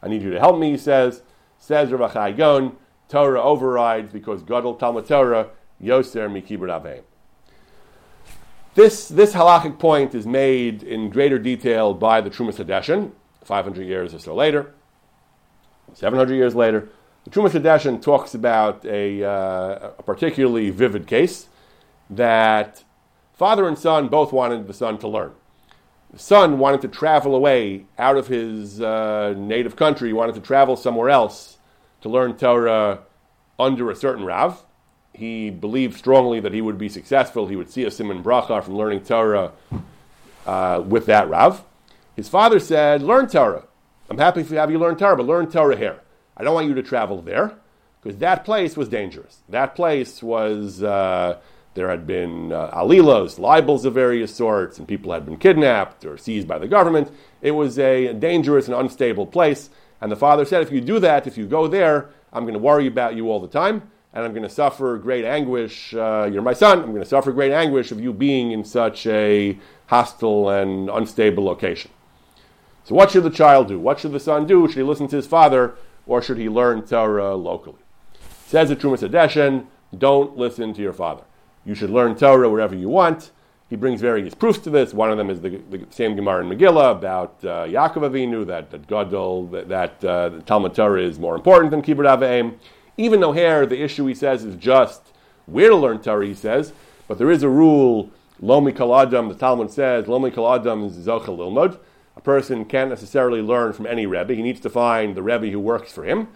I 0.00 0.08
need 0.08 0.22
you 0.22 0.30
to 0.30 0.38
help 0.38 0.60
me, 0.60 0.70
he 0.70 0.78
says. 0.78 1.22
Says 1.64 1.90
Rav 1.90 2.12
Torah 3.08 3.42
overrides 3.42 4.12
because 4.12 4.42
Gadol 4.42 4.74
Talmud 4.74 5.06
Torah, 5.06 5.48
Yoser 5.82 6.28
Mikibur 6.28 6.68
Aveim. 6.68 7.04
This, 8.74 9.08
this 9.08 9.32
halachic 9.32 9.78
point 9.78 10.14
is 10.14 10.26
made 10.26 10.82
in 10.82 11.08
greater 11.08 11.38
detail 11.38 11.94
by 11.94 12.20
the 12.20 12.28
Trumas 12.28 12.62
Hadeshin, 12.62 13.12
500 13.44 13.86
years 13.86 14.12
or 14.12 14.18
so 14.18 14.34
later, 14.34 14.74
700 15.94 16.34
years 16.34 16.54
later. 16.54 16.90
The 17.24 17.30
Trumas 17.30 17.52
Hadeshin 17.52 18.02
talks 18.02 18.34
about 18.34 18.84
a, 18.84 19.24
uh, 19.24 19.92
a 19.98 20.02
particularly 20.02 20.68
vivid 20.68 21.06
case 21.06 21.48
that 22.10 22.84
father 23.32 23.66
and 23.66 23.78
son 23.78 24.08
both 24.08 24.34
wanted 24.34 24.66
the 24.66 24.74
son 24.74 24.98
to 24.98 25.08
learn. 25.08 25.32
The 26.12 26.18
son 26.18 26.58
wanted 26.58 26.82
to 26.82 26.88
travel 26.88 27.34
away 27.34 27.86
out 27.98 28.18
of 28.18 28.26
his 28.26 28.82
uh, 28.82 29.34
native 29.36 29.76
country, 29.76 30.10
he 30.10 30.12
wanted 30.12 30.34
to 30.34 30.42
travel 30.42 30.76
somewhere 30.76 31.08
else 31.08 31.53
to 32.04 32.08
learn 32.08 32.36
Torah 32.36 33.00
under 33.58 33.90
a 33.90 33.96
certain 33.96 34.24
Rav 34.24 34.64
he 35.14 35.48
believed 35.48 35.96
strongly 35.96 36.40
that 36.40 36.52
he 36.52 36.60
would 36.60 36.76
be 36.76 36.88
successful. 36.88 37.46
He 37.46 37.56
would 37.56 37.70
see 37.70 37.84
a 37.84 37.90
simon 37.90 38.22
bracha 38.22 38.62
from 38.62 38.76
learning 38.76 39.04
Torah 39.04 39.52
uh, 40.44 40.82
with 40.84 41.06
that 41.06 41.28
Rav. 41.28 41.64
His 42.16 42.28
father 42.28 42.58
said, 42.58 43.02
Learn 43.02 43.28
Torah. 43.28 43.64
I'm 44.10 44.18
happy 44.18 44.42
to 44.42 44.54
have 44.56 44.70
you 44.70 44.78
learn 44.78 44.96
Torah, 44.96 45.16
but 45.16 45.26
learn 45.26 45.50
Torah 45.50 45.76
here. 45.76 46.00
I 46.36 46.42
don't 46.42 46.54
want 46.54 46.66
you 46.66 46.74
to 46.74 46.82
travel 46.82 47.22
there 47.22 47.54
because 48.02 48.18
that 48.18 48.44
place 48.44 48.76
was 48.76 48.88
dangerous. 48.88 49.38
That 49.48 49.76
place 49.76 50.22
was, 50.22 50.82
uh, 50.82 51.38
there 51.74 51.88
had 51.88 52.06
been 52.06 52.52
uh, 52.52 52.70
alilos, 52.72 53.38
libels 53.38 53.84
of 53.84 53.94
various 53.94 54.34
sorts, 54.34 54.78
and 54.78 54.86
people 54.86 55.12
had 55.12 55.24
been 55.24 55.36
kidnapped 55.36 56.04
or 56.04 56.18
seized 56.18 56.48
by 56.48 56.58
the 56.58 56.68
government. 56.68 57.10
It 57.40 57.52
was 57.52 57.78
a 57.78 58.12
dangerous 58.12 58.66
and 58.66 58.76
unstable 58.76 59.26
place. 59.26 59.70
And 60.04 60.12
the 60.12 60.16
father 60.16 60.44
said, 60.44 60.60
If 60.60 60.70
you 60.70 60.82
do 60.82 60.98
that, 60.98 61.26
if 61.26 61.38
you 61.38 61.46
go 61.46 61.66
there, 61.66 62.10
I'm 62.30 62.44
going 62.44 62.52
to 62.52 62.60
worry 62.60 62.86
about 62.86 63.16
you 63.16 63.30
all 63.30 63.40
the 63.40 63.48
time 63.48 63.90
and 64.12 64.22
I'm 64.22 64.32
going 64.32 64.42
to 64.42 64.50
suffer 64.50 64.98
great 64.98 65.24
anguish. 65.24 65.94
Uh, 65.94 66.28
you're 66.30 66.42
my 66.42 66.52
son. 66.52 66.80
I'm 66.80 66.90
going 66.90 67.00
to 67.02 67.08
suffer 67.08 67.32
great 67.32 67.52
anguish 67.52 67.90
of 67.90 68.00
you 68.00 68.12
being 68.12 68.52
in 68.52 68.66
such 68.66 69.06
a 69.06 69.58
hostile 69.86 70.50
and 70.50 70.90
unstable 70.90 71.42
location. 71.42 71.90
So, 72.84 72.94
what 72.94 73.12
should 73.12 73.22
the 73.22 73.30
child 73.30 73.68
do? 73.68 73.78
What 73.80 73.98
should 73.98 74.12
the 74.12 74.20
son 74.20 74.46
do? 74.46 74.68
Should 74.68 74.76
he 74.76 74.82
listen 74.82 75.08
to 75.08 75.16
his 75.16 75.26
father, 75.26 75.74
or 76.06 76.20
should 76.20 76.36
he 76.36 76.50
learn 76.50 76.86
Torah 76.86 77.34
locally? 77.34 77.78
Says 78.46 78.68
the 78.68 78.76
Trumas 78.76 79.08
Hadeshin, 79.08 79.66
don't 79.96 80.36
listen 80.36 80.74
to 80.74 80.82
your 80.82 80.92
father. 80.92 81.24
You 81.64 81.74
should 81.74 81.88
learn 81.88 82.14
Torah 82.14 82.50
wherever 82.50 82.74
you 82.74 82.90
want. 82.90 83.30
He 83.74 83.76
brings 83.76 84.00
various 84.00 84.36
proofs 84.36 84.60
to 84.60 84.70
this. 84.70 84.94
One 84.94 85.10
of 85.10 85.18
them 85.18 85.30
is 85.30 85.40
the, 85.40 85.60
the 85.68 85.84
same 85.90 86.14
Gemara 86.14 86.44
in 86.44 86.48
Megillah 86.48 86.92
about 86.92 87.38
uh, 87.42 87.64
Yaakov 87.64 88.08
Avinu, 88.08 88.46
that, 88.46 88.70
that 88.70 88.86
Gadol, 88.86 89.48
that, 89.48 89.68
that 89.68 90.04
uh, 90.04 90.30
Talmud 90.46 90.76
Torah 90.76 91.02
is 91.02 91.18
more 91.18 91.34
important 91.34 91.72
than 91.72 91.82
Kibbutz 91.82 92.16
Avim. 92.16 92.54
Even 92.96 93.18
though 93.18 93.32
here 93.32 93.66
the 93.66 93.82
issue 93.82 94.06
he 94.06 94.14
says 94.14 94.44
is 94.44 94.54
just 94.54 95.02
where 95.46 95.70
to 95.70 95.74
learn 95.74 96.00
Torah, 96.00 96.24
he 96.24 96.34
says, 96.34 96.72
but 97.08 97.18
there 97.18 97.32
is 97.32 97.42
a 97.42 97.48
rule, 97.48 98.10
Lomi 98.40 98.70
Kaladam, 98.70 99.28
the 99.28 99.34
Talmud 99.34 99.72
says, 99.72 100.06
Lomi 100.06 100.30
Kaladam 100.30 100.86
is 100.86 100.96
Zocha 100.96 101.36
Lilmud. 101.36 101.76
A 102.16 102.20
person 102.20 102.64
can't 102.66 102.90
necessarily 102.90 103.42
learn 103.42 103.72
from 103.72 103.86
any 103.86 104.06
Rebbe. 104.06 104.34
He 104.34 104.42
needs 104.42 104.60
to 104.60 104.70
find 104.70 105.16
the 105.16 105.22
Rebbe 105.24 105.48
who 105.48 105.58
works 105.58 105.90
for 105.90 106.04
him. 106.04 106.28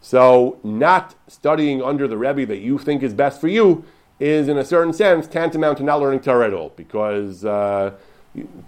So, 0.00 0.60
not 0.64 1.14
studying 1.28 1.82
under 1.82 2.08
the 2.08 2.16
Rebbe 2.16 2.46
that 2.46 2.60
you 2.60 2.78
think 2.78 3.02
is 3.02 3.12
best 3.12 3.38
for 3.38 3.48
you 3.48 3.84
is, 4.18 4.48
in 4.48 4.56
a 4.58 4.64
certain 4.64 4.92
sense, 4.92 5.26
tantamount 5.26 5.78
to 5.78 5.84
not 5.84 6.00
learning 6.00 6.20
Torah 6.20 6.46
at 6.46 6.54
all, 6.54 6.70
because 6.76 7.44
uh, 7.44 7.92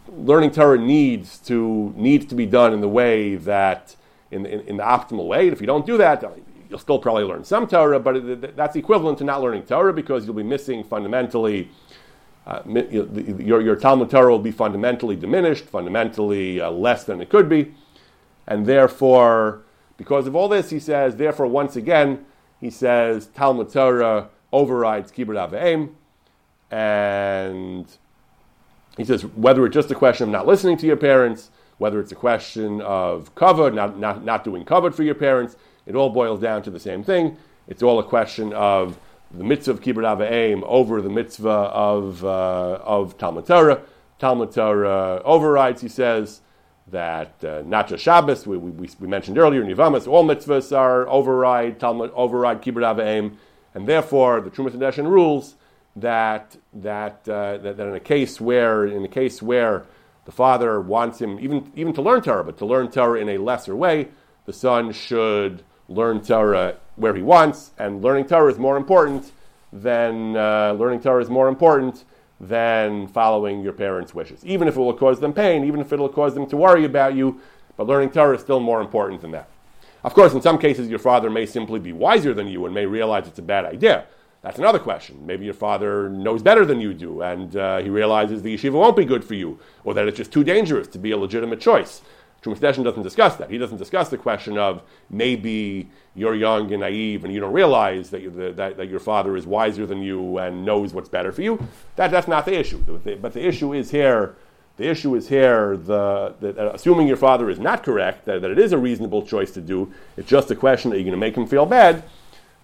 learning 0.09 0.51
Torah 0.51 0.79
needs 0.79 1.39
to 1.39 1.93
needs 1.97 2.27
to 2.27 2.35
be 2.35 2.47
done 2.47 2.73
in 2.73 2.81
the 2.81 2.89
way 2.89 3.37
that 3.37 3.97
in, 4.31 4.47
in, 4.47 4.61
in 4.61 4.77
the 4.77 4.83
optimal 4.83 5.27
way. 5.27 5.45
And 5.45 5.53
if 5.53 5.61
you 5.61 5.67
don't 5.67 5.87
do 5.87 5.97
that, 5.99 6.23
you'll 6.69 6.79
still 6.79 6.99
probably 6.99 7.25
learn 7.25 7.45
some 7.45 7.67
Torah, 7.67 7.99
but 7.99 8.17
it, 8.17 8.57
that's 8.57 8.77
equivalent 8.77 9.19
to 9.19 9.25
not 9.25 9.41
learning 9.41 9.63
Torah 9.63 9.93
because 9.93 10.27
you'll 10.27 10.35
be 10.35 10.43
missing 10.43 10.85
fundamentally. 10.85 11.71
Uh, 12.47 12.63
your, 12.67 13.61
your 13.61 13.77
Talmud 13.77 14.09
Torah 14.09 14.31
will 14.31 14.39
be 14.39 14.51
fundamentally 14.51 15.17
diminished, 15.17 15.67
fundamentally 15.67 16.61
uh, 16.61 16.71
less 16.71 17.05
than 17.05 17.21
it 17.21 17.29
could 17.29 17.47
be. 17.47 17.75
And 18.47 18.65
therefore, 18.65 19.65
because 19.99 20.27
of 20.27 20.35
all 20.35 20.49
this, 20.49 20.71
he 20.71 20.81
says, 20.81 21.17
therefore, 21.17 21.47
once 21.47 21.77
again, 21.77 22.25
he 22.59 22.71
says, 22.71 23.27
Talmud 23.27 23.71
Torah 23.71 24.31
overrides 24.53 25.13
Kibbut 25.13 25.51
Aveim. 25.51 25.91
And 26.71 27.87
he 28.97 29.05
says, 29.05 29.23
whether 29.25 29.65
it's 29.65 29.75
just 29.75 29.91
a 29.91 29.95
question 29.95 30.25
of 30.25 30.31
not 30.31 30.47
listening 30.47 30.77
to 30.79 30.87
your 30.87 30.97
parents, 30.97 31.51
whether 31.79 32.01
it's 32.01 32.13
a 32.13 32.17
question 32.17 32.81
of 32.83 33.35
cover, 33.35 33.71
not, 33.71 33.99
not, 33.99 34.25
not 34.25 34.45
doing 34.45 34.65
cover 34.65 34.91
for 34.91 35.03
your 35.03 35.15
parents, 35.15 35.57
it 35.87 35.95
all 35.95 36.11
boils 36.11 36.41
down 36.41 36.63
to 36.63 36.71
the 36.71 36.81
same 36.81 37.03
thing. 37.03 37.37
It's 37.69 37.83
all 37.83 37.99
a 37.99 38.05
question 38.05 38.53
of 38.53 38.99
the 39.31 39.45
mitzvah 39.45 39.73
of 39.73 39.81
kibbut 39.81 40.05
avayim 40.05 40.63
over 40.65 41.01
the 41.01 41.11
mitzvah 41.11 41.49
of, 41.49 42.25
uh, 42.25 42.81
of 42.83 43.17
Talmud 43.19 43.47
Torah. 43.47 43.83
Talmud 44.19 44.53
Torah 44.53 45.23
overrides, 45.25 45.81
he 45.81 45.89
says, 45.89 46.41
that 46.91 47.45
uh, 47.45 47.63
not 47.67 47.89
just 47.89 48.03
Shabbos, 48.03 48.47
we, 48.47 48.57
we, 48.57 48.89
we 48.99 49.07
mentioned 49.07 49.39
earlier 49.39 49.63
in 49.63 49.69
Yivamas, 49.69 50.09
all 50.09 50.25
mitzvahs 50.25 50.77
are 50.77 51.07
override, 51.09 51.79
Talmud, 51.79 52.11
override 52.15 52.63
kibbut 52.63 52.97
avayim, 52.97 53.37
and 53.75 53.87
therefore 53.87 54.41
the 54.41 54.51
Trumas 54.51 54.73
Hadeshin 54.73 55.09
rules 55.09 55.55
that, 55.97 56.57
that, 56.73 57.29
uh, 57.29 57.59
that, 57.59 57.77
that, 57.77 57.87
in 57.87 57.95
a 57.95 58.01
case 58.01 58.41
where, 58.41 58.87
in 58.87 59.05
a 59.05 59.09
case 59.09 59.43
where 59.43 59.85
the 60.25 60.33
father 60.33 60.81
wants 60.81 61.21
him 61.21 61.39
even, 61.41 61.73
even 61.75 61.93
to 61.95 62.03
learn 62.03 62.23
Torah, 62.23 62.45
but 62.45 62.59
to 62.59 62.67
learn 62.67 62.91
Torah 62.91 63.21
in 63.21 63.29
a 63.29 63.39
lesser 63.39 63.75
way, 63.75 64.09
the 64.47 64.53
son 64.53 64.93
should 64.93 65.63
learn 65.89 66.21
Torah 66.21 66.77
where 66.97 67.15
he 67.15 67.23
wants, 67.23 67.71
and 67.79 68.03
learning 68.03 68.27
Torah 68.27 68.53
is 68.53 68.59
more 68.59 68.77
important 68.77 69.33
than 69.73 70.37
uh, 70.37 70.73
learning 70.73 71.01
Torah 71.01 71.23
is 71.23 71.29
more 71.29 71.49
important 71.49 72.05
than 72.41 73.09
following 73.09 73.63
your 73.63 73.73
parents' 73.73 74.15
wishes. 74.15 74.45
Even 74.45 74.69
if 74.69 74.77
it 74.77 74.81
will 74.81 74.95
cause 74.95 75.21
them 75.21 75.33
pain, 75.33 75.65
even 75.65 75.81
if 75.81 75.93
it 75.93 75.99
will 75.99 76.09
cause 76.09 76.35
them 76.35 76.47
to 76.47 76.57
worry 76.57 76.85
about 76.85 77.15
you, 77.15 77.41
but 77.77 77.87
learning 77.87 78.11
Torah 78.11 78.37
is 78.37 78.41
still 78.41 78.61
more 78.61 78.81
important 78.81 79.21
than 79.21 79.33
that. 79.33 79.49
Of 80.05 80.15
course, 80.15 80.33
in 80.33 80.43
some 80.43 80.59
cases, 80.59 80.89
your 80.89 80.99
father 80.99 81.29
may 81.29 81.47
simply 81.47 81.81
be 81.81 81.93
wiser 81.93 82.33
than 82.33 82.47
you 82.47 82.67
and 82.67 82.75
may 82.75 82.87
realize 82.87 83.27
it's 83.27 83.39
a 83.39 83.43
bad 83.43 83.65
idea. 83.65 84.07
That's 84.43 84.59
another 84.59 84.79
question. 84.79 85.27
Maybe 85.27 85.45
your 85.45 85.55
father 85.55 86.09
knows 86.09 86.43
better 86.43 86.65
than 86.65 86.81
you 86.81 86.95
do, 86.95 87.23
and 87.23 87.57
uh, 87.57 87.79
he 87.79 87.91
realizes 87.91 88.43
the 88.43 88.55
yeshiva 88.57 88.73
won't 88.73 88.97
be 88.97 89.05
good 89.05 89.25
for 89.25 89.35
you, 89.35 89.59
or 89.83 89.95
that 89.95 90.07
it's 90.07 90.17
just 90.17 90.33
too 90.33 90.45
dangerous 90.45 90.87
to 90.89 90.99
be 90.99 91.11
a 91.11 91.17
legitimate 91.17 91.61
choice. 91.61 92.03
Trumas 92.43 92.59
Hadeshin 92.59 92.85
doesn't 92.85 93.03
discuss 93.03 93.35
that. 93.37 93.51
He 93.51 93.59
doesn't 93.59 93.79
discuss 93.79 94.11
the 94.11 94.17
question 94.17 94.57
of 94.57 94.83
maybe 95.11 95.89
you're 96.15 96.37
young 96.37 96.73
and 96.73 96.81
naive 96.83 97.25
and 97.25 97.35
you 97.35 97.41
don't 97.41 97.53
realize 97.53 98.11
that, 98.11 98.23
the, 98.37 98.53
that, 98.53 98.77
that, 98.77 98.89
your 98.89 99.01
father 99.01 99.37
is 99.37 99.45
wiser 99.45 99.87
than 99.87 100.03
you 100.03 100.39
and 100.39 100.65
knows 100.65 100.95
what's 100.95 101.09
better 101.09 101.33
for 101.33 101.43
you. 101.43 101.59
That, 101.97 102.13
that's 102.13 102.29
not 102.29 102.45
the 102.45 102.57
issue. 102.57 102.79
But 103.21 103.33
the 103.33 103.45
issue 103.45 103.73
is 103.73 103.91
here. 103.91 104.37
The 104.79 104.89
issue 104.89 105.15
is 105.15 105.29
here. 105.29 105.77
The, 105.77 106.35
the 106.41 106.73
assuming 106.73 107.07
your 107.07 107.17
father 107.17 107.51
is 107.51 107.59
not 107.59 107.83
correct, 107.83 108.25
that, 108.25 108.41
that, 108.41 108.51
it 108.51 108.59
is 108.59 108.73
a 108.73 108.79
reasonable 108.79 109.27
choice 109.27 109.51
to 109.53 109.61
do. 109.61 109.93
It's 110.17 110.29
just 110.29 110.51
a 110.51 110.57
question 110.57 110.91
that 110.91 110.97
you're 110.97 111.05
going 111.05 111.13
to 111.13 111.19
make 111.19 111.37
him 111.37 111.47
feel 111.47 111.67
bad. 111.67 112.05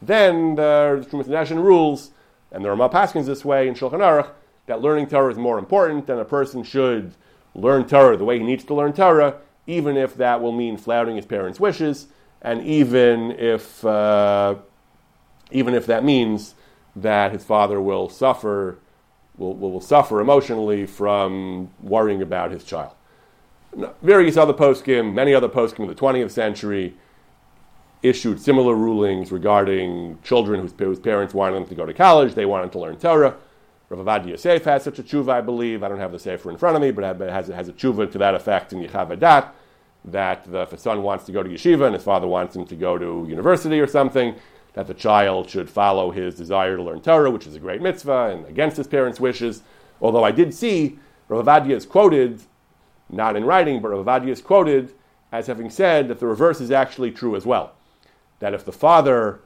Then 0.00 0.54
the 0.54 1.06
Trumas 1.10 1.26
Hadeshin 1.26 1.62
rules, 1.62 2.10
and 2.50 2.64
there 2.64 2.72
are 2.72 2.88
Paskins 2.88 3.26
this 3.26 3.44
way 3.44 3.68
in 3.68 3.74
Shulchan 3.74 4.00
Aruch, 4.00 4.30
that 4.66 4.80
learning 4.80 5.08
Torah 5.08 5.30
is 5.30 5.38
more 5.38 5.58
important, 5.58 6.08
and 6.08 6.18
a 6.18 6.24
person 6.24 6.62
should 6.62 7.12
learn 7.54 7.86
Torah 7.86 8.16
the 8.16 8.24
way 8.24 8.38
he 8.38 8.44
needs 8.44 8.64
to 8.64 8.74
learn 8.74 8.94
Torah 8.94 9.36
even 9.66 9.96
if 9.96 10.14
that 10.16 10.40
will 10.40 10.52
mean 10.52 10.76
flouting 10.76 11.16
his 11.16 11.26
parents' 11.26 11.58
wishes, 11.58 12.08
and 12.42 12.62
even 12.62 13.30
if, 13.32 13.84
uh, 13.84 14.56
even 15.50 15.74
if 15.74 15.86
that 15.86 16.04
means 16.04 16.54
that 16.94 17.32
his 17.32 17.44
father 17.44 17.80
will 17.80 18.08
suffer, 18.08 18.78
will, 19.36 19.54
will, 19.54 19.72
will 19.72 19.80
suffer 19.80 20.20
emotionally 20.20 20.86
from 20.86 21.70
worrying 21.82 22.22
about 22.22 22.50
his 22.50 22.64
child. 22.64 22.92
Various 24.02 24.36
other 24.36 24.52
poskim, 24.52 25.12
many 25.14 25.34
other 25.34 25.48
poskim 25.48 25.88
of 25.88 25.88
the 25.88 26.00
20th 26.00 26.30
century, 26.30 26.94
issued 28.02 28.40
similar 28.40 28.74
rulings 28.74 29.32
regarding 29.32 30.18
children 30.22 30.60
whose, 30.60 30.74
whose, 30.78 31.00
parents 31.00 31.32
wanted 31.32 31.56
them 31.56 31.66
to 31.66 31.74
go 31.74 31.86
to 31.86 31.94
college, 31.94 32.34
they 32.34 32.44
wanted 32.44 32.70
to 32.70 32.78
learn 32.78 32.96
Torah. 32.96 33.34
Rav 33.88 34.04
Ovadia 34.04 34.28
Yosef 34.28 34.64
has 34.64 34.84
such 34.84 34.98
a 34.98 35.02
tshuva, 35.02 35.30
I 35.30 35.40
believe. 35.40 35.82
I 35.82 35.88
don't 35.88 35.98
have 35.98 36.12
the 36.12 36.18
sefer 36.18 36.50
in 36.50 36.56
front 36.56 36.76
of 36.76 36.82
me, 36.82 36.90
but 36.90 37.20
it 37.20 37.30
has, 37.30 37.48
has 37.48 37.68
a 37.68 37.72
tshuva 37.72 38.10
to 38.12 38.18
that 38.18 38.34
effect 38.34 38.72
in 38.72 38.80
Yechav 38.80 39.50
that 40.06 40.44
the, 40.44 40.62
if 40.62 40.72
a 40.72 40.78
son 40.78 41.02
wants 41.02 41.24
to 41.24 41.32
go 41.32 41.42
to 41.42 41.48
yeshiva 41.48 41.86
and 41.86 41.94
his 41.94 42.04
father 42.04 42.26
wants 42.26 42.54
him 42.54 42.66
to 42.66 42.76
go 42.76 42.98
to 42.98 43.26
university 43.28 43.80
or 43.80 43.86
something, 43.86 44.34
that 44.74 44.86
the 44.86 44.94
child 44.94 45.48
should 45.48 45.70
follow 45.70 46.10
his 46.10 46.34
desire 46.34 46.76
to 46.76 46.82
learn 46.82 47.00
Torah, 47.00 47.30
which 47.30 47.46
is 47.46 47.54
a 47.54 47.60
great 47.60 47.80
mitzvah, 47.80 48.30
and 48.32 48.46
against 48.46 48.76
his 48.76 48.86
parents' 48.86 49.20
wishes. 49.20 49.62
Although 50.00 50.24
I 50.24 50.32
did 50.32 50.52
see 50.52 50.98
Rav 51.28 51.44
Ovadia 51.44 51.74
is 51.74 51.86
quoted, 51.86 52.42
not 53.08 53.36
in 53.36 53.44
writing, 53.44 53.80
but 53.80 53.88
Rav 53.88 54.04
Ovadia 54.04 54.30
is 54.30 54.42
quoted 54.42 54.92
as 55.32 55.46
having 55.46 55.70
said 55.70 56.08
that 56.08 56.18
the 56.18 56.26
reverse 56.26 56.60
is 56.60 56.70
actually 56.70 57.10
true 57.10 57.34
as 57.34 57.46
well. 57.46 57.72
That 58.40 58.54
if 58.54 58.64
the 58.64 58.72
father 58.72 59.40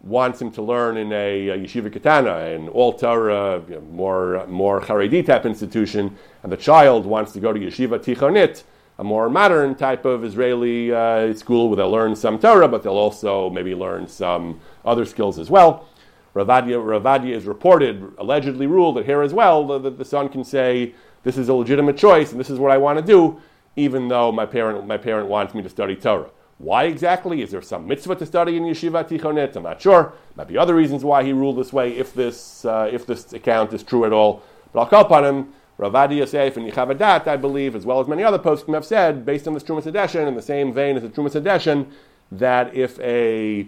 wants 0.00 0.42
him 0.42 0.50
to 0.52 0.62
learn 0.62 0.96
in 0.96 1.12
a, 1.12 1.48
a 1.48 1.58
yeshiva 1.58 1.92
katana, 1.92 2.38
an 2.38 2.68
all 2.68 2.92
Torah, 2.92 3.62
you 3.68 3.76
know, 3.76 3.80
more 3.82 4.46
more 4.48 4.80
Haredi 4.80 5.24
type 5.24 5.46
institution, 5.46 6.16
and 6.42 6.50
the 6.50 6.56
child 6.56 7.06
wants 7.06 7.32
to 7.32 7.40
go 7.40 7.52
to 7.52 7.60
yeshiva 7.60 7.98
tichonit, 8.00 8.64
a 8.98 9.04
more 9.04 9.28
modern 9.28 9.74
type 9.74 10.04
of 10.04 10.24
Israeli 10.24 10.92
uh, 10.92 11.34
school 11.34 11.68
where 11.68 11.76
they'll 11.76 11.90
learn 11.90 12.14
some 12.14 12.38
Torah, 12.38 12.68
but 12.68 12.82
they'll 12.82 12.92
also 12.92 13.50
maybe 13.50 13.74
learn 13.74 14.06
some 14.06 14.60
other 14.84 15.04
skills 15.04 15.38
as 15.38 15.50
well. 15.50 15.88
Ravadia, 16.34 16.82
Ravadia 16.82 17.34
is 17.34 17.44
reported, 17.44 18.12
allegedly 18.18 18.66
ruled 18.66 18.96
that 18.96 19.04
here 19.04 19.22
as 19.22 19.34
well, 19.34 19.66
the, 19.66 19.78
the, 19.78 19.90
the, 19.90 20.04
son 20.04 20.28
can 20.28 20.44
say, 20.44 20.94
this 21.24 21.36
is 21.36 21.48
a 21.48 21.54
legitimate 21.54 21.96
choice 21.96 22.30
and 22.30 22.40
this 22.40 22.48
is 22.48 22.58
what 22.58 22.70
I 22.70 22.78
want 22.78 22.98
to 22.98 23.04
do, 23.04 23.40
even 23.76 24.08
though 24.08 24.32
my 24.32 24.46
parent, 24.46 24.86
my 24.86 24.96
parent 24.96 25.28
wants 25.28 25.54
me 25.54 25.62
to 25.62 25.68
study 25.68 25.94
Torah. 25.94 26.30
Why 26.58 26.84
exactly? 26.84 27.42
Is 27.42 27.50
there 27.50 27.60
some 27.60 27.86
mitzvah 27.86 28.16
to 28.16 28.26
study 28.26 28.56
in 28.56 28.62
Yeshiva 28.62 29.06
Tichonet? 29.06 29.56
I'm 29.56 29.64
not 29.64 29.82
sure. 29.82 30.12
Might 30.36 30.48
be 30.48 30.56
other 30.56 30.74
reasons 30.74 31.04
why 31.04 31.24
he 31.24 31.32
ruled 31.32 31.58
this 31.58 31.72
way, 31.72 31.96
if 31.96 32.14
this, 32.14 32.64
uh, 32.64 32.88
if 32.90 33.04
this 33.04 33.32
account 33.32 33.72
is 33.72 33.82
true 33.82 34.04
at 34.04 34.12
all. 34.12 34.42
But 34.72 34.80
I'll 34.80 34.86
call 34.86 35.04
upon 35.04 35.24
him 35.24 35.52
Ravadi 35.82 36.18
Yosef 36.18 36.56
and 36.56 36.70
Yechavadat, 36.70 37.26
I 37.26 37.36
believe, 37.36 37.74
as 37.74 37.84
well 37.84 37.98
as 37.98 38.06
many 38.06 38.22
other 38.22 38.38
poskim 38.38 38.74
have 38.74 38.84
said, 38.84 39.26
based 39.26 39.48
on 39.48 39.54
this 39.54 39.64
Trumas 39.64 39.82
Hadeshin, 39.82 40.28
in 40.28 40.36
the 40.36 40.42
same 40.42 40.72
vein 40.72 40.96
as 40.96 41.02
the 41.02 41.08
Trumas 41.08 41.32
Hadeshin, 41.32 41.90
that 42.30 42.72
if 42.72 43.00
a 43.00 43.66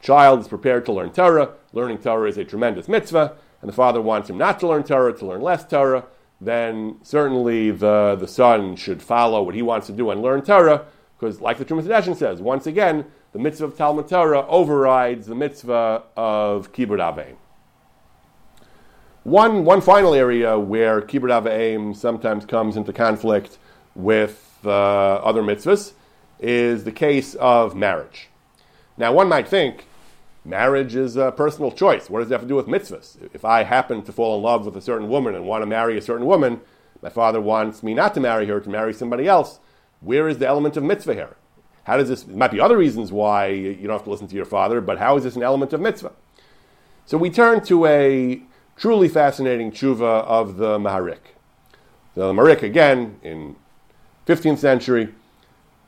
child 0.00 0.40
is 0.40 0.48
prepared 0.48 0.84
to 0.86 0.92
learn 0.92 1.12
Torah, 1.12 1.50
learning 1.72 1.98
Torah 1.98 2.28
is 2.28 2.36
a 2.36 2.44
tremendous 2.44 2.88
mitzvah, 2.88 3.36
and 3.60 3.68
the 3.68 3.72
father 3.72 4.02
wants 4.02 4.28
him 4.28 4.36
not 4.36 4.58
to 4.58 4.66
learn 4.66 4.82
Torah, 4.82 5.16
to 5.16 5.24
learn 5.24 5.40
less 5.40 5.64
Torah, 5.64 6.04
then 6.40 6.96
certainly 7.04 7.70
the, 7.70 8.16
the 8.18 8.26
son 8.26 8.74
should 8.74 9.00
follow 9.00 9.40
what 9.44 9.54
he 9.54 9.62
wants 9.62 9.86
to 9.86 9.92
do 9.92 10.10
and 10.10 10.20
learn 10.20 10.42
Torah, 10.42 10.84
because 11.16 11.40
like 11.40 11.58
the 11.58 11.64
Trumas 11.64 11.84
Hadeshin 11.84 12.16
says, 12.16 12.42
once 12.42 12.66
again, 12.66 13.04
the 13.32 13.38
mitzvah 13.38 13.66
of 13.66 13.76
Talmud 13.76 14.08
Torah 14.08 14.44
overrides 14.48 15.28
the 15.28 15.36
mitzvah 15.36 16.02
of 16.16 16.72
Kibbutz 16.72 16.98
Avein. 16.98 17.36
One, 19.24 19.64
one 19.64 19.80
final 19.80 20.14
area 20.14 20.58
where 20.58 21.00
kibbut 21.00 21.48
aim 21.48 21.94
sometimes 21.94 22.44
comes 22.44 22.76
into 22.76 22.92
conflict 22.92 23.56
with 23.94 24.58
uh, 24.64 24.68
other 24.68 25.42
mitzvahs 25.42 25.92
is 26.40 26.82
the 26.82 26.90
case 26.90 27.36
of 27.36 27.76
marriage. 27.76 28.28
Now, 28.98 29.12
one 29.12 29.28
might 29.28 29.46
think 29.46 29.86
marriage 30.44 30.96
is 30.96 31.16
a 31.16 31.30
personal 31.30 31.70
choice. 31.70 32.10
What 32.10 32.18
does 32.18 32.30
that 32.30 32.34
have 32.34 32.42
to 32.42 32.48
do 32.48 32.56
with 32.56 32.66
mitzvahs? 32.66 33.16
If 33.32 33.44
I 33.44 33.62
happen 33.62 34.02
to 34.02 34.12
fall 34.12 34.36
in 34.36 34.42
love 34.42 34.66
with 34.66 34.76
a 34.76 34.80
certain 34.80 35.08
woman 35.08 35.36
and 35.36 35.46
want 35.46 35.62
to 35.62 35.66
marry 35.66 35.96
a 35.96 36.02
certain 36.02 36.26
woman, 36.26 36.60
my 37.00 37.08
father 37.08 37.40
wants 37.40 37.84
me 37.84 37.94
not 37.94 38.14
to 38.14 38.20
marry 38.20 38.46
her, 38.46 38.58
to 38.58 38.70
marry 38.70 38.92
somebody 38.92 39.28
else. 39.28 39.60
Where 40.00 40.28
is 40.28 40.38
the 40.38 40.48
element 40.48 40.76
of 40.76 40.82
mitzvah 40.82 41.14
here? 41.14 41.36
How 41.84 41.96
does 41.96 42.08
this? 42.08 42.24
There 42.24 42.36
might 42.36 42.50
be 42.50 42.60
other 42.60 42.76
reasons 42.76 43.12
why 43.12 43.46
you 43.48 43.86
don't 43.86 43.96
have 43.96 44.04
to 44.04 44.10
listen 44.10 44.26
to 44.26 44.36
your 44.36 44.44
father, 44.44 44.80
but 44.80 44.98
how 44.98 45.16
is 45.16 45.22
this 45.22 45.36
an 45.36 45.44
element 45.44 45.72
of 45.72 45.80
mitzvah? 45.80 46.12
So 47.06 47.18
we 47.18 47.30
turn 47.30 47.64
to 47.64 47.86
a 47.86 48.42
truly 48.76 49.08
fascinating 49.08 49.70
tshuva 49.70 50.24
of 50.24 50.56
the 50.56 50.78
Maharik. 50.78 51.32
The 52.14 52.32
Maharik, 52.32 52.62
again, 52.62 53.18
in 53.22 53.56
15th 54.26 54.58
century, 54.58 55.08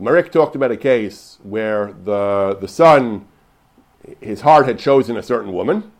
Maharik 0.00 0.32
talked 0.32 0.56
about 0.56 0.70
a 0.70 0.76
case 0.76 1.38
where 1.42 1.92
the, 1.92 2.56
the 2.60 2.68
son, 2.68 3.26
his 4.20 4.40
heart 4.40 4.66
had 4.66 4.78
chosen 4.78 5.16
a 5.16 5.22
certain 5.22 5.52
woman, 5.52 5.92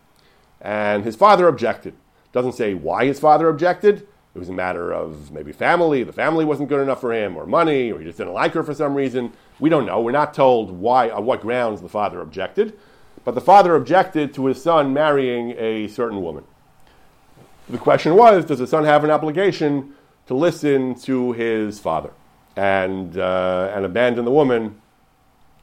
and 0.61 1.05
his 1.05 1.17
father 1.17 1.47
objected. 1.47 1.95
Doesn't 2.33 2.55
say 2.55 2.75
why 2.75 3.05
his 3.05 3.21
father 3.21 3.49
objected. 3.49 4.07
It 4.35 4.39
was 4.39 4.49
a 4.49 4.53
matter 4.53 4.93
of 4.93 5.31
maybe 5.31 5.53
family. 5.53 6.03
The 6.03 6.13
family 6.13 6.45
wasn't 6.45 6.69
good 6.69 6.81
enough 6.81 7.01
for 7.01 7.13
him, 7.13 7.37
or 7.37 7.47
money, 7.47 7.93
or 7.93 8.01
he 8.01 8.05
just 8.05 8.19
didn't 8.19 8.33
like 8.33 8.53
her 8.55 8.65
for 8.65 8.75
some 8.75 8.95
reason. 8.95 9.33
We 9.61 9.71
don't 9.71 9.87
know. 9.87 10.01
We're 10.01 10.11
not 10.11 10.35
told 10.35 10.73
why, 10.73 11.11
on 11.11 11.25
what 11.25 11.43
grounds 11.43 11.81
the 11.81 11.89
father 11.89 12.21
objected. 12.21 12.77
But 13.25 13.37
the 13.37 13.41
father 13.41 13.77
objected 13.77 14.35
to 14.35 14.47
his 14.47 14.61
son 14.61 14.93
marrying 14.93 15.53
a 15.53 15.87
certain 15.89 16.21
woman. 16.21 16.45
The 17.69 17.79
question 17.79 18.15
was 18.15 18.45
Does 18.45 18.59
the 18.59 18.67
son 18.67 18.85
have 18.85 19.05
an 19.05 19.11
obligation 19.11 19.95
to 20.27 20.35
listen 20.35 20.95
to 21.01 21.33
his 21.33 21.79
father 21.79 22.11
and, 22.57 23.17
uh, 23.17 23.73
and 23.75 23.85
abandon 23.85 24.25
the 24.25 24.31
woman 24.31 24.81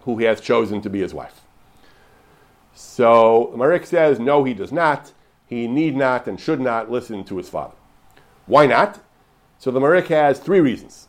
who 0.01 0.17
he 0.17 0.25
has 0.25 0.41
chosen 0.41 0.81
to 0.81 0.89
be 0.89 1.01
his 1.01 1.13
wife? 1.13 1.41
So 2.73 3.53
Marik 3.55 3.85
says, 3.85 4.19
No, 4.19 4.43
he 4.43 4.53
does 4.53 4.71
not. 4.71 5.13
He 5.45 5.67
need 5.67 5.95
not 5.95 6.27
and 6.27 6.39
should 6.39 6.61
not 6.61 6.89
listen 6.89 7.23
to 7.25 7.37
his 7.37 7.49
father. 7.49 7.75
Why 8.45 8.65
not? 8.65 8.99
So 9.59 9.69
the 9.69 9.79
Marik 9.79 10.07
has 10.07 10.39
three 10.39 10.59
reasons. 10.59 11.07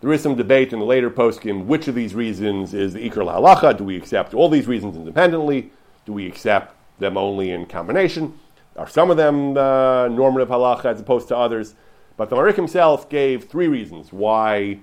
There 0.00 0.12
is 0.12 0.22
some 0.22 0.36
debate 0.36 0.72
in 0.72 0.78
the 0.78 0.84
later 0.84 1.10
poskim 1.10 1.64
which 1.64 1.88
of 1.88 1.94
these 1.94 2.14
reasons 2.14 2.74
is 2.74 2.92
the 2.92 3.08
Iker 3.08 3.24
Halacha. 3.24 3.78
Do 3.78 3.84
we 3.84 3.96
accept 3.96 4.34
all 4.34 4.48
these 4.48 4.66
reasons 4.66 4.94
independently? 4.94 5.72
Do 6.04 6.12
we 6.12 6.26
accept 6.26 6.74
them 6.98 7.16
only 7.16 7.50
in 7.50 7.66
combination? 7.66 8.38
Are 8.78 8.88
some 8.88 9.10
of 9.10 9.16
them 9.16 9.56
uh, 9.56 10.06
normative 10.08 10.48
halacha 10.48 10.86
as 10.86 11.00
opposed 11.00 11.28
to 11.28 11.36
others? 11.36 11.74
But 12.16 12.30
the 12.30 12.36
Marik 12.36 12.56
himself 12.56 13.08
gave 13.10 13.44
three 13.44 13.68
reasons 13.68 14.12
why, 14.12 14.78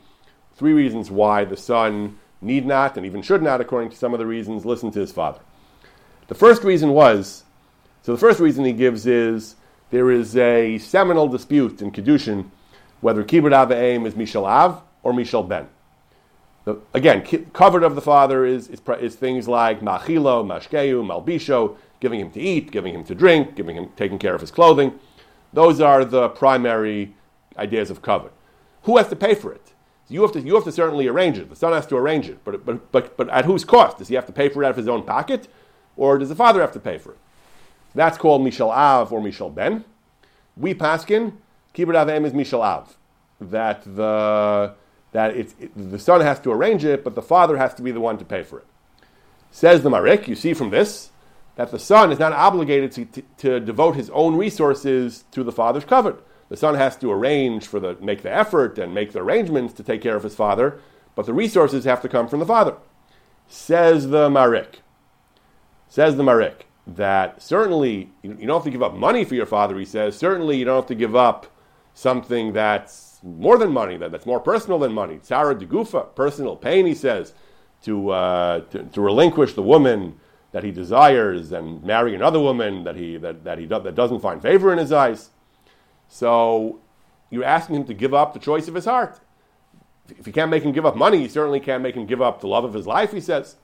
three 0.55 0.73
reasons 0.73 1.09
why 1.09 1.45
the 1.45 1.57
son 1.57 2.19
need 2.41 2.65
not 2.65 2.97
and 2.97 3.05
even 3.05 3.21
should 3.21 3.41
not, 3.41 3.61
according 3.61 3.89
to 3.91 3.95
some 3.95 4.13
of 4.13 4.19
the 4.19 4.25
reasons, 4.25 4.65
listen 4.65 4.91
to 4.91 4.99
his 4.99 5.11
father. 5.11 5.39
The 6.27 6.35
first 6.35 6.63
reason 6.63 6.89
was, 6.89 7.43
so 8.01 8.11
the 8.11 8.17
first 8.17 8.39
reason 8.39 8.65
he 8.65 8.73
gives 8.73 9.05
is 9.05 9.55
there 9.91 10.11
is 10.11 10.35
a 10.35 10.77
seminal 10.79 11.27
dispute 11.27 11.81
in 11.81 11.91
Kedushin 11.91 12.51
whether 13.01 13.23
Kibbut 13.23 13.53
Av 13.53 13.71
Aim 13.71 14.05
is 14.05 14.15
Mishal 14.15 14.47
Av 14.47 14.81
or 15.03 15.13
Mishal 15.13 15.47
Ben. 15.47 15.67
The, 16.65 16.79
again, 16.93 17.21
covered 17.53 17.83
of 17.83 17.95
the 17.95 18.01
father 18.01 18.45
is, 18.45 18.67
is, 18.67 18.81
is 18.99 19.15
things 19.15 19.47
like 19.47 19.81
Machilo, 19.81 20.43
Mashkeu, 20.43 21.05
Malbisho, 21.05 21.77
giving 21.99 22.19
him 22.19 22.31
to 22.31 22.39
eat, 22.39 22.71
giving 22.71 22.93
him 22.93 23.03
to 23.05 23.15
drink, 23.15 23.55
giving 23.55 23.75
him 23.75 23.89
taking 23.95 24.19
care 24.19 24.35
of 24.35 24.41
his 24.41 24.51
clothing. 24.51 24.99
Those 25.53 25.79
are 25.79 26.03
the 26.03 26.29
primary 26.29 27.15
ideas 27.57 27.89
of 27.89 28.01
covet. 28.01 28.33
Who 28.83 28.97
has 28.97 29.07
to 29.09 29.15
pay 29.15 29.35
for 29.35 29.51
it? 29.51 29.73
You 30.07 30.21
have 30.21 30.31
to, 30.33 30.41
you 30.41 30.53
have 30.55 30.63
to 30.65 30.71
certainly 30.71 31.07
arrange 31.07 31.37
it. 31.37 31.49
The 31.49 31.55
son 31.55 31.73
has 31.73 31.87
to 31.87 31.95
arrange 31.95 32.29
it, 32.29 32.43
but, 32.43 32.65
but, 32.65 32.91
but, 32.91 33.17
but 33.17 33.29
at 33.29 33.45
whose 33.45 33.65
cost? 33.65 33.97
Does 33.97 34.07
he 34.09 34.15
have 34.15 34.27
to 34.27 34.33
pay 34.33 34.49
for 34.49 34.61
it 34.61 34.65
out 34.67 34.71
of 34.71 34.77
his 34.77 34.87
own 34.87 35.03
pocket, 35.03 35.47
or 35.97 36.17
does 36.17 36.29
the 36.29 36.35
father 36.35 36.61
have 36.61 36.73
to 36.73 36.79
pay 36.79 36.97
for 36.97 37.13
it? 37.13 37.17
That's 37.95 38.17
called 38.17 38.41
Mishal 38.41 38.69
Av 38.69 39.11
or 39.11 39.21
Mishal 39.21 39.53
Ben. 39.53 39.85
We 40.57 40.73
paskin 40.73 41.33
Kibbut 41.73 41.95
Avim 41.95 42.25
is 42.25 42.33
Mishal 42.33 42.61
Av. 42.61 42.95
That 43.41 43.83
the 43.83 44.75
that 45.11 45.35
it's, 45.35 45.55
it, 45.59 45.71
the 45.75 45.99
son 45.99 46.21
has 46.21 46.39
to 46.41 46.51
arrange 46.51 46.83
it, 46.83 47.03
but 47.03 47.15
the 47.15 47.21
father 47.21 47.57
has 47.57 47.73
to 47.75 47.81
be 47.81 47.91
the 47.91 48.01
one 48.01 48.17
to 48.17 48.25
pay 48.25 48.43
for 48.43 48.59
it. 48.59 48.65
Says 49.49 49.81
the 49.81 49.89
Marik, 49.89 50.27
you 50.27 50.35
see 50.35 50.53
from 50.53 50.69
this 50.69 51.11
that 51.55 51.71
the 51.71 51.79
son 51.79 52.11
is 52.11 52.19
not 52.19 52.33
obligated 52.33 52.91
to, 52.91 53.05
to, 53.05 53.21
to, 53.37 53.59
devote 53.59 53.95
his 53.95 54.09
own 54.11 54.35
resources 54.35 55.23
to 55.31 55.43
the 55.43 55.51
father's 55.51 55.85
covet. 55.85 56.21
The 56.49 56.57
son 56.57 56.75
has 56.75 56.95
to 56.97 57.11
arrange 57.11 57.65
for 57.65 57.79
the 57.79 57.95
make 58.01 58.21
the 58.21 58.31
effort 58.31 58.77
and 58.77 58.93
make 58.93 59.13
the 59.13 59.19
arrangements 59.19 59.73
to 59.75 59.83
take 59.83 60.01
care 60.01 60.15
of 60.15 60.23
his 60.23 60.35
father, 60.35 60.79
but 61.15 61.25
the 61.25 61.33
resources 61.33 61.85
have 61.85 62.01
to 62.01 62.09
come 62.09 62.27
from 62.27 62.39
the 62.39 62.45
father. 62.45 62.75
Says 63.47 64.09
the 64.09 64.29
Marik. 64.29 64.81
Says 65.87 66.17
the 66.17 66.23
Marik 66.23 66.65
that 66.87 67.41
certainly 67.41 68.11
you 68.21 68.33
don't 68.33 68.57
have 68.57 68.63
to 68.63 68.69
give 68.69 68.83
up 68.83 68.93
money 68.93 69.25
for 69.25 69.35
your 69.35 69.45
father. 69.45 69.77
He 69.79 69.85
says 69.85 70.17
certainly 70.17 70.57
you 70.57 70.65
don't 70.65 70.75
have 70.75 70.87
to 70.87 70.95
give 70.95 71.15
up 71.15 71.47
something 71.93 72.53
that's 72.53 73.19
more 73.23 73.57
than 73.57 73.71
money, 73.71 73.97
that, 73.97 74.11
that's 74.11 74.25
more 74.25 74.39
personal 74.39 74.77
than 74.77 74.93
money. 74.93 75.17
Tzara 75.17 75.57
de 75.57 75.65
gufa, 75.65 76.13
personal 76.13 76.55
pain. 76.55 76.85
He 76.85 76.93
says 76.93 77.33
to, 77.83 78.09
uh, 78.09 78.59
to, 78.71 78.83
to 78.83 79.01
relinquish 79.01 79.53
the 79.53 79.63
woman 79.63 80.19
that 80.55 80.63
he 80.63 80.71
desires 80.71 81.51
and 81.51 81.83
marry 81.83 82.15
another 82.15 82.39
woman 82.39 82.85
that 82.85 82.95
he, 82.95 83.17
that, 83.17 83.43
that 83.43 83.57
he 83.57 83.65
do, 83.65 83.77
that 83.77 83.93
doesn't 83.93 84.21
find 84.21 84.41
favor 84.41 84.71
in 84.71 84.79
his 84.79 84.93
eyes. 84.93 85.31
So 86.07 86.79
you're 87.29 87.43
asking 87.43 87.75
him 87.75 87.83
to 87.87 87.93
give 87.93 88.13
up 88.13 88.33
the 88.33 88.39
choice 88.39 88.69
of 88.69 88.73
his 88.73 88.85
heart. 88.85 89.19
If 90.17 90.25
you 90.25 90.31
can't 90.31 90.49
make 90.49 90.63
him 90.63 90.71
give 90.71 90.85
up 90.85 90.95
money, 90.95 91.21
you 91.21 91.27
certainly 91.27 91.59
can't 91.59 91.83
make 91.83 91.93
him 91.93 92.05
give 92.05 92.21
up 92.21 92.39
the 92.39 92.47
love 92.47 92.63
of 92.63 92.73
his 92.73 92.87
life, 92.87 93.11
he 93.11 93.19
says. 93.19 93.57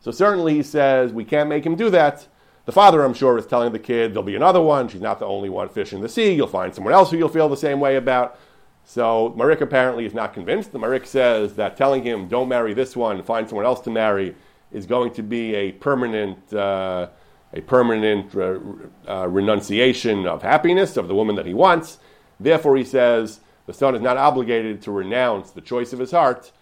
So 0.00 0.10
certainly 0.10 0.54
he 0.54 0.62
says, 0.62 1.12
we 1.12 1.26
can't 1.26 1.50
make 1.50 1.66
him 1.66 1.76
do 1.76 1.90
that. 1.90 2.26
The 2.64 2.72
father, 2.72 3.04
I'm 3.04 3.12
sure, 3.12 3.36
is 3.36 3.44
telling 3.44 3.72
the 3.72 3.78
kid 3.78 4.14
there'll 4.14 4.22
be 4.22 4.34
another 4.34 4.62
one. 4.62 4.88
She's 4.88 5.02
not 5.02 5.18
the 5.18 5.26
only 5.26 5.50
one 5.50 5.68
fish 5.68 5.92
in 5.92 6.00
the 6.00 6.08
sea. 6.08 6.32
You'll 6.32 6.46
find 6.46 6.74
someone 6.74 6.94
else 6.94 7.10
who 7.10 7.18
you'll 7.18 7.28
feel 7.28 7.50
the 7.50 7.56
same 7.58 7.80
way 7.80 7.96
about. 7.96 8.40
So 8.82 9.34
Marik 9.36 9.60
apparently 9.60 10.06
is 10.06 10.14
not 10.14 10.32
convinced. 10.32 10.72
The 10.72 10.78
Marik 10.78 11.04
says 11.04 11.56
that 11.56 11.76
telling 11.76 12.02
him, 12.02 12.28
don't 12.28 12.48
marry 12.48 12.72
this 12.72 12.96
one, 12.96 13.22
find 13.24 13.46
someone 13.46 13.66
else 13.66 13.80
to 13.80 13.90
marry, 13.90 14.34
is 14.72 14.86
going 14.86 15.12
to 15.14 15.22
be 15.22 15.54
a 15.54 15.72
permanent, 15.72 16.52
uh, 16.52 17.08
a 17.52 17.60
permanent 17.62 18.34
uh, 18.34 19.28
renunciation 19.28 20.26
of 20.26 20.42
happiness 20.42 20.96
of 20.96 21.08
the 21.08 21.14
woman 21.14 21.36
that 21.36 21.46
he 21.46 21.54
wants. 21.54 21.98
Therefore, 22.38 22.76
he 22.76 22.84
says 22.84 23.40
the 23.66 23.74
son 23.74 23.94
is 23.94 24.00
not 24.00 24.16
obligated 24.16 24.82
to 24.82 24.90
renounce 24.90 25.50
the 25.50 25.60
choice 25.60 25.92
of 25.92 25.98
his 25.98 26.10
heart 26.10 26.52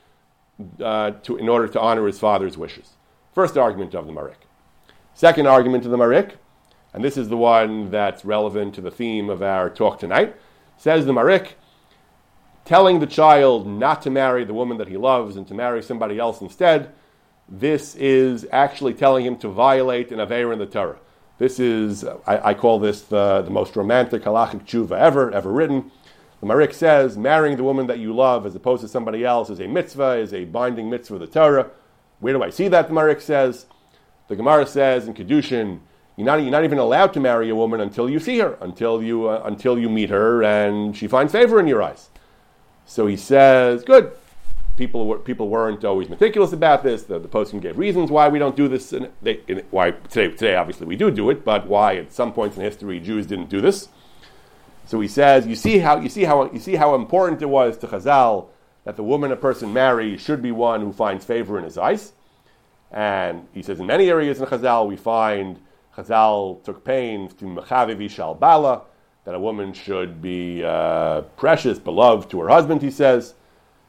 uh, 0.82 1.12
to, 1.22 1.36
in 1.36 1.48
order 1.48 1.68
to 1.68 1.80
honor 1.80 2.06
his 2.06 2.18
father's 2.18 2.58
wishes. 2.58 2.90
First 3.32 3.56
argument 3.56 3.94
of 3.94 4.06
the 4.06 4.12
Marik. 4.12 4.40
Second 5.14 5.46
argument 5.46 5.84
of 5.84 5.90
the 5.90 5.96
Marik, 5.96 6.36
and 6.92 7.04
this 7.04 7.16
is 7.16 7.28
the 7.28 7.36
one 7.36 7.90
that's 7.90 8.24
relevant 8.24 8.74
to 8.74 8.80
the 8.80 8.90
theme 8.90 9.28
of 9.30 9.42
our 9.42 9.68
talk 9.68 9.98
tonight, 9.98 10.34
says 10.76 11.06
the 11.06 11.12
Marik, 11.12 11.56
telling 12.64 13.00
the 13.00 13.06
child 13.06 13.66
not 13.66 14.02
to 14.02 14.10
marry 14.10 14.44
the 14.44 14.54
woman 14.54 14.78
that 14.78 14.88
he 14.88 14.96
loves 14.96 15.36
and 15.36 15.46
to 15.48 15.54
marry 15.54 15.82
somebody 15.82 16.18
else 16.18 16.40
instead 16.40 16.92
this 17.48 17.94
is 17.96 18.46
actually 18.52 18.94
telling 18.94 19.24
him 19.24 19.36
to 19.38 19.48
violate 19.48 20.12
an 20.12 20.18
Aveir 20.18 20.52
in 20.52 20.58
the 20.58 20.66
Torah. 20.66 20.98
This 21.38 21.58
is, 21.60 22.04
I, 22.26 22.50
I 22.50 22.54
call 22.54 22.78
this 22.78 23.02
the, 23.02 23.42
the 23.42 23.50
most 23.50 23.76
romantic 23.76 24.22
halachic 24.24 24.66
tshuva 24.66 24.98
ever, 24.98 25.30
ever 25.30 25.50
written. 25.50 25.90
The 26.40 26.46
Marik 26.46 26.74
says 26.74 27.16
marrying 27.16 27.56
the 27.56 27.64
woman 27.64 27.86
that 27.86 27.98
you 27.98 28.14
love 28.14 28.44
as 28.44 28.54
opposed 28.54 28.82
to 28.82 28.88
somebody 28.88 29.24
else 29.24 29.50
is 29.50 29.60
a 29.60 29.66
mitzvah, 29.66 30.18
is 30.18 30.34
a 30.34 30.44
binding 30.44 30.90
mitzvah 30.90 31.14
of 31.14 31.20
the 31.20 31.26
Torah. 31.26 31.70
Where 32.20 32.32
do 32.32 32.42
I 32.42 32.50
see 32.50 32.68
that? 32.68 32.88
The 32.88 32.94
Marik 32.94 33.20
says. 33.20 33.66
The 34.28 34.36
Gemara 34.36 34.66
says 34.66 35.08
in 35.08 35.14
Kedushin, 35.14 35.80
you're 36.16 36.26
not, 36.26 36.42
you're 36.42 36.50
not 36.50 36.64
even 36.64 36.78
allowed 36.78 37.14
to 37.14 37.20
marry 37.20 37.48
a 37.48 37.54
woman 37.54 37.80
until 37.80 38.10
you 38.10 38.20
see 38.20 38.38
her, 38.40 38.58
until 38.60 39.02
you, 39.02 39.26
uh, 39.26 39.40
until 39.46 39.78
you 39.78 39.88
meet 39.88 40.10
her 40.10 40.42
and 40.42 40.94
she 40.94 41.08
finds 41.08 41.32
favor 41.32 41.58
in 41.58 41.66
your 41.66 41.82
eyes. 41.82 42.10
So 42.84 43.06
he 43.06 43.16
says, 43.16 43.84
good. 43.84 44.12
People, 44.78 45.08
were, 45.08 45.18
people 45.18 45.48
weren't 45.48 45.84
always 45.84 46.08
meticulous 46.08 46.52
about 46.52 46.84
this. 46.84 47.02
The, 47.02 47.18
the 47.18 47.26
poskim 47.26 47.60
gave 47.60 47.76
reasons 47.76 48.12
why 48.12 48.28
we 48.28 48.38
don't 48.38 48.54
do 48.54 48.68
this. 48.68 48.92
And 48.92 49.10
they, 49.20 49.40
in, 49.48 49.64
why 49.72 49.90
today, 49.90 50.28
today, 50.28 50.54
obviously, 50.54 50.86
we 50.86 50.94
do 50.94 51.10
do 51.10 51.30
it, 51.30 51.44
but 51.44 51.66
why 51.66 51.96
at 51.96 52.12
some 52.12 52.32
points 52.32 52.56
in 52.56 52.62
history 52.62 53.00
Jews 53.00 53.26
didn't 53.26 53.48
do 53.48 53.60
this. 53.60 53.88
So 54.86 55.00
he 55.00 55.08
says, 55.08 55.48
you 55.48 55.56
see 55.56 55.80
how 55.80 55.98
you 55.98 56.08
see 56.08 56.22
how 56.22 56.48
you 56.52 56.60
see 56.60 56.76
how 56.76 56.94
important 56.94 57.42
it 57.42 57.48
was 57.48 57.76
to 57.78 57.88
Chazal 57.88 58.50
that 58.84 58.94
the 58.94 59.02
woman 59.02 59.32
a 59.32 59.36
person 59.36 59.72
marries 59.72 60.20
should 60.20 60.40
be 60.40 60.52
one 60.52 60.80
who 60.80 60.92
finds 60.92 61.24
favor 61.24 61.58
in 61.58 61.64
his 61.64 61.76
eyes. 61.76 62.12
And 62.92 63.48
he 63.52 63.62
says 63.62 63.80
in 63.80 63.86
many 63.86 64.08
areas 64.08 64.40
in 64.40 64.46
Chazal 64.46 64.86
we 64.86 64.96
find 64.96 65.58
Chazal 65.96 66.62
took 66.62 66.84
pains 66.84 67.34
to 67.34 67.46
mechaviv 67.46 68.08
shal 68.08 68.34
bala 68.34 68.82
that 69.24 69.34
a 69.34 69.40
woman 69.40 69.72
should 69.72 70.22
be 70.22 70.62
uh, 70.62 71.22
precious, 71.36 71.80
beloved 71.80 72.30
to 72.30 72.38
her 72.38 72.48
husband. 72.48 72.80
He 72.80 72.92
says. 72.92 73.34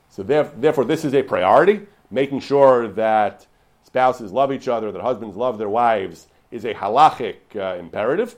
So 0.10 0.24
therefore, 0.24 0.86
this 0.86 1.05
is 1.05 1.14
a 1.14 1.24
priority. 1.24 1.82
Making 2.12 2.39
sure 2.39 2.88
that 2.89 3.45
spouses 3.84 4.32
love 4.32 4.51
each 4.51 4.68
other, 4.68 4.91
that 4.91 5.01
husbands 5.01 5.36
love 5.36 5.57
their 5.57 5.70
wives, 5.70 6.28
is 6.51 6.66
a 6.66 6.74
halachic 6.74 7.38
uh, 7.55 7.78
imperative. 7.78 8.36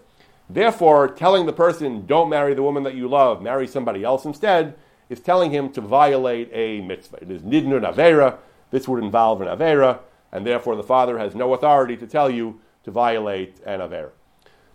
Therefore, 0.50 1.08
telling 1.08 1.46
the 1.46 1.54
person, 1.54 2.06
don't 2.06 2.30
marry 2.30 2.54
the 2.54 2.64
woman 2.64 2.84
that 2.84 2.96
you 2.96 3.08
love, 3.08 3.42
marry 3.42 3.68
somebody 3.68 4.04
else 4.04 4.26
instead, 4.26 4.76
is 5.10 5.22
telling 5.22 5.52
him 5.52 5.72
to 5.72 5.82
violate 5.82 6.50
a 6.52 6.82
mitzvah. 6.82 7.20
It 7.22 7.32
is 7.32 7.42
nidnun 7.42 7.90
avera. 7.90 8.38
This 8.70 8.88
would 8.88 9.02
involve 9.04 9.42
an 9.42 9.48
avera, 9.48 10.00
and 10.32 10.46
therefore 10.46 10.76
the 10.76 10.84
father 10.84 11.18
has 11.18 11.36
no 11.36 11.54
authority 11.54 11.96
to 11.98 12.08
tell 12.08 12.30
you 12.30 12.60
to 12.84 12.92
violate 12.92 13.60
an 13.66 13.80
avera. 13.80 14.12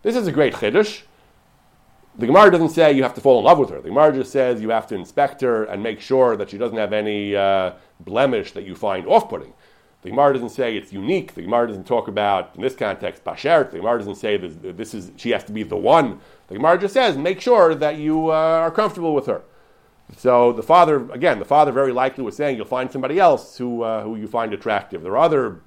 This 0.03 0.17
is 0.17 0.27
a 0.27 0.33
great 0.33 0.55
chiddush. 0.55 1.03
The 2.19 2.27
Gemara 2.27 2.51
doesn't 2.51 2.71
say 2.71 2.93
you 2.93 3.03
have 3.03 3.15
to 3.15 3.21
fall 3.21 3.39
in 3.39 3.45
love 3.45 3.59
with 3.59 3.69
her. 3.69 3.81
The 3.81 3.89
Gemara 3.89 4.13
just 4.13 4.33
says 4.33 4.63
you 4.63 4.71
have 4.71 4.87
to 4.87 4.95
inspect 4.95 5.43
her 5.43 5.65
and 5.65 5.83
make 5.83 6.01
sure 6.01 6.37
that 6.39 6.49
she 6.49 6.57
doesn't 6.57 6.79
have 6.79 6.95
any 6.95 7.37
uh, 7.37 7.73
blemish 8.01 8.53
that 8.53 8.65
you 8.65 8.75
find 8.75 9.07
off-putting. 9.07 9.53
The 10.01 10.11
Gemara 10.11 10.33
doesn't 10.33 10.51
say 10.51 10.77
it's 10.77 10.93
unique. 10.93 11.35
The 11.35 11.43
Gemara 11.43 11.67
doesn't 11.67 11.87
talk 11.87 12.09
about, 12.09 12.53
in 12.55 12.63
this 12.63 12.75
context, 12.75 13.23
bashert. 13.23 13.71
The 13.71 13.79
Gemara 13.79 13.99
doesn't 13.99 14.15
say 14.15 14.39
this, 14.39 14.55
this 14.63 14.95
is, 14.95 15.11
she 15.17 15.31
has 15.31 15.45
to 15.45 15.53
be 15.53 15.63
the 15.63 15.77
one. 15.77 16.21
The 16.49 16.55
Gemara 16.55 16.79
just 16.79 16.95
says, 16.95 17.19
make 17.19 17.41
sure 17.41 17.75
that 17.75 17.97
you 17.97 18.31
uh, 18.31 18.35
are 18.35 18.71
comfortable 18.71 19.15
with 19.15 19.27
her. 19.27 19.43
So 20.17 20.53
the 20.53 20.63
father, 20.63 21.11
again, 21.11 21.39
the 21.39 21.45
father 21.45 21.73
very 21.73 21.93
likely 21.93 22.25
was 22.25 22.37
saying, 22.37 22.57
you'll 22.57 22.67
find 22.67 22.91
somebody 22.91 23.19
else 23.19 23.59
who, 23.59 23.83
uh, 23.83 24.05
who 24.05 24.17
you 24.17 24.29
find 24.29 24.55
attractive. 24.55 25.03
There 25.03 25.13
are 25.13 25.25
other 25.25 25.61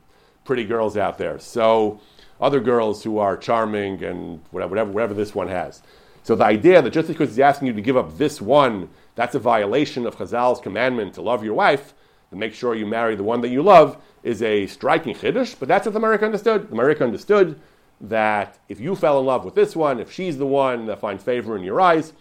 pretty 0.46 0.64
girls 0.64 0.98
out 0.98 1.18
there. 1.18 1.38
So 1.38 2.00
other 2.40 2.62
girls 2.62 3.04
who 3.04 3.20
are 3.20 3.36
charming 3.36 4.04
and 4.04 4.40
whatever, 4.52 4.70
whatever, 4.70 4.92
whatever 4.92 5.14
this 5.14 5.36
one 5.36 5.50
has. 5.50 5.84
So 6.30 6.36
the 6.36 6.46
idea 6.46 6.80
that 6.80 6.92
just 6.92 7.08
because 7.08 7.30
he's 7.30 7.40
asking 7.40 7.70
you 7.70 7.74
to 7.74 7.82
give 7.82 7.98
up 7.98 8.20
this 8.20 8.40
one, 8.40 8.90
that's 9.16 9.34
a 9.34 9.40
violation 9.40 10.06
of 10.06 10.16
Chazal's 10.16 10.60
commandment 10.60 11.16
to 11.16 11.24
love 11.24 11.44
your 11.44 11.56
wife, 11.56 11.96
to 12.30 12.36
make 12.36 12.54
sure 12.54 12.76
you 12.76 12.86
marry 12.86 13.16
the 13.16 13.24
one 13.24 13.42
that 13.42 13.50
you 13.50 13.64
love, 13.64 13.98
is 14.22 14.44
a 14.44 14.68
striking 14.68 15.16
chiddush, 15.16 15.56
but 15.58 15.68
that's 15.68 15.88
what 15.88 15.94
the 15.94 16.00
Marik 16.00 16.22
understood. 16.22 16.70
The 16.70 16.76
Marik 16.76 17.02
understood 17.02 17.60
that 18.00 18.60
if 18.70 18.80
you 18.80 18.96
fell 18.96 19.20
in 19.20 19.26
love 19.26 19.44
with 19.44 19.56
this 19.56 19.76
one, 19.76 20.00
if 20.00 20.12
she's 20.12 20.38
the 20.38 20.46
one 20.46 20.86
that 20.86 21.00
finds 21.00 21.24
favor 21.24 21.58
in 21.58 21.64
your 21.64 21.82
eyes, 21.82 22.14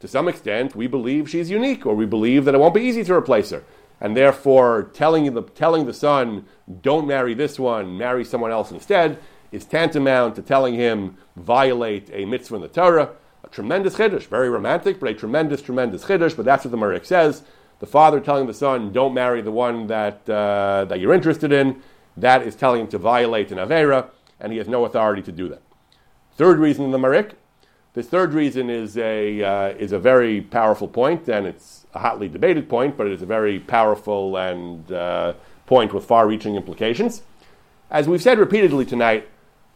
to 0.00 0.08
some 0.08 0.26
extent, 0.26 0.74
we 0.74 0.88
believe 0.88 1.30
she's 1.30 1.48
unique, 1.48 1.86
or 1.86 1.94
we 1.94 2.06
believe 2.06 2.46
that 2.46 2.56
it 2.56 2.58
won't 2.58 2.74
be 2.74 2.82
easy 2.82 3.04
to 3.04 3.14
replace 3.14 3.50
her. 3.50 3.62
And 4.00 4.16
therefore, 4.16 4.90
telling 4.94 5.32
the, 5.32 5.42
telling 5.42 5.86
the 5.86 5.94
son, 5.94 6.44
don't 6.82 7.06
marry 7.06 7.34
this 7.34 7.60
one, 7.60 7.96
marry 7.96 8.24
someone 8.24 8.50
else 8.50 8.72
instead, 8.72 9.16
is 9.52 9.64
tantamount 9.64 10.34
to 10.34 10.42
telling 10.42 10.74
him, 10.74 11.18
violate 11.36 12.10
a 12.12 12.24
mitzvah 12.24 12.56
in 12.56 12.62
the 12.62 12.66
Torah. 12.66 13.10
A 13.44 13.48
tremendous 13.48 13.96
chiddush, 13.96 14.26
very 14.26 14.48
romantic, 14.48 14.98
but 14.98 15.10
a 15.10 15.14
tremendous, 15.14 15.60
tremendous 15.62 16.04
chiddush, 16.04 16.34
but 16.34 16.44
that's 16.44 16.64
what 16.64 16.70
the 16.70 16.76
Marik 16.76 17.04
says 17.04 17.42
the 17.80 17.86
father 17.86 18.20
telling 18.20 18.46
the 18.46 18.54
son, 18.54 18.92
don't 18.92 19.12
marry 19.12 19.42
the 19.42 19.50
one 19.50 19.88
that, 19.88 20.28
uh, 20.28 20.86
that 20.88 21.00
you're 21.00 21.12
interested 21.12 21.52
in, 21.52 21.82
that 22.16 22.42
is 22.42 22.54
telling 22.54 22.82
him 22.82 22.88
to 22.88 22.98
violate 22.98 23.50
an 23.52 23.58
Avera, 23.58 24.08
and 24.40 24.52
he 24.52 24.58
has 24.58 24.68
no 24.68 24.84
authority 24.84 25.22
to 25.22 25.32
do 25.32 25.48
that. 25.48 25.60
Third 26.36 26.58
reason 26.58 26.84
in 26.84 26.92
the 26.92 26.98
Marik, 26.98 27.34
this 27.94 28.06
third 28.08 28.32
reason 28.32 28.70
is 28.70 28.96
a, 28.96 29.42
uh, 29.42 29.68
is 29.70 29.92
a 29.92 29.98
very 29.98 30.40
powerful 30.40 30.88
point, 30.88 31.28
and 31.28 31.46
it's 31.46 31.86
a 31.94 31.98
hotly 31.98 32.28
debated 32.28 32.68
point, 32.68 32.96
but 32.96 33.06
it 33.06 33.12
is 33.12 33.22
a 33.22 33.26
very 33.26 33.60
powerful 33.60 34.36
and 34.36 34.90
uh, 34.90 35.34
point 35.66 35.92
with 35.92 36.04
far 36.04 36.26
reaching 36.26 36.56
implications. 36.56 37.22
As 37.90 38.08
we've 38.08 38.22
said 38.22 38.38
repeatedly 38.38 38.86
tonight, 38.86 39.28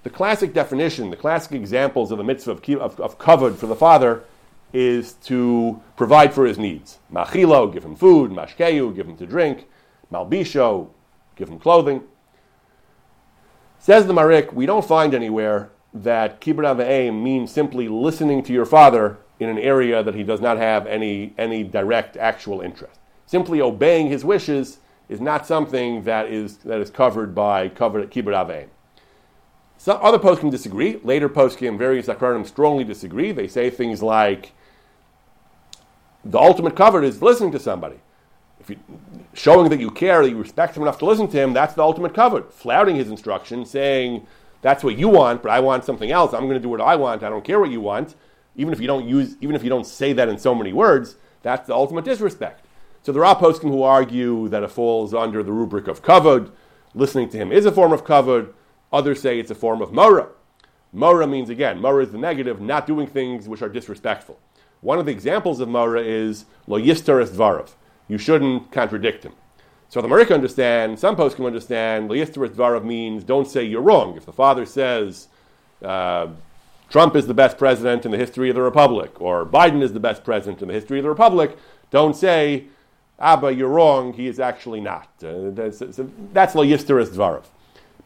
the 0.03 0.11
classic 0.11 0.53
definition, 0.53 1.11
the 1.11 1.17
classic 1.17 1.53
examples 1.53 2.11
of 2.11 2.19
the 2.19 2.25
mitzvah 2.25 2.53
of, 2.53 2.81
of, 2.81 3.01
of 3.01 3.19
kavod 3.19 3.57
for 3.57 3.67
the 3.67 3.77
father 3.77 4.25
is 4.73 5.15
to 5.15 5.83
provide 5.97 6.33
for 6.33 6.47
his 6.47 6.59
needs. 6.59 6.99
Machilo, 7.13 7.73
give 7.73 7.85
him 7.85 7.97
food. 7.97 8.31
Mashkeu, 8.31 8.95
give 8.95 9.09
him 9.09 9.17
to 9.17 9.27
drink. 9.27 9.67
Malbisho, 10.13 10.89
give 11.37 11.49
him 11.49 11.59
clothing. 11.59 12.03
Says 13.79 14.07
the 14.07 14.13
Marik, 14.13 14.53
we 14.53 14.67
don't 14.67 14.85
find 14.85 15.15
anywhere 15.15 15.71
that 15.95 16.41
kibbut 16.41 16.65
avim 16.65 17.23
means 17.23 17.51
simply 17.51 17.89
listening 17.89 18.43
to 18.43 18.53
your 18.53 18.67
father 18.67 19.19
in 19.41 19.49
an 19.49 19.59
area 19.59 20.03
that 20.03 20.15
he 20.15 20.23
does 20.23 20.41
not 20.41 20.59
have 20.59 20.87
any, 20.87 21.33
any 21.39 21.63
direct 21.63 22.17
actual 22.17 22.61
interest. 22.61 22.99
Simply 23.25 23.61
obeying 23.61 24.09
his 24.09 24.25
wishes 24.25 24.79
is 25.09 25.21
not 25.21 25.47
something 25.47 26.03
that 26.03 26.27
is, 26.27 26.59
that 26.59 26.81
is 26.81 26.91
covered 26.91 27.35
by 27.35 27.69
covered 27.69 28.11
kibbut 28.11 28.35
avim. 28.35 28.69
Some 29.79 29.99
other 30.03 30.19
poskim 30.19 30.51
disagree. 30.51 31.01
Later 31.05 31.29
poskim, 31.29 31.79
various 31.79 32.07
acharonim 32.07 32.47
strongly 32.47 32.85
disagree. 32.85 33.31
They 33.33 33.47
say 33.47 33.71
things 33.71 34.03
like, 34.03 34.53
the 36.25 36.39
ultimate 36.39 36.75
kavod 36.75 37.05
is 37.05 37.23
listening 37.23 37.53
to 37.53 37.61
somebody. 37.61 37.97
If 38.59 38.71
you, 38.71 38.79
showing 39.35 39.71
that 39.71 39.79
you 39.79 39.91
care, 39.91 40.23
that 40.23 40.31
you 40.31 40.37
respect 40.37 40.77
him 40.77 40.83
enough 40.83 40.99
to 40.99 41.05
listen 41.07 41.29
to 41.29 41.39
him, 41.39 41.53
that's 41.53 41.75
the 41.75 41.83
ultimate 41.83 42.13
kavod. 42.13 42.51
Flouting 42.51 42.97
his 42.97 43.09
instruction, 43.09 43.65
saying, 43.65 44.27
that's 44.63 44.83
what 44.83 44.99
you 44.99 45.09
want, 45.09 45.43
but 45.43 45.53
I 45.53 45.61
want 45.61 45.85
something 45.85 46.11
else. 46.11 46.35
I'm 46.35 46.43
going 46.43 46.55
to 46.55 46.61
do 46.61 46.69
what 46.69 46.81
I 46.81 46.97
want. 46.97 47.23
I 47.23 47.29
don't 47.29 47.45
care 47.45 47.61
what 47.61 47.71
you 47.71 47.81
want. 47.81 48.17
Even 48.57 48.73
if 48.73 48.81
you 48.81 48.89
don't 48.89 49.09
use, 49.09 49.37
even 49.41 49.55
if 49.55 49.63
you 49.63 49.71
don't 49.71 49.87
say 49.87 50.13
that 50.13 50.29
in 50.29 50.39
so 50.39 50.57
many 50.57 50.73
words, 50.73 51.15
that's 51.43 51.69
the 51.69 51.75
ultimate 51.75 52.05
disrespect. 52.05 52.67
So 53.05 53.13
there 53.13 53.25
are 53.25 53.37
poskim 53.37 53.71
who 53.71 53.85
argue 53.85 54.49
that 54.49 54.65
it 54.65 54.73
falls 54.73 55.15
under 55.15 55.45
the 55.45 55.53
rubric 55.53 55.87
of 55.87 56.03
kavod. 56.03 56.51
Listening 56.95 57.29
to 57.29 57.37
him 57.37 57.53
is 57.53 57.65
a 57.65 57.71
form 57.71 57.93
of 57.93 58.05
kavod. 58.05 58.53
Others 58.93 59.21
say 59.21 59.39
it's 59.39 59.51
a 59.51 59.55
form 59.55 59.83
of 59.83 59.93
mora. 59.93 60.29
Mora 60.93 61.27
means 61.27 61.51
again, 61.51 61.81
mora 61.81 62.05
is 62.05 62.13
the 62.13 62.19
negative, 62.19 62.61
not 62.61 62.87
doing 62.87 63.07
things 63.07 63.49
which 63.49 63.63
are 63.63 63.69
disrespectful. 63.69 64.39
One 64.81 64.99
of 64.99 65.07
the 65.07 65.13
examples 65.13 65.61
of 65.61 65.69
Mara 65.69 66.03
is 66.03 66.45
lo 66.67 66.81
yisteres 66.81 67.31
dvarav. 67.31 67.71
You 68.07 68.19
shouldn't 68.19 68.71
contradict 68.71 69.25
him. 69.25 69.33
So 69.89 70.01
the 70.01 70.09
Marika 70.09 70.35
understand, 70.35 70.99
some 70.99 71.17
poskim 71.17 71.47
understand, 71.47 72.09
lo 72.09 72.15
yisteres 72.15 72.51
dvarav 72.51 72.85
means 72.85 73.25
don't 73.25 73.49
say 73.49 73.65
you're 73.65 73.83
wrong. 73.83 74.17
If 74.17 74.25
the 74.25 74.33
father 74.33 74.65
says 74.65 75.29
uh, 75.83 76.29
Trump 76.91 77.17
is 77.17 77.27
the 77.27 77.35
best 77.35 77.59
president 77.59 78.05
in 78.05 78.13
the 78.13 78.19
history 78.19 78.49
of 78.51 78.55
the 78.55 78.63
republic, 78.63 79.21
or 79.21 79.45
Biden 79.45 79.83
is 79.83 79.93
the 79.93 80.01
best 80.01 80.25
president 80.25 80.63
in 80.63 80.69
the 80.69 80.75
history 80.75 80.99
of 80.99 81.03
the 81.03 81.11
republic, 81.11 81.57
don't 81.91 82.15
say, 82.15 82.65
Abba, 83.19 83.53
you're 83.53 83.69
wrong, 83.69 84.13
he 84.13 84.29
is 84.29 84.39
actually 84.39 84.81
not. 84.81 85.09
Uh, 85.23 85.51
that's, 85.51 85.81
lo 86.55 86.65
yisteres 86.65 87.09
dvarav. 87.09 87.45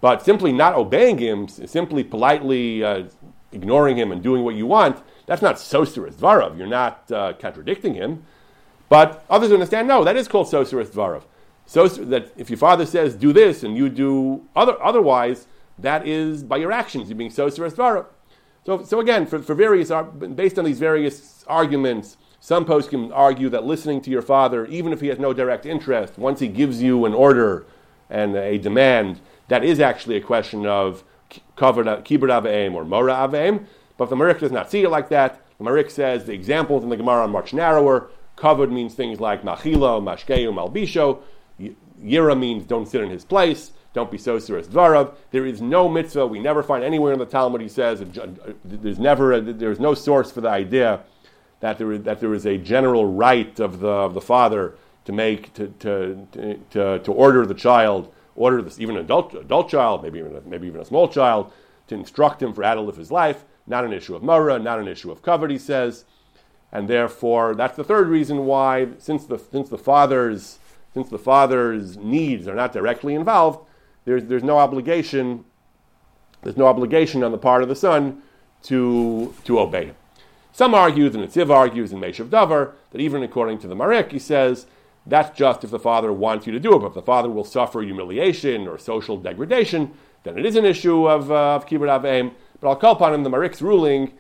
But 0.03 0.23
simply 0.25 0.53
not 0.53 0.75
obeying 0.75 1.19
him, 1.19 1.47
simply 1.47 2.03
politely 2.03 2.83
uh, 2.83 3.05
ignoring 3.53 3.97
him 3.97 4.11
and 4.11 4.21
doing 4.21 4.43
what 4.43 4.57
you 4.57 4.67
want, 4.67 5.01
that's 5.27 5.41
not 5.41 5.57
Soseris 5.57 6.15
Dvarav. 6.15 6.59
You're 6.59 6.67
not 6.67 7.11
uh, 7.13 7.35
contradicting 7.35 7.95
him. 7.95 8.25
But 8.89 9.25
others 9.31 9.53
understand, 9.53 9.87
no, 9.87 10.03
that 10.03 10.17
is 10.17 10.27
called 10.27 10.49
Soseris 10.49 10.89
Dvarav. 10.89 11.23
So 11.67 11.87
that 11.87 12.33
if 12.37 12.51
your 12.51 12.57
father 12.57 12.85
says 12.85 13.15
do 13.15 13.33
this 13.33 13.63
and 13.63 13.77
you 13.77 13.89
do 13.89 14.45
other, 14.57 14.75
otherwise, 14.83 15.47
that 15.79 16.07
is 16.07 16.43
by 16.43 16.57
your 16.57 16.73
actions, 16.73 17.09
you're 17.09 17.17
being 17.17 17.31
Soseris 17.31 17.75
Dvarav. 17.75 18.07
So, 18.67 18.83
so 18.83 18.99
again, 18.99 19.25
for, 19.25 19.39
for 19.39 19.55
various, 19.55 19.93
based 20.35 20.59
on 20.59 20.65
these 20.65 20.81
various 20.81 21.45
arguments, 21.47 22.17
some 22.41 22.65
poskim 22.65 23.13
argue 23.15 23.49
that 23.51 23.63
listening 23.63 24.01
to 24.01 24.11
your 24.11 24.21
father, 24.21 24.67
even 24.67 24.93
if 24.93 25.01
he 25.01 25.07
has 25.07 25.21
no 25.21 25.33
direct 25.33 25.65
interest, 25.65 26.19
once 26.19 26.41
he 26.41 26.49
gives 26.49 26.83
you 26.83 27.05
an 27.05 27.15
order 27.15 27.67
and 28.13 28.37
a 28.37 28.59
demand, 28.59 29.21
that 29.49 29.65
is 29.65 29.81
actually 29.81 30.17
a 30.17 30.21
question 30.21 30.67
of 30.67 31.03
uh, 31.33 31.33
kibbut 31.57 32.29
aveim 32.29 32.75
or 32.75 32.85
mora 32.85 33.15
aveim. 33.15 33.65
But 33.97 34.11
the 34.11 34.17
Marik 34.17 34.39
does 34.39 34.53
not 34.53 34.71
see 34.71 34.83
it 34.83 34.91
like 34.91 35.09
that. 35.09 35.41
The 35.59 35.65
Marik 35.65 35.91
says 35.91 36.27
the 36.27 36.35
examples 36.35 36.85
in 36.85 36.91
the 36.91 36.97
Gemara 36.97 37.23
are 37.23 37.29
much 37.29 37.55
narrower. 37.55 38.11
Covered 38.37 38.71
means 38.71 38.95
things 38.95 39.19
like 39.19 39.43
machilo, 39.43 40.03
mashkeu, 40.03 40.53
malbisho. 40.53 41.23
Yira 42.03 42.39
means 42.39 42.65
don't 42.65 42.87
sit 42.87 43.01
in 43.01 43.11
his 43.11 43.25
place. 43.25 43.73
Don't 43.95 44.11
be 44.11 44.19
so 44.19 44.39
serious. 44.39 44.67
Dvarav. 44.67 45.15
There 45.31 45.47
is 45.47 45.61
no 45.61 45.89
mitzvah. 45.89 46.27
We 46.27 46.39
never 46.39 46.63
find 46.63 46.85
anywhere 46.85 47.13
in 47.13 47.19
the 47.19 47.27
Talmud 47.27 47.61
he 47.61 47.69
says 47.69 48.03
uh, 48.03 48.23
uh, 48.23 48.53
there's 48.65 48.99
never 48.99 49.33
a, 49.33 49.41
there's 49.41 49.81
no 49.81 49.95
source 49.95 50.31
for 50.31 50.41
the 50.41 50.49
idea 50.49 51.01
that 51.61 51.79
there 51.79 51.93
is, 51.93 52.03
that 52.03 52.21
there 52.21 52.35
is 52.35 52.47
a 52.47 52.59
general 52.59 53.07
right 53.07 53.59
of 53.61 53.81
the, 53.81 53.89
of 53.89 54.15
the 54.15 54.21
father 54.21 54.75
to 55.05 55.13
make 55.13 55.53
to, 55.55 55.69
to, 55.81 56.27
to, 56.71 56.99
to 56.99 57.13
order 57.13 57.45
the 57.47 57.55
child, 57.55 58.13
order 58.37 58.63
this 58.63 58.81
even 58.81 58.97
an 58.97 59.05
adult 59.05 59.35
adult 59.35 59.69
child, 59.69 60.03
maybe 60.03 60.19
even 60.19 60.37
a, 60.37 60.41
maybe 60.43 60.67
even 60.67 60.81
a 60.81 60.85
small 60.85 61.09
child, 61.09 61.53
to 61.89 61.95
instruct 61.95 62.43
him 62.43 62.53
for 62.53 62.63
how 62.63 62.75
to 62.75 62.81
live 62.81 62.97
his 62.97 63.11
life. 63.11 63.45
Not 63.67 63.85
an 63.85 63.93
issue 63.93 64.17
of 64.17 64.23
mara, 64.23 64.59
not 64.59 64.81
an 64.81 64.89
issue 64.89 65.11
of 65.11 65.23
covet, 65.23 65.51
he 65.51 65.59
says, 65.59 66.05
and 66.73 66.89
therefore 66.89 67.55
that's 67.55 67.77
the 67.77 67.85
third 67.85 68.09
reason 68.09 68.47
why, 68.47 68.89
since 68.99 69.25
the 69.27 69.39
since 69.39 69.69
the 69.69 69.79
father's 69.79 70.59
since 70.95 71.09
the 71.09 71.19
father's 71.19 71.97
needs 71.97 72.47
are 72.47 72.55
not 72.55 72.73
directly 72.73 73.15
involved, 73.15 73.61
there's 74.05 74.25
there's 74.25 74.43
no 74.43 74.59
obligation. 74.59 75.45
There's 76.43 76.57
no 76.57 76.67
obligation 76.67 77.23
on 77.23 77.31
the 77.31 77.39
part 77.39 77.63
of 77.63 77.69
the 77.69 77.77
son 77.77 78.21
to 78.65 79.33
to 79.45 79.61
obey 79.61 79.87
him. 79.87 79.95
Some 80.51 80.75
argue, 80.75 81.09
the 81.09 81.19
Netziv 81.19 81.51
argues 81.51 81.93
in 81.93 82.01
Meshiv 82.01 82.31
Davar, 82.31 82.73
that 82.91 83.01
even 83.01 83.23
according 83.23 83.61
to 83.61 83.69
the 83.69 83.77
Marik, 83.77 84.11
he 84.11 84.19
says, 84.19 84.67
that's 85.07 85.37
just 85.37 85.65
if 85.65 85.71
the 85.71 85.79
father 85.79 86.13
wants 86.13 86.47
you 86.47 86.53
to 86.53 86.61
do 86.61 86.75
it. 86.75 86.79
But 86.81 86.89
if 86.89 86.95
the 86.95 87.03
father 87.03 87.29
will 87.29 87.45
suffer 87.45 87.81
humiliation 87.81 88.69
or 88.69 88.79
social 88.79 89.17
degradation, 89.17 89.93
then 90.23 90.39
it 90.39 90.47
is 90.47 90.57
an 90.57 90.65
issue 90.65 91.09
of, 91.09 91.31
uh, 91.31 91.57
of 91.57 91.67
kibbut 91.67 91.89
aveim. 91.89 92.33
But 92.61 92.69
I'll 92.69 92.77
call 92.77 92.95
upon 92.95 93.13
him 93.15 93.25
the 93.25 93.31
Marik's 93.31 93.61
ruling. 93.61 94.13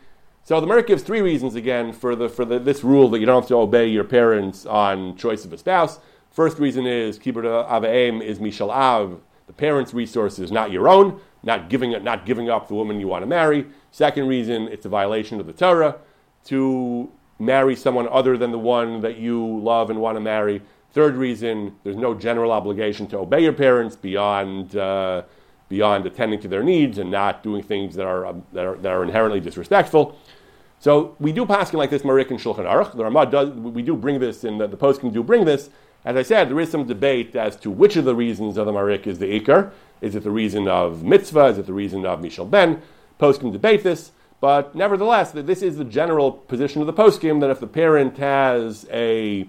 So 0.44 0.60
the 0.60 0.66
Marik 0.66 0.88
gives 0.88 1.04
three 1.04 1.20
reasons 1.20 1.54
again 1.54 1.92
for, 1.92 2.16
the, 2.16 2.28
for 2.28 2.44
the, 2.44 2.58
this 2.58 2.82
rule 2.82 3.08
that 3.10 3.20
you 3.20 3.26
don't 3.26 3.42
have 3.42 3.48
to 3.48 3.56
obey 3.56 3.86
your 3.86 4.02
parents 4.02 4.66
on 4.66 5.16
choice 5.16 5.44
of 5.44 5.52
a 5.52 5.58
spouse. 5.58 6.00
First 6.30 6.58
reason 6.58 6.86
is 6.86 7.18
kibbut 7.18 7.44
aveim 7.44 8.20
is 8.20 8.40
mishal 8.40 8.70
av, 8.70 9.20
the 9.46 9.52
parents' 9.52 9.94
resources, 9.94 10.50
not 10.50 10.72
your 10.72 10.88
own, 10.88 11.20
not 11.44 11.68
giving, 11.68 11.90
not 12.02 12.26
giving 12.26 12.48
up 12.50 12.66
the 12.66 12.74
woman 12.74 12.98
you 12.98 13.06
want 13.06 13.22
to 13.22 13.26
marry. 13.26 13.66
Second 13.92 14.26
reason, 14.26 14.66
it's 14.68 14.86
a 14.86 14.88
violation 14.88 15.38
of 15.38 15.46
the 15.46 15.52
Torah 15.52 15.96
to 16.46 17.12
marry 17.42 17.76
someone 17.76 18.08
other 18.08 18.38
than 18.38 18.52
the 18.52 18.58
one 18.58 19.00
that 19.02 19.18
you 19.18 19.58
love 19.60 19.90
and 19.90 20.00
want 20.00 20.16
to 20.16 20.20
marry. 20.20 20.62
Third 20.92 21.16
reason, 21.16 21.76
there's 21.84 21.96
no 21.96 22.14
general 22.14 22.52
obligation 22.52 23.06
to 23.08 23.18
obey 23.18 23.40
your 23.40 23.52
parents 23.52 23.96
beyond, 23.96 24.76
uh, 24.76 25.22
beyond 25.68 26.06
attending 26.06 26.40
to 26.40 26.48
their 26.48 26.62
needs 26.62 26.98
and 26.98 27.10
not 27.10 27.42
doing 27.42 27.62
things 27.62 27.94
that 27.96 28.06
are, 28.06 28.26
um, 28.26 28.44
that 28.52 28.64
are, 28.64 28.76
that 28.76 28.92
are 28.92 29.02
inherently 29.02 29.40
disrespectful. 29.40 30.16
So 30.78 31.16
we 31.18 31.32
do 31.32 31.46
paskin 31.46 31.74
like 31.74 31.90
this 31.90 32.04
Marik 32.04 32.30
and 32.30 32.38
Shulchan 32.38 32.66
Aruch. 32.66 32.96
The 32.96 33.04
Ramah 33.04 33.26
does, 33.26 33.50
we 33.50 33.82
do 33.82 33.96
bring 33.96 34.20
this, 34.20 34.44
and 34.44 34.60
the, 34.60 34.66
the 34.66 34.76
poskim 34.76 35.12
do 35.12 35.22
bring 35.22 35.44
this. 35.44 35.70
As 36.04 36.16
I 36.16 36.22
said, 36.22 36.50
there 36.50 36.60
is 36.60 36.70
some 36.70 36.84
debate 36.84 37.36
as 37.36 37.56
to 37.56 37.70
which 37.70 37.96
of 37.96 38.04
the 38.04 38.14
reasons 38.14 38.56
of 38.56 38.66
the 38.66 38.72
Marik 38.72 39.06
is 39.06 39.18
the 39.18 39.40
Iker. 39.40 39.70
Is 40.00 40.16
it 40.16 40.24
the 40.24 40.30
reason 40.32 40.66
of 40.66 41.04
mitzvah? 41.04 41.46
Is 41.46 41.58
it 41.58 41.66
the 41.66 41.72
reason 41.72 42.04
of 42.04 42.20
Mishal 42.20 42.50
Ben? 42.50 42.82
Poskim 43.20 43.52
debate 43.52 43.84
this. 43.84 44.10
But 44.42 44.74
nevertheless, 44.74 45.30
this 45.30 45.62
is 45.62 45.76
the 45.76 45.84
general 45.84 46.32
position 46.32 46.80
of 46.80 46.88
the 46.88 46.92
poskim 46.92 47.40
that 47.42 47.50
if 47.50 47.60
the 47.60 47.68
parent 47.68 48.18
has 48.18 48.88
a 48.90 49.46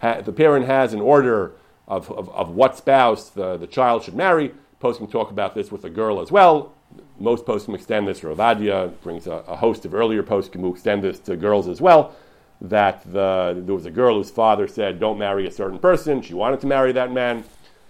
ha, 0.00 0.20
the 0.20 0.32
parent 0.32 0.66
has 0.66 0.92
an 0.92 1.00
order 1.00 1.50
of, 1.88 2.08
of, 2.12 2.28
of, 2.28 2.50
what 2.50 2.76
spouse 2.76 3.30
the, 3.30 3.56
the 3.56 3.66
child 3.66 4.04
should 4.04 4.14
marry, 4.14 4.54
poskim 4.80 5.10
talk 5.10 5.32
about 5.32 5.56
this 5.56 5.72
with 5.72 5.82
the 5.82 5.90
girl 5.90 6.20
as 6.20 6.30
well. 6.30 6.72
Most 7.18 7.44
poskim 7.44 7.74
extend 7.74 8.06
this. 8.06 8.20
Ravadia 8.20 8.92
brings 9.02 9.26
a, 9.26 9.42
a, 9.48 9.56
host 9.56 9.84
of 9.84 9.94
earlier 9.94 10.22
poskim 10.22 10.60
who 10.60 10.72
extend 10.72 11.02
this 11.02 11.18
to 11.18 11.34
girls 11.34 11.66
as 11.66 11.80
well. 11.80 12.14
That 12.60 13.02
the, 13.12 13.60
there 13.66 13.74
was 13.74 13.86
a 13.86 13.90
girl 13.90 14.14
whose 14.14 14.30
father 14.30 14.68
said, 14.68 15.00
"Don't 15.00 15.18
marry 15.18 15.48
a 15.48 15.50
certain 15.50 15.80
person." 15.80 16.22
She 16.22 16.34
wanted 16.34 16.60
to 16.60 16.68
marry 16.68 16.92
that 16.92 17.10
man, 17.10 17.42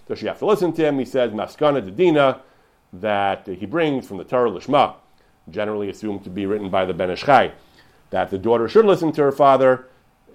Does 0.08 0.20
she 0.20 0.26
have 0.26 0.38
to 0.38 0.46
listen 0.46 0.72
to 0.72 0.86
him. 0.86 0.98
He 0.98 1.04
says, 1.04 1.32
"Maskana 1.32 1.82
dedina," 1.82 2.40
that 2.94 3.46
he 3.46 3.66
brings 3.66 4.08
from 4.08 4.16
the 4.16 4.24
Torah 4.24 4.50
Lishma 4.50 4.94
generally 5.50 5.88
assumed 5.88 6.24
to 6.24 6.30
be 6.30 6.46
written 6.46 6.70
by 6.70 6.84
the 6.84 6.94
Ben 6.94 7.10
Ish 7.10 7.24
Chai, 7.24 7.52
that 8.10 8.30
the 8.30 8.38
daughter 8.38 8.68
should 8.68 8.84
listen 8.84 9.12
to 9.12 9.22
her 9.22 9.32
father 9.32 9.86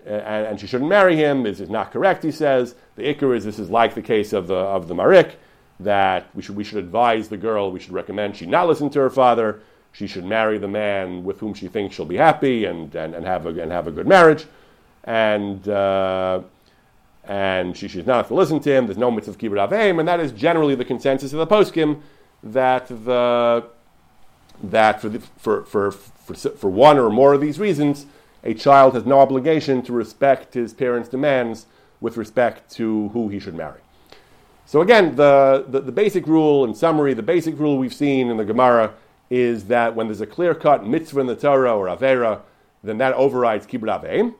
and, 0.05 0.47
and 0.47 0.59
she 0.59 0.67
shouldn't 0.67 0.89
marry 0.89 1.15
him 1.15 1.45
is, 1.45 1.59
is 1.59 1.69
not 1.69 1.91
correct, 1.91 2.23
he 2.23 2.31
says. 2.31 2.75
The 2.95 3.13
Iker 3.13 3.35
is 3.35 3.43
this 3.43 3.59
is 3.59 3.69
like 3.69 3.95
the 3.95 4.01
case 4.01 4.33
of 4.33 4.47
the, 4.47 4.55
of 4.55 4.87
the 4.87 4.95
Marik, 4.95 5.37
that 5.79 6.27
we 6.35 6.41
should, 6.41 6.55
we 6.55 6.63
should 6.63 6.77
advise 6.77 7.27
the 7.27 7.37
girl, 7.37 7.71
we 7.71 7.79
should 7.79 7.91
recommend 7.91 8.35
she 8.35 8.45
not 8.45 8.67
listen 8.67 8.89
to 8.91 8.99
her 8.99 9.09
father, 9.09 9.61
she 9.91 10.07
should 10.07 10.25
marry 10.25 10.57
the 10.57 10.67
man 10.67 11.23
with 11.23 11.39
whom 11.39 11.53
she 11.53 11.67
thinks 11.67 11.95
she'll 11.95 12.05
be 12.05 12.17
happy 12.17 12.65
and, 12.65 12.93
and, 12.95 13.15
and, 13.15 13.25
have, 13.25 13.45
a, 13.45 13.49
and 13.49 13.71
have 13.71 13.87
a 13.87 13.91
good 13.91 14.07
marriage. 14.07 14.45
And, 15.05 15.67
uh, 15.67 16.41
and 17.23 17.75
she 17.75 17.87
should 17.87 18.05
not 18.05 18.17
have 18.17 18.27
to 18.27 18.35
listen 18.35 18.59
to 18.59 18.71
him. 18.71 18.85
There's 18.85 18.97
no 18.97 19.09
mitzvah 19.09 19.37
kibbut 19.37 19.69
aveim, 19.69 19.99
and 19.99 20.07
that 20.07 20.19
is 20.19 20.31
generally 20.31 20.75
the 20.75 20.85
consensus 20.85 21.33
of 21.33 21.39
the 21.39 21.47
poskim 21.47 22.01
that 22.43 22.87
the 22.87 23.65
that 24.71 25.01
for, 25.01 25.09
the, 25.09 25.19
for, 25.19 25.63
for, 25.63 25.91
for, 25.91 26.33
for 26.33 26.69
one 26.69 26.97
or 26.97 27.09
more 27.09 27.33
of 27.33 27.41
these 27.41 27.59
reasons, 27.59 28.05
a 28.43 28.53
child 28.53 28.93
has 28.93 29.05
no 29.05 29.19
obligation 29.19 29.81
to 29.81 29.93
respect 29.93 30.53
his 30.53 30.73
parents' 30.73 31.09
demands 31.09 31.65
with 31.99 32.17
respect 32.17 32.71
to 32.71 33.09
who 33.09 33.29
he 33.29 33.39
should 33.39 33.55
marry. 33.55 33.81
So 34.65 34.81
again, 34.81 35.15
the, 35.15 35.65
the, 35.67 35.81
the, 35.81 35.91
basic 35.91 36.27
rule, 36.27 36.65
in 36.65 36.73
summary, 36.73 37.13
the 37.13 37.23
basic 37.23 37.57
rule 37.59 37.77
we've 37.77 37.93
seen 37.93 38.29
in 38.29 38.37
the 38.37 38.45
Gemara 38.45 38.93
is 39.29 39.65
that 39.65 39.95
when 39.95 40.07
there's 40.07 40.21
a 40.21 40.27
clear-cut 40.27 40.85
mitzvah 40.85 41.19
in 41.19 41.27
the 41.27 41.35
Torah 41.35 41.75
or 41.75 41.87
avera, 41.87 42.41
then 42.83 42.97
that 42.99 43.13
overrides 43.13 43.65
kibbut. 43.65 44.33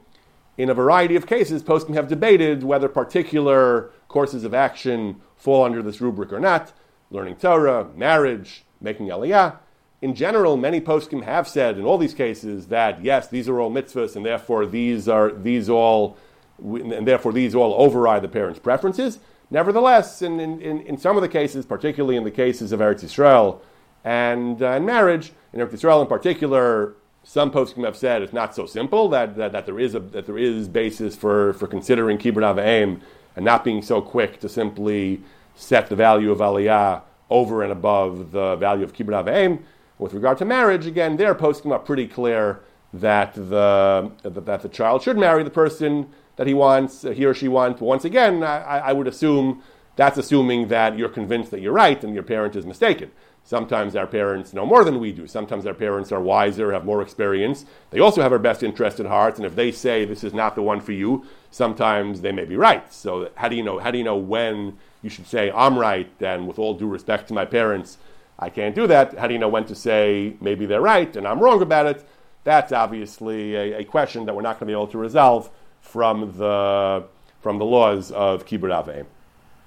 In 0.58 0.70
a 0.70 0.74
variety 0.74 1.16
of 1.16 1.28
cases, 1.28 1.64
poskim 1.64 1.96
have 1.96 2.08
debated 2.08 2.64
whether 2.64 2.88
particular 2.88 3.92
courses 4.08 4.44
of 4.44 4.54
action 4.54 5.22
fall 5.36 5.64
under 5.64 5.82
this 5.82 6.00
rubric 6.00 6.32
or 6.32 6.40
not. 6.40 6.72
Learning 7.12 7.36
Torah, 7.36 7.88
marriage, 7.96 8.64
making 8.80 9.08
aliyah 9.08 9.58
in 10.02 10.14
general, 10.14 10.58
many 10.58 10.82
poskim 10.82 11.24
have 11.24 11.48
said 11.48 11.78
in 11.78 11.86
all 11.86 11.98
these 11.98 12.14
cases 12.14 12.68
that 12.68 13.04
yes, 13.04 13.28
these 13.28 13.48
are 13.50 13.60
all 13.60 13.72
mitzvahs, 13.72 14.16
and 14.16 14.26
therefore 14.26 14.66
these 14.66 15.08
are 15.08 15.32
these 15.32 15.70
all, 15.70 16.18
and 16.62 17.08
therefore 17.08 17.34
these 17.34 17.56
all 17.56 17.74
override 17.76 18.22
the 18.22 18.28
parents' 18.28 18.60
preferences. 18.60 19.20
Nevertheless, 19.52 20.22
in, 20.22 20.40
in, 20.40 20.62
in 20.62 20.98
some 20.98 21.16
of 21.16 21.22
the 21.22 21.30
cases, 21.30 21.66
particularly 21.66 22.18
in 22.18 22.24
the 22.24 22.32
cases 22.32 22.72
of 22.72 22.80
Eretz 22.80 23.04
Yisrael 23.04 23.60
and, 24.04 24.62
uh, 24.62 24.72
and 24.72 24.86
marriage, 24.86 25.32
in 25.54 25.60
Eretz 25.60 25.72
Yisrael 25.72 26.02
in 26.02 26.08
particular, 26.08 26.96
some 27.24 27.52
poskim 27.52 27.86
have 27.86 27.98
said 27.98 28.22
it's 28.22 28.34
not 28.34 28.56
so 28.56 28.66
simple 28.66 29.10
that, 29.10 29.36
that, 29.36 29.52
that 29.52 29.66
there 29.66 29.80
is 29.80 29.96
a 29.96 30.00
that 30.00 30.28
there 30.28 30.38
is 30.38 30.68
basis 30.68 31.16
for, 31.16 31.54
for 31.54 31.68
considering 31.68 32.20
kibbut 32.20 32.44
aveim 32.44 33.02
and 33.36 33.44
not 33.44 33.64
being 33.64 33.82
so 33.82 34.00
quick 34.00 34.40
to 34.40 34.48
simply 34.48 35.22
set 35.56 35.90
the 35.90 35.96
value 35.96 36.32
of 36.32 36.38
aliyah 36.38 37.02
over 37.30 37.64
and 37.64 37.72
above 37.72 38.32
the 38.32 38.56
value 38.58 38.84
of 38.84 38.94
kibbut 38.94 39.26
aveim. 39.26 39.60
With 39.98 40.14
regard 40.14 40.38
to 40.40 40.46
marriage, 40.46 40.86
again, 40.86 41.18
their 41.18 41.34
poskim 41.34 41.72
are 41.72 41.80
pretty 41.80 42.08
clear 42.08 42.62
that 42.94 43.34
the, 43.34 44.12
that 44.24 44.62
the 44.62 44.70
child 44.70 45.04
should 45.04 45.18
marry 45.18 45.44
the 45.44 45.50
person 45.50 46.10
that 46.36 46.48
he 46.48 46.54
wants, 46.54 47.04
he 47.04 47.26
or 47.26 47.34
she 47.34 47.48
wants. 47.48 47.80
But 47.80 47.86
once 47.86 48.06
again, 48.06 48.44
I, 48.44 48.80
I 48.80 48.94
would 48.94 49.08
assume 49.08 49.64
that's 49.96 50.18
assuming 50.18 50.68
that 50.68 50.98
you're 50.98 51.10
convinced 51.10 51.52
that 51.52 51.62
you're 51.62 51.74
right 51.74 52.04
and 52.04 52.14
your 52.14 52.24
parent 52.24 52.56
is 52.56 52.66
mistaken. 52.66 53.12
Sometimes 53.46 53.96
our 53.96 54.08
parents 54.08 54.54
know 54.54 54.66
more 54.66 54.84
than 54.84 55.00
we 55.00 55.12
do. 55.12 55.28
Sometimes 55.28 55.68
our 55.68 55.74
parents 55.74 56.12
are 56.12 56.20
wiser, 56.20 56.72
have 56.74 56.84
more 56.84 57.02
experience. 57.02 57.66
They 57.92 58.00
also 58.00 58.22
have 58.24 58.32
our 58.32 58.40
best 58.40 58.64
interest 58.64 59.00
at 59.00 59.06
heart, 59.06 59.38
and 59.38 59.46
if 59.46 59.56
they 59.56 59.72
say 59.72 60.04
this 60.04 60.24
is 60.24 60.34
not 60.34 60.56
the 60.56 60.64
one 60.64 60.82
for 60.82 60.94
you, 60.94 61.26
sometimes 61.52 62.22
they 62.22 62.32
may 62.32 62.46
be 62.46 62.58
right. 62.58 62.92
So 62.92 63.30
how 63.36 63.48
do 63.48 63.56
you 63.56 63.62
know? 63.62 63.78
How 63.78 63.92
do 63.92 64.00
you 64.00 64.04
know 64.04 64.18
when 64.18 64.80
you 65.04 65.12
should 65.12 65.28
say 65.28 65.52
I'm 65.52 65.78
right? 65.78 66.10
And 66.20 66.48
with 66.48 66.58
all 66.58 66.74
due 66.74 66.88
respect 66.88 67.28
to 67.28 67.36
my 67.36 67.46
parents, 67.46 68.00
I 68.38 68.50
can't 68.50 68.76
do 68.76 68.88
that. 68.88 69.18
How 69.18 69.28
do 69.28 69.34
you 69.34 69.40
know 69.40 69.48
when 69.50 69.66
to 69.66 69.76
say 69.76 70.36
maybe 70.42 70.66
they're 70.66 70.82
right 70.82 71.16
and 71.16 71.28
I'm 71.28 71.40
wrong 71.40 71.62
about 71.62 71.86
it? 71.86 72.08
That's 72.44 72.72
obviously 72.72 73.56
a, 73.56 73.80
a 73.80 73.84
question 73.84 74.26
that 74.26 74.36
we're 74.36 74.42
not 74.42 74.60
going 74.60 74.68
to 74.68 74.72
be 74.72 74.74
able 74.74 74.88
to 74.88 74.98
resolve 74.98 75.50
from 75.82 76.38
the, 76.38 77.06
from 77.40 77.58
the 77.58 77.66
laws 77.66 78.12
of 78.12 78.46
kibbutz. 78.46 79.06